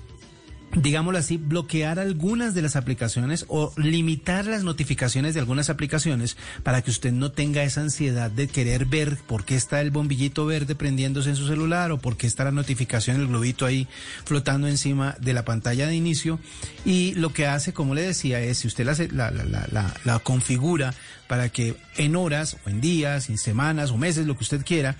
digámoslo 0.76 1.18
así, 1.20 1.38
bloquear 1.38 2.00
algunas 2.00 2.54
de 2.54 2.62
las 2.62 2.76
aplicaciones 2.76 3.46
o 3.48 3.74
limitar 3.78 4.46
las 4.46 4.64
notificaciones 4.64 5.34
de 5.34 5.40
algunas 5.40 5.70
aplicaciones 5.70 6.36
para 6.64 6.82
que 6.82 6.92
usted 6.92 7.12
no 7.14 7.32
tenga 7.32 7.64
esa 7.64 7.82
ansiedad 7.82 8.30
de 8.30 8.48
querer 8.48 8.86
ver 8.86 9.18
por 9.28 9.46
qué 9.46 9.56
está 9.56 9.82
el 9.82 9.92
bombillito 9.92 10.46
verde 10.46 10.76
prendiéndose 10.76 11.30
en 11.30 11.36
su 11.38 11.48
celular 11.48 11.92
o 11.92 11.98
por 12.00 12.18
qué 12.18 12.28
está 12.28 12.44
la 12.44 12.52
notificación, 12.52 13.20
el 13.22 13.28
globito 13.28 13.66
ahí 13.66 13.88
flotando 14.26 14.68
encima 14.68 15.16
de 15.22 15.34
la 15.34 15.46
pantalla 15.46 15.88
de 15.88 15.96
inicio. 15.96 16.40
Y 16.84 17.14
lo 17.16 17.32
que 17.32 17.48
hace, 17.48 17.74
como 17.74 17.96
le 17.96 18.02
decía, 18.02 18.42
es 18.42 18.60
si 18.60 18.68
usted 18.68 18.86
la, 18.86 19.32
la, 19.32 19.68
la- 19.72 19.94
la 20.04 20.20
configura 20.20 20.94
para 21.28 21.50
que 21.50 21.76
en 21.98 22.16
horas 22.16 22.58
o 22.66 22.70
en 22.70 22.82
días, 22.82 23.30
en 23.30 23.38
semanas 23.38 23.92
o 23.92 23.98
meses, 23.98 24.28
lo 24.28 24.36
que 24.38 24.44
usted 24.44 24.64
quiera, 24.66 24.96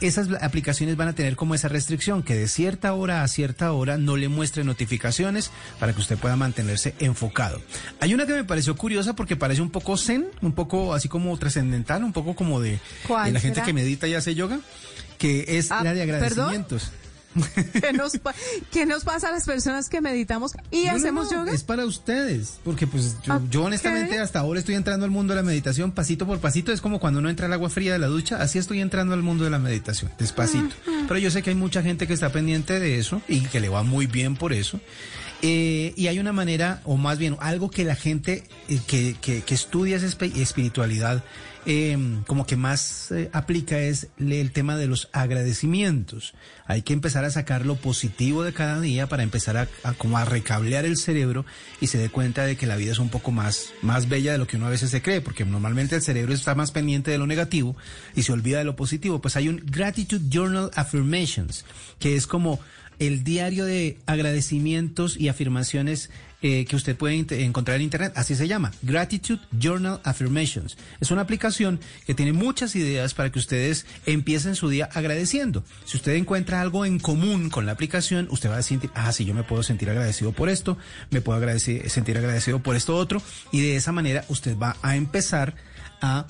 esas 0.00 0.28
aplicaciones 0.42 0.96
van 0.96 1.08
a 1.08 1.12
tener 1.14 1.36
como 1.36 1.54
esa 1.54 1.68
restricción 1.68 2.22
que 2.22 2.34
de 2.34 2.48
cierta 2.48 2.92
hora 2.94 3.22
a 3.22 3.28
cierta 3.28 3.72
hora 3.72 3.96
no 3.98 4.16
le 4.16 4.28
muestre 4.28 4.62
notificaciones 4.64 5.50
para 5.80 5.92
que 5.92 6.00
usted 6.00 6.18
pueda 6.18 6.36
mantenerse 6.36 6.94
enfocado. 6.98 7.60
Hay 8.00 8.12
una 8.14 8.26
que 8.26 8.34
me 8.34 8.44
pareció 8.44 8.76
curiosa 8.76 9.14
porque 9.14 9.36
parece 9.36 9.62
un 9.62 9.70
poco 9.70 9.96
zen, 9.96 10.26
un 10.42 10.52
poco 10.52 10.94
así 10.94 11.08
como 11.08 11.36
trascendental, 11.38 12.04
un 12.04 12.12
poco 12.12 12.34
como 12.34 12.60
de, 12.60 12.78
¿Cuál 13.06 13.26
de 13.26 13.32
la 13.32 13.40
gente 13.40 13.56
será? 13.56 13.66
que 13.66 13.72
medita 13.72 14.06
y 14.06 14.14
hace 14.14 14.34
yoga, 14.34 14.60
que 15.18 15.44
es 15.58 15.70
Ah, 15.70 15.82
la 15.82 15.94
de 15.94 16.06
¿perdón? 16.06 16.66
¿Qué 17.80 17.92
nos, 17.92 18.18
pa- 18.18 18.34
qué 18.72 18.86
nos 18.86 19.04
pasa 19.04 19.28
a 19.28 19.32
las 19.32 19.44
personas 19.44 19.88
que 19.88 20.00
meditamos 20.00 20.52
y 20.70 20.84
No, 20.86 20.92
hacemos 20.92 21.30
no, 21.30 21.38
yoga? 21.40 21.52
Es 21.52 21.62
para 21.62 21.84
ustedes, 21.84 22.58
porque 22.64 22.86
pues 22.86 23.16
yo, 23.24 23.40
yo 23.50 23.64
honestamente 23.64 24.18
hasta 24.18 24.40
ahora 24.40 24.58
estoy 24.60 24.74
entrando 24.74 25.04
al 25.04 25.10
mundo 25.10 25.34
de 25.34 25.40
la 25.42 25.46
meditación 25.46 25.92
pasito 25.92 26.26
por 26.26 26.38
pasito, 26.40 26.72
es 26.72 26.80
como 26.80 26.98
cuando 27.00 27.20
uno 27.20 27.28
entra 27.30 27.46
al 27.46 27.52
agua 27.52 27.68
fría 27.70 27.92
de 27.92 27.98
la 27.98 28.06
ducha, 28.06 28.40
así 28.40 28.58
estoy 28.58 28.80
entrando 28.80 29.14
al 29.14 29.22
mundo 29.22 29.44
de 29.44 29.50
la 29.50 29.58
meditación, 29.58 30.10
despacito. 30.18 30.74
Pero 31.08 31.18
yo 31.18 31.30
sé 31.30 31.42
que 31.42 31.50
hay 31.50 31.56
mucha 31.56 31.82
gente 31.82 32.06
que 32.06 32.12
está 32.14 32.30
pendiente 32.30 32.80
de 32.80 32.98
eso 32.98 33.20
y 33.28 33.40
que 33.42 33.60
le 33.60 33.68
va 33.68 33.82
muy 33.82 34.06
bien 34.06 34.36
por 34.36 34.52
eso. 34.52 34.80
Eh, 35.42 35.92
y 35.96 36.06
hay 36.06 36.18
una 36.18 36.32
manera, 36.32 36.80
o 36.84 36.96
más 36.96 37.18
bien 37.18 37.36
algo 37.40 37.70
que 37.70 37.84
la 37.84 37.94
gente 37.94 38.44
eh, 38.68 38.80
que, 38.86 39.14
que, 39.20 39.42
que 39.42 39.54
estudia 39.54 39.96
esa 39.98 40.06
espiritualidad 40.06 41.22
eh, 41.66 41.98
como 42.26 42.46
que 42.46 42.56
más 42.56 43.10
eh, 43.10 43.28
aplica 43.32 43.78
es 43.78 44.08
el 44.18 44.52
tema 44.52 44.76
de 44.76 44.86
los 44.86 45.08
agradecimientos. 45.12 46.34
Hay 46.66 46.82
que 46.82 46.92
empezar 46.92 47.24
a 47.24 47.30
sacar 47.30 47.66
lo 47.66 47.76
positivo 47.76 48.44
de 48.44 48.52
cada 48.52 48.80
día 48.80 49.08
para 49.08 49.22
empezar 49.22 49.56
a, 49.56 49.68
a 49.82 49.92
como 49.94 50.16
a 50.16 50.24
recablear 50.24 50.84
el 50.84 50.96
cerebro 50.96 51.44
y 51.80 51.88
se 51.88 51.98
dé 51.98 52.08
cuenta 52.08 52.44
de 52.44 52.56
que 52.56 52.66
la 52.66 52.76
vida 52.76 52.92
es 52.92 52.98
un 52.98 53.08
poco 53.08 53.32
más, 53.32 53.72
más 53.82 54.08
bella 54.08 54.32
de 54.32 54.38
lo 54.38 54.46
que 54.46 54.56
uno 54.56 54.66
a 54.66 54.70
veces 54.70 54.90
se 54.90 55.02
cree, 55.02 55.20
porque 55.20 55.44
normalmente 55.44 55.96
el 55.96 56.02
cerebro 56.02 56.32
está 56.32 56.54
más 56.54 56.70
pendiente 56.70 57.10
de 57.10 57.18
lo 57.18 57.26
negativo 57.26 57.76
y 58.14 58.22
se 58.22 58.32
olvida 58.32 58.58
de 58.58 58.64
lo 58.64 58.76
positivo. 58.76 59.20
Pues 59.20 59.36
hay 59.36 59.48
un 59.48 59.62
Gratitude 59.64 60.28
Journal 60.30 60.70
Affirmations, 60.74 61.64
que 61.98 62.16
es 62.16 62.26
como 62.26 62.60
el 62.98 63.24
diario 63.24 63.64
de 63.64 63.98
agradecimientos 64.06 65.16
y 65.16 65.28
afirmaciones 65.28 66.10
eh, 66.42 66.66
que 66.66 66.76
usted 66.76 66.94
puede 66.96 67.14
encontrar 67.44 67.76
en 67.78 67.82
Internet. 67.82 68.12
Así 68.14 68.34
se 68.34 68.46
llama, 68.46 68.70
Gratitude 68.82 69.40
Journal 69.58 70.00
Affirmations. 70.04 70.76
Es 71.00 71.10
una 71.10 71.22
aplicación 71.22 71.80
que 72.06 72.14
tiene 72.14 72.32
muchas 72.32 72.76
ideas 72.76 73.14
para 73.14 73.32
que 73.32 73.38
ustedes 73.38 73.86
empiecen 74.04 74.54
su 74.54 74.68
día 74.68 74.88
agradeciendo. 74.92 75.64
Si 75.86 75.96
usted 75.96 76.14
encuentra 76.14 76.60
algo 76.60 76.84
en 76.84 76.98
común 76.98 77.48
con 77.48 77.64
la 77.66 77.72
aplicación, 77.72 78.28
usted 78.30 78.50
va 78.50 78.58
a 78.58 78.62
sentir, 78.62 78.90
ah, 78.94 79.10
sí, 79.12 79.24
yo 79.24 79.34
me 79.34 79.44
puedo 79.44 79.62
sentir 79.62 79.88
agradecido 79.88 80.32
por 80.32 80.48
esto, 80.48 80.76
me 81.10 81.20
puedo 81.22 81.40
agradeci- 81.40 81.88
sentir 81.88 82.18
agradecido 82.18 82.62
por 82.62 82.76
esto 82.76 82.94
otro, 82.96 83.22
y 83.50 83.60
de 83.60 83.76
esa 83.76 83.92
manera 83.92 84.24
usted 84.28 84.56
va 84.58 84.76
a 84.82 84.94
empezar 84.96 85.54
a 86.02 86.26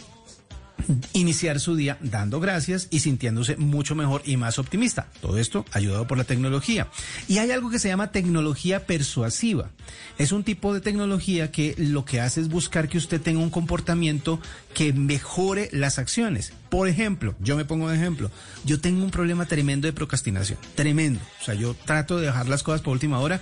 iniciar 1.12 1.60
su 1.60 1.76
día 1.76 1.98
dando 2.00 2.40
gracias 2.40 2.88
y 2.90 3.00
sintiéndose 3.00 3.56
mucho 3.56 3.94
mejor 3.94 4.22
y 4.24 4.36
más 4.36 4.58
optimista. 4.58 5.08
Todo 5.20 5.38
esto 5.38 5.64
ayudado 5.72 6.06
por 6.06 6.18
la 6.18 6.24
tecnología. 6.24 6.88
Y 7.28 7.38
hay 7.38 7.50
algo 7.50 7.70
que 7.70 7.78
se 7.78 7.88
llama 7.88 8.12
tecnología 8.12 8.86
persuasiva. 8.86 9.70
Es 10.18 10.32
un 10.32 10.44
tipo 10.44 10.74
de 10.74 10.80
tecnología 10.80 11.50
que 11.50 11.74
lo 11.78 12.04
que 12.04 12.20
hace 12.20 12.40
es 12.40 12.48
buscar 12.48 12.88
que 12.88 12.98
usted 12.98 13.20
tenga 13.20 13.40
un 13.40 13.50
comportamiento 13.50 14.40
que 14.74 14.92
mejore 14.92 15.68
las 15.72 15.98
acciones. 15.98 16.52
Por 16.68 16.88
ejemplo, 16.88 17.34
yo 17.40 17.56
me 17.56 17.64
pongo 17.64 17.88
de 17.88 17.96
ejemplo, 17.96 18.30
yo 18.64 18.80
tengo 18.80 19.04
un 19.04 19.10
problema 19.10 19.46
tremendo 19.46 19.86
de 19.86 19.92
procrastinación, 19.92 20.58
tremendo. 20.74 21.20
O 21.40 21.44
sea, 21.44 21.54
yo 21.54 21.74
trato 21.74 22.18
de 22.18 22.26
dejar 22.26 22.48
las 22.48 22.62
cosas 22.62 22.82
por 22.82 22.92
última 22.92 23.20
hora 23.20 23.40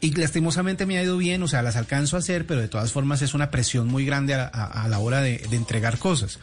y 0.00 0.12
lastimosamente 0.12 0.86
me 0.86 0.96
ha 0.98 1.02
ido 1.02 1.16
bien, 1.18 1.42
o 1.42 1.48
sea, 1.48 1.62
las 1.62 1.76
alcanzo 1.76 2.16
a 2.16 2.20
hacer, 2.20 2.46
pero 2.46 2.60
de 2.60 2.68
todas 2.68 2.92
formas 2.92 3.20
es 3.22 3.34
una 3.34 3.50
presión 3.50 3.86
muy 3.88 4.04
grande 4.04 4.34
a, 4.34 4.44
a- 4.52 4.84
a 4.84 4.88
la 4.88 4.98
hora 4.98 5.20
de, 5.20 5.38
de 5.50 5.56
entregar 5.56 5.98
cosas. 5.98 6.38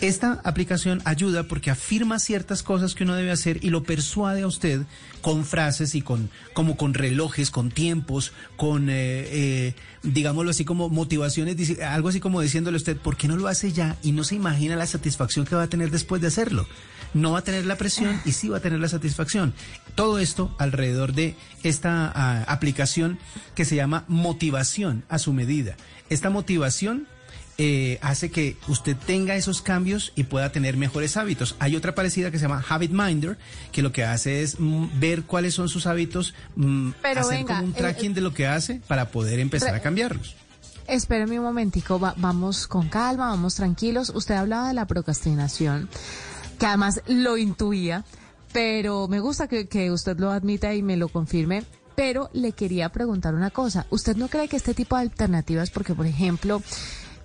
Esta 0.00 0.40
aplicación 0.44 1.02
ayuda 1.04 1.42
porque 1.42 1.72
afirma 1.72 2.20
ciertas 2.20 2.62
cosas 2.62 2.94
que 2.94 3.02
uno 3.02 3.16
debe 3.16 3.32
hacer 3.32 3.58
y 3.64 3.70
lo 3.70 3.82
persuade 3.82 4.42
a 4.42 4.46
usted 4.46 4.82
con 5.22 5.44
frases 5.44 5.96
y 5.96 6.02
con 6.02 6.30
como 6.52 6.76
con 6.76 6.94
relojes, 6.94 7.50
con 7.50 7.70
tiempos, 7.72 8.30
con 8.56 8.90
eh, 8.90 8.94
eh, 8.94 9.74
digámoslo 10.04 10.52
así 10.52 10.64
como 10.64 10.88
motivaciones, 10.88 11.80
algo 11.80 12.10
así 12.10 12.20
como 12.20 12.40
diciéndole 12.40 12.76
a 12.76 12.78
usted 12.78 12.96
por 12.96 13.16
qué 13.16 13.26
no 13.26 13.36
lo 13.36 13.48
hace 13.48 13.72
ya 13.72 13.96
y 14.04 14.12
no 14.12 14.22
se 14.22 14.36
imagina 14.36 14.76
la 14.76 14.86
satisfacción 14.86 15.44
que 15.46 15.56
va 15.56 15.64
a 15.64 15.68
tener 15.68 15.90
después 15.90 16.22
de 16.22 16.28
hacerlo. 16.28 16.68
No 17.14 17.32
va 17.32 17.38
a 17.40 17.42
tener 17.44 17.64
la 17.66 17.76
presión 17.76 18.20
y 18.24 18.32
sí 18.32 18.48
va 18.48 18.58
a 18.58 18.60
tener 18.60 18.78
la 18.80 18.88
satisfacción. 18.88 19.54
Todo 19.94 20.18
esto 20.18 20.54
alrededor 20.58 21.12
de 21.14 21.36
esta 21.62 22.12
ah, 22.14 22.44
aplicación 22.48 23.18
que 23.54 23.64
se 23.64 23.76
llama 23.76 24.04
motivación 24.08 25.04
a 25.08 25.18
su 25.18 25.32
medida. 25.32 25.76
Esta 26.10 26.30
motivación 26.30 27.06
eh, 27.60 27.98
hace 28.02 28.30
que 28.30 28.56
usted 28.68 28.96
tenga 28.96 29.34
esos 29.34 29.62
cambios 29.62 30.12
y 30.14 30.24
pueda 30.24 30.52
tener 30.52 30.76
mejores 30.76 31.16
hábitos. 31.16 31.56
Hay 31.58 31.74
otra 31.74 31.94
parecida 31.94 32.30
que 32.30 32.38
se 32.38 32.42
llama 32.42 32.64
Habit 32.68 32.92
Minder, 32.92 33.36
que 33.72 33.82
lo 33.82 33.90
que 33.90 34.04
hace 34.04 34.42
es 34.42 34.60
mm, 34.60 35.00
ver 35.00 35.24
cuáles 35.24 35.54
son 35.54 35.68
sus 35.68 35.86
hábitos, 35.86 36.34
mm, 36.56 36.90
Pero 37.02 37.20
hacer 37.22 37.38
venga, 37.38 37.54
como 37.56 37.66
un 37.66 37.72
eh, 37.72 37.78
tracking 37.78 38.14
de 38.14 38.20
lo 38.20 38.32
que 38.32 38.46
hace 38.46 38.80
para 38.86 39.08
poder 39.10 39.40
empezar 39.40 39.74
a 39.74 39.80
cambiarlos. 39.80 40.36
Espéreme 40.86 41.38
un 41.38 41.44
momentico, 41.44 41.98
va- 41.98 42.14
vamos 42.16 42.66
con 42.68 42.88
calma, 42.88 43.28
vamos 43.30 43.56
tranquilos. 43.56 44.10
Usted 44.14 44.36
hablaba 44.36 44.68
de 44.68 44.74
la 44.74 44.86
procrastinación, 44.86 45.88
que 46.58 46.66
además 46.66 47.02
lo 47.06 47.36
intuía, 47.36 48.04
pero 48.52 49.08
me 49.08 49.20
gusta 49.20 49.48
que, 49.48 49.90
usted 49.90 50.18
lo 50.18 50.30
admita 50.30 50.74
y 50.74 50.82
me 50.82 50.96
lo 50.96 51.08
confirme. 51.08 51.64
Pero 51.94 52.30
le 52.32 52.52
quería 52.52 52.90
preguntar 52.90 53.34
una 53.34 53.50
cosa. 53.50 53.86
¿Usted 53.90 54.16
no 54.16 54.28
cree 54.28 54.48
que 54.48 54.56
este 54.56 54.74
tipo 54.74 54.94
de 54.96 55.02
alternativas, 55.02 55.70
porque 55.70 55.94
por 55.94 56.06
ejemplo, 56.06 56.62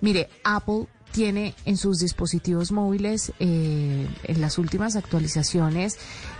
mire, 0.00 0.28
Apple 0.42 0.86
tiene 1.12 1.54
en 1.64 1.76
sus 1.76 2.00
dispositivos 2.00 2.72
móviles, 2.72 3.32
eh, 3.38 4.08
en 4.24 4.40
las 4.40 4.58
últimas 4.58 4.96
actualizaciones, 4.96 5.96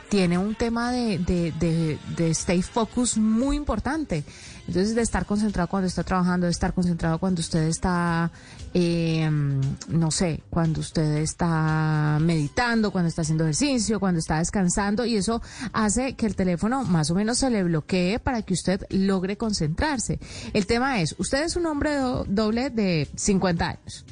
tiene 0.08 0.36
un 0.36 0.56
tema 0.56 0.90
de, 0.90 1.18
de, 1.18 1.52
de, 1.52 1.98
de 2.16 2.30
stay 2.30 2.62
focus 2.62 3.16
muy 3.16 3.56
importante. 3.56 4.24
Entonces, 4.66 4.94
de 4.94 5.02
estar 5.02 5.26
concentrado 5.26 5.68
cuando 5.68 5.86
está 5.86 6.04
trabajando, 6.04 6.46
de 6.46 6.52
estar 6.52 6.72
concentrado 6.72 7.18
cuando 7.18 7.40
usted 7.40 7.64
está, 7.64 8.30
eh, 8.72 9.28
no 9.88 10.10
sé, 10.10 10.40
cuando 10.48 10.80
usted 10.80 11.16
está 11.18 12.18
meditando, 12.20 12.90
cuando 12.90 13.08
está 13.08 13.22
haciendo 13.22 13.44
ejercicio, 13.44 14.00
cuando 14.00 14.20
está 14.20 14.38
descansando, 14.38 15.04
y 15.04 15.16
eso 15.16 15.42
hace 15.72 16.14
que 16.14 16.24
el 16.26 16.34
teléfono 16.34 16.82
más 16.84 17.10
o 17.10 17.14
menos 17.14 17.38
se 17.38 17.50
le 17.50 17.62
bloquee 17.62 18.18
para 18.18 18.42
que 18.42 18.54
usted 18.54 18.86
logre 18.90 19.36
concentrarse. 19.36 20.18
El 20.54 20.66
tema 20.66 21.00
es, 21.02 21.14
usted 21.18 21.44
es 21.44 21.56
un 21.56 21.66
hombre 21.66 21.96
do- 21.96 22.24
doble 22.26 22.70
de 22.70 23.08
50 23.16 23.68
años 23.68 24.04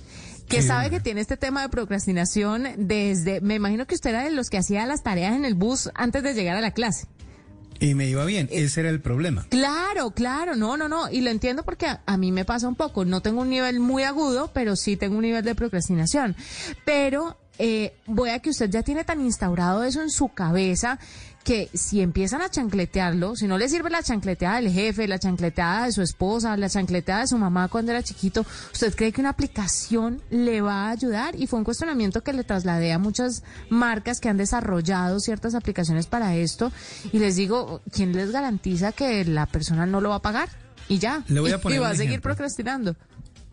que 0.48 0.60
Sí, 0.60 0.68
sabe 0.68 0.90
que 0.90 1.00
tiene 1.00 1.22
este 1.22 1.38
tema 1.38 1.62
de 1.62 1.70
procrastinación 1.70 2.66
desde, 2.76 3.40
me 3.40 3.54
imagino 3.54 3.86
que 3.86 3.94
usted 3.94 4.10
era 4.10 4.24
de 4.24 4.30
los 4.32 4.50
que 4.50 4.58
hacía 4.58 4.84
las 4.84 5.02
tareas 5.02 5.34
en 5.34 5.46
el 5.46 5.54
bus 5.54 5.88
antes 5.94 6.22
de 6.22 6.34
llegar 6.34 6.56
a 6.58 6.60
la 6.60 6.72
clase. 6.72 7.06
Y 7.82 7.94
me 7.94 8.08
iba 8.08 8.24
bien, 8.24 8.48
Eh, 8.52 8.62
ese 8.64 8.80
era 8.80 8.90
el 8.90 9.00
problema. 9.00 9.44
Claro, 9.50 10.12
claro, 10.12 10.54
no, 10.54 10.76
no, 10.76 10.88
no, 10.88 11.10
y 11.10 11.20
lo 11.20 11.30
entiendo 11.30 11.64
porque 11.64 11.86
a, 11.86 12.00
a 12.06 12.16
mí 12.16 12.30
me 12.30 12.44
pasa 12.44 12.68
un 12.68 12.76
poco, 12.76 13.04
no 13.04 13.20
tengo 13.22 13.40
un 13.42 13.50
nivel 13.50 13.80
muy 13.80 14.04
agudo, 14.04 14.50
pero 14.54 14.76
sí 14.76 14.96
tengo 14.96 15.16
un 15.16 15.22
nivel 15.22 15.44
de 15.44 15.54
procrastinación. 15.54 16.36
Pero 16.84 17.36
eh, 17.58 17.92
voy 18.06 18.30
a 18.30 18.38
que 18.38 18.50
usted 18.50 18.70
ya 18.70 18.82
tiene 18.82 19.04
tan 19.04 19.20
instaurado 19.20 19.82
eso 19.84 20.00
en 20.00 20.10
su 20.10 20.28
cabeza 20.28 20.98
que 21.42 21.68
si 21.74 22.00
empiezan 22.00 22.40
a 22.42 22.50
chancletearlo, 22.50 23.36
si 23.36 23.46
no 23.46 23.58
le 23.58 23.68
sirve 23.68 23.90
la 23.90 24.02
chancleteada 24.02 24.60
del 24.60 24.70
jefe, 24.70 25.08
la 25.08 25.18
chancleteada 25.18 25.86
de 25.86 25.92
su 25.92 26.02
esposa, 26.02 26.56
la 26.56 26.68
chancleteada 26.68 27.22
de 27.22 27.26
su 27.26 27.38
mamá 27.38 27.68
cuando 27.68 27.92
era 27.92 28.02
chiquito, 28.02 28.44
¿usted 28.72 28.94
cree 28.94 29.12
que 29.12 29.20
una 29.20 29.30
aplicación 29.30 30.22
le 30.30 30.60
va 30.60 30.86
a 30.86 30.90
ayudar? 30.90 31.34
Y 31.36 31.46
fue 31.46 31.58
un 31.58 31.64
cuestionamiento 31.64 32.22
que 32.22 32.32
le 32.32 32.44
trasladé 32.44 32.92
a 32.92 32.98
muchas 32.98 33.42
marcas 33.68 34.20
que 34.20 34.28
han 34.28 34.36
desarrollado 34.36 35.18
ciertas 35.20 35.54
aplicaciones 35.54 36.06
para 36.06 36.36
esto 36.36 36.72
y 37.12 37.18
les 37.18 37.36
digo, 37.36 37.82
¿quién 37.92 38.12
les 38.12 38.30
garantiza 38.30 38.92
que 38.92 39.24
la 39.24 39.46
persona 39.46 39.86
no 39.86 40.00
lo 40.00 40.10
va 40.10 40.16
a 40.16 40.22
pagar? 40.22 40.48
Y 40.88 40.98
ya. 40.98 41.24
Le 41.28 41.40
voy 41.40 41.52
a 41.52 41.58
poner 41.60 41.78
y 41.78 41.80
va 41.80 41.90
a 41.90 41.94
seguir 41.94 42.10
ejemplo. 42.10 42.30
procrastinando. 42.30 42.96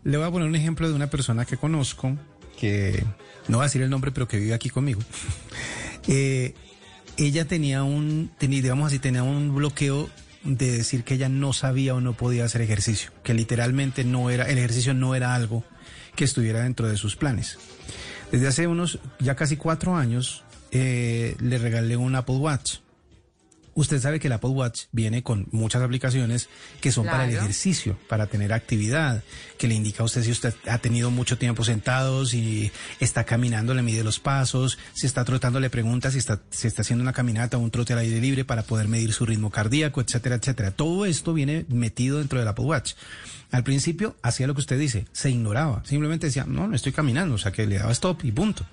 Le 0.04 0.18
voy 0.18 0.28
a 0.28 0.32
poner 0.32 0.48
un 0.48 0.56
ejemplo 0.56 0.88
de 0.88 0.96
una 0.96 1.08
persona 1.08 1.46
que 1.46 1.58
conozco, 1.58 2.18
que 2.58 3.04
no 3.48 3.58
va 3.58 3.64
a 3.64 3.68
decir 3.68 3.82
el 3.82 3.90
nombre, 3.90 4.12
pero 4.12 4.28
que 4.28 4.38
vive 4.38 4.54
aquí 4.54 4.70
conmigo. 4.70 5.02
Eh, 6.12 6.56
ella 7.28 7.46
tenía 7.46 7.84
un, 7.84 8.32
digamos 8.40 8.88
así, 8.88 9.00
tenía 9.00 9.24
un 9.24 9.54
bloqueo 9.54 10.10
de 10.44 10.72
decir 10.72 11.04
que 11.04 11.16
ella 11.16 11.30
no 11.30 11.54
sabía 11.54 11.94
o 11.96 12.02
no 12.02 12.14
podía 12.14 12.46
hacer 12.46 12.62
ejercicio, 12.62 13.12
que 13.24 13.34
literalmente 13.34 14.04
no 14.04 14.30
era, 14.30 14.50
el 14.50 14.58
ejercicio 14.58 14.94
no 14.94 15.16
era 15.16 15.36
algo 15.36 15.64
que 16.16 16.24
estuviera 16.24 16.64
dentro 16.64 16.88
de 16.88 16.98
sus 16.98 17.16
planes. 17.16 17.58
Desde 18.32 18.48
hace 18.48 18.68
unos, 18.68 19.00
ya 19.20 19.36
casi 19.36 19.58
cuatro 19.58 19.96
años, 19.96 20.44
eh, 20.72 21.36
le 21.40 21.58
regalé 21.58 21.98
un 21.98 22.16
Apple 22.16 22.38
Watch. 22.38 22.78
Usted 23.80 24.02
sabe 24.02 24.20
que 24.20 24.28
el 24.28 24.34
Apple 24.34 24.50
Watch 24.50 24.88
viene 24.92 25.24
con 25.24 25.48
muchas 25.52 25.82
aplicaciones 25.82 26.50
que 26.82 26.92
son 26.92 27.06
para 27.06 27.24
el 27.24 27.34
ejercicio, 27.34 27.98
para 28.10 28.28
tener 28.28 28.52
actividad, 28.52 29.24
que 29.58 29.70
le 29.70 29.74
indica 29.74 30.04
a 30.04 30.06
usted 30.06 30.22
si 30.22 30.32
usted 30.32 30.54
ha 30.68 30.80
tenido 30.80 31.12
mucho 31.12 31.38
tiempo 31.38 31.64
sentado, 31.64 32.26
si 32.26 32.74
está 33.00 33.24
caminando, 33.24 33.74
le 33.74 33.82
mide 33.82 34.04
los 34.04 34.20
pasos, 34.20 34.78
si 34.92 35.08
está 35.08 35.24
trotando, 35.24 35.62
le 35.62 35.70
pregunta 35.70 36.12
si 36.12 36.18
está, 36.18 36.42
si 36.50 36.68
está 36.68 36.82
haciendo 36.82 37.04
una 37.04 37.14
caminata 37.14 37.56
o 37.56 37.62
un 37.62 37.72
trote 37.72 37.94
al 37.94 38.00
aire 38.00 38.20
libre 38.20 38.44
para 38.44 38.64
poder 38.64 38.90
medir 38.90 39.14
su 39.14 39.26
ritmo 39.26 39.50
cardíaco, 39.50 40.02
etcétera, 40.02 40.36
etcétera. 40.36 40.72
Todo 40.72 41.06
esto 41.06 41.34
viene 41.34 41.66
metido 41.70 42.18
dentro 42.18 42.38
del 42.38 42.50
Apple 42.50 42.66
Watch. 42.66 42.96
Al 43.52 43.64
principio 43.64 44.16
hacía 44.22 44.46
lo 44.46 44.54
que 44.54 44.62
usted 44.62 44.80
dice, 44.80 45.08
se 45.12 45.32
ignoraba, 45.32 45.84
simplemente 45.84 46.28
decía, 46.28 46.46
no, 46.48 46.68
no 46.68 46.76
estoy 46.76 46.92
caminando, 46.92 47.36
o 47.36 47.38
sea 47.40 47.52
que 47.52 47.66
le 47.66 47.80
daba 47.80 47.92
stop 47.92 48.24
y 48.24 48.32
punto. 48.32 48.64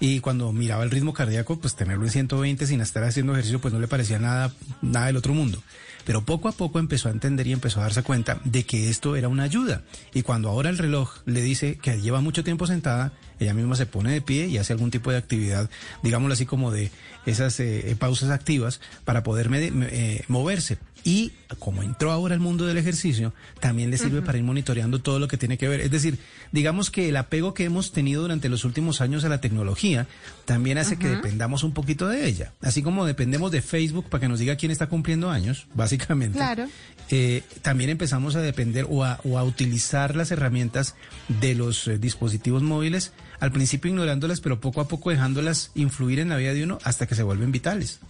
Y 0.00 0.20
cuando 0.20 0.52
miraba 0.52 0.82
el 0.82 0.90
ritmo 0.90 1.12
cardíaco, 1.12 1.60
pues 1.60 1.76
tenerlo 1.76 2.04
en 2.04 2.10
120 2.10 2.66
sin 2.66 2.80
estar 2.80 3.04
haciendo 3.04 3.32
ejercicio, 3.32 3.60
pues 3.60 3.72
no 3.72 3.80
le 3.80 3.86
parecía 3.86 4.18
nada, 4.18 4.52
nada 4.82 5.06
del 5.06 5.16
otro 5.16 5.34
mundo. 5.34 5.62
Pero 6.04 6.24
poco 6.24 6.48
a 6.48 6.52
poco 6.52 6.78
empezó 6.78 7.08
a 7.08 7.12
entender 7.12 7.46
y 7.46 7.52
empezó 7.52 7.80
a 7.80 7.84
darse 7.84 8.02
cuenta 8.02 8.40
de 8.44 8.64
que 8.64 8.90
esto 8.90 9.16
era 9.16 9.28
una 9.28 9.44
ayuda. 9.44 9.82
Y 10.12 10.22
cuando 10.22 10.50
ahora 10.50 10.68
el 10.68 10.78
reloj 10.78 11.18
le 11.24 11.40
dice 11.40 11.78
que 11.78 12.00
lleva 12.00 12.20
mucho 12.20 12.44
tiempo 12.44 12.66
sentada, 12.66 13.12
ella 13.40 13.54
misma 13.54 13.76
se 13.76 13.86
pone 13.86 14.12
de 14.12 14.20
pie 14.20 14.46
y 14.48 14.58
hace 14.58 14.72
algún 14.72 14.90
tipo 14.90 15.10
de 15.10 15.16
actividad, 15.16 15.70
digámoslo 16.02 16.34
así 16.34 16.44
como 16.44 16.70
de 16.70 16.90
esas 17.26 17.58
eh, 17.60 17.90
eh, 17.90 17.96
pausas 17.96 18.30
activas 18.30 18.80
para 19.04 19.22
poder 19.22 19.48
eh, 19.52 20.24
moverse. 20.28 20.78
Y 21.04 21.32
como 21.58 21.82
entró 21.82 22.10
ahora 22.10 22.34
al 22.34 22.40
mundo 22.40 22.64
del 22.64 22.78
ejercicio, 22.78 23.34
también 23.60 23.90
le 23.90 23.98
sirve 23.98 24.22
para 24.22 24.38
ir 24.38 24.44
monitoreando 24.44 25.00
todo 25.00 25.18
lo 25.18 25.28
que 25.28 25.36
tiene 25.36 25.58
que 25.58 25.68
ver. 25.68 25.80
Es 25.80 25.90
decir, 25.90 26.18
digamos 26.50 26.90
que 26.90 27.10
el 27.10 27.16
apego 27.16 27.52
que 27.52 27.64
hemos 27.64 27.92
tenido 27.92 28.22
durante 28.22 28.48
los 28.48 28.64
últimos 28.64 29.00
años 29.02 29.24
a 29.24 29.28
la 29.28 29.40
tecnología 29.40 30.06
también 30.46 30.78
hace 30.78 30.96
que 30.96 31.08
dependamos 31.08 31.62
un 31.62 31.72
poquito 31.72 32.08
de 32.08 32.26
ella. 32.26 32.54
Así 32.62 32.82
como 32.82 33.04
dependemos 33.04 33.52
de 33.52 33.60
Facebook 33.60 34.06
para 34.08 34.22
que 34.22 34.28
nos 34.28 34.38
diga 34.38 34.56
quién 34.56 34.72
está 34.72 34.88
cumpliendo 34.88 35.30
años, 35.30 35.66
básicamente. 35.74 36.38
Claro. 36.38 36.68
eh, 37.10 37.42
también 37.60 37.90
empezamos 37.90 38.34
a 38.34 38.40
depender 38.40 38.86
o 38.88 39.04
a, 39.04 39.20
o 39.24 39.38
a 39.38 39.44
utilizar 39.44 40.16
las 40.16 40.30
herramientas 40.30 40.94
de 41.28 41.54
los 41.54 41.86
eh, 41.86 41.98
dispositivos 41.98 42.62
móviles, 42.62 43.12
al 43.40 43.52
principio 43.52 43.90
ignorándolas, 43.90 44.40
pero 44.40 44.60
poco 44.60 44.80
a 44.80 44.88
poco 44.88 45.10
dejándolas 45.10 45.70
influir 45.74 46.18
en 46.18 46.30
la 46.30 46.36
vida 46.36 46.54
de 46.54 46.64
uno 46.64 46.78
hasta 46.82 47.06
que 47.06 47.14
se 47.14 47.22
vuelven 47.22 47.52
vitales. 47.52 48.00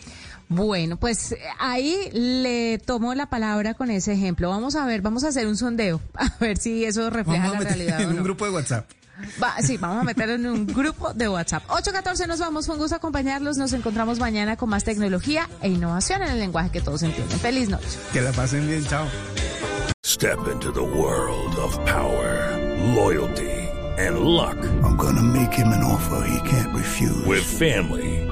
Bueno, 0.48 0.96
pues 0.98 1.32
eh, 1.32 1.38
ahí 1.58 2.10
le 2.12 2.78
tomo 2.78 3.14
la 3.14 3.26
palabra 3.26 3.74
con 3.74 3.90
ese 3.90 4.12
ejemplo. 4.12 4.50
Vamos 4.50 4.76
a 4.76 4.84
ver, 4.86 5.00
vamos 5.02 5.24
a 5.24 5.28
hacer 5.28 5.46
un 5.46 5.56
sondeo, 5.56 6.00
a 6.14 6.28
ver 6.40 6.56
si 6.58 6.84
eso 6.84 7.10
refleja 7.10 7.48
Vamos 7.48 7.56
a 7.56 7.58
la 7.58 7.64
meter 7.70 7.76
realidad. 7.76 8.00
en 8.00 8.06
o 8.06 8.10
un 8.10 8.16
no. 8.16 8.22
grupo 8.24 8.44
de 8.44 8.50
WhatsApp. 8.52 8.90
Va, 9.40 9.54
sí, 9.62 9.76
vamos 9.76 10.00
a 10.00 10.04
meter 10.04 10.28
en 10.30 10.44
un 10.46 10.66
grupo 10.74 11.14
de 11.14 11.28
WhatsApp. 11.28 11.62
814 11.68 12.26
nos 12.26 12.40
vamos, 12.40 12.66
fue 12.66 12.74
un 12.74 12.80
gusto 12.80 12.96
acompañarlos. 12.96 13.56
Nos 13.56 13.72
encontramos 13.72 14.18
mañana 14.18 14.56
con 14.56 14.68
más 14.68 14.84
tecnología 14.84 15.48
e 15.62 15.68
innovación 15.68 16.22
en 16.22 16.30
el 16.30 16.40
lenguaje 16.40 16.70
que 16.70 16.80
todos 16.80 17.02
entienden. 17.04 17.38
Feliz 17.38 17.68
noche. 17.68 17.86
Que 18.12 18.20
la 18.20 18.32
pasen 18.32 18.66
bien, 18.66 18.84
chao. 18.86 19.06
Step 20.04 20.38
into 20.52 20.72
the 20.72 20.80
world 20.82 21.54
of 21.58 21.76
power, 21.86 22.58
loyalty, 22.94 23.50
and 23.98 24.18
luck. 24.20 24.56
I'm 24.82 24.96
gonna 24.96 25.22
make 25.22 25.52
him 25.52 25.68
an 25.68 25.82
offer 25.84 26.26
he 26.28 26.38
can't 26.48 26.74
refuse. 26.74 27.24
With 27.26 27.42
family, 27.44 28.23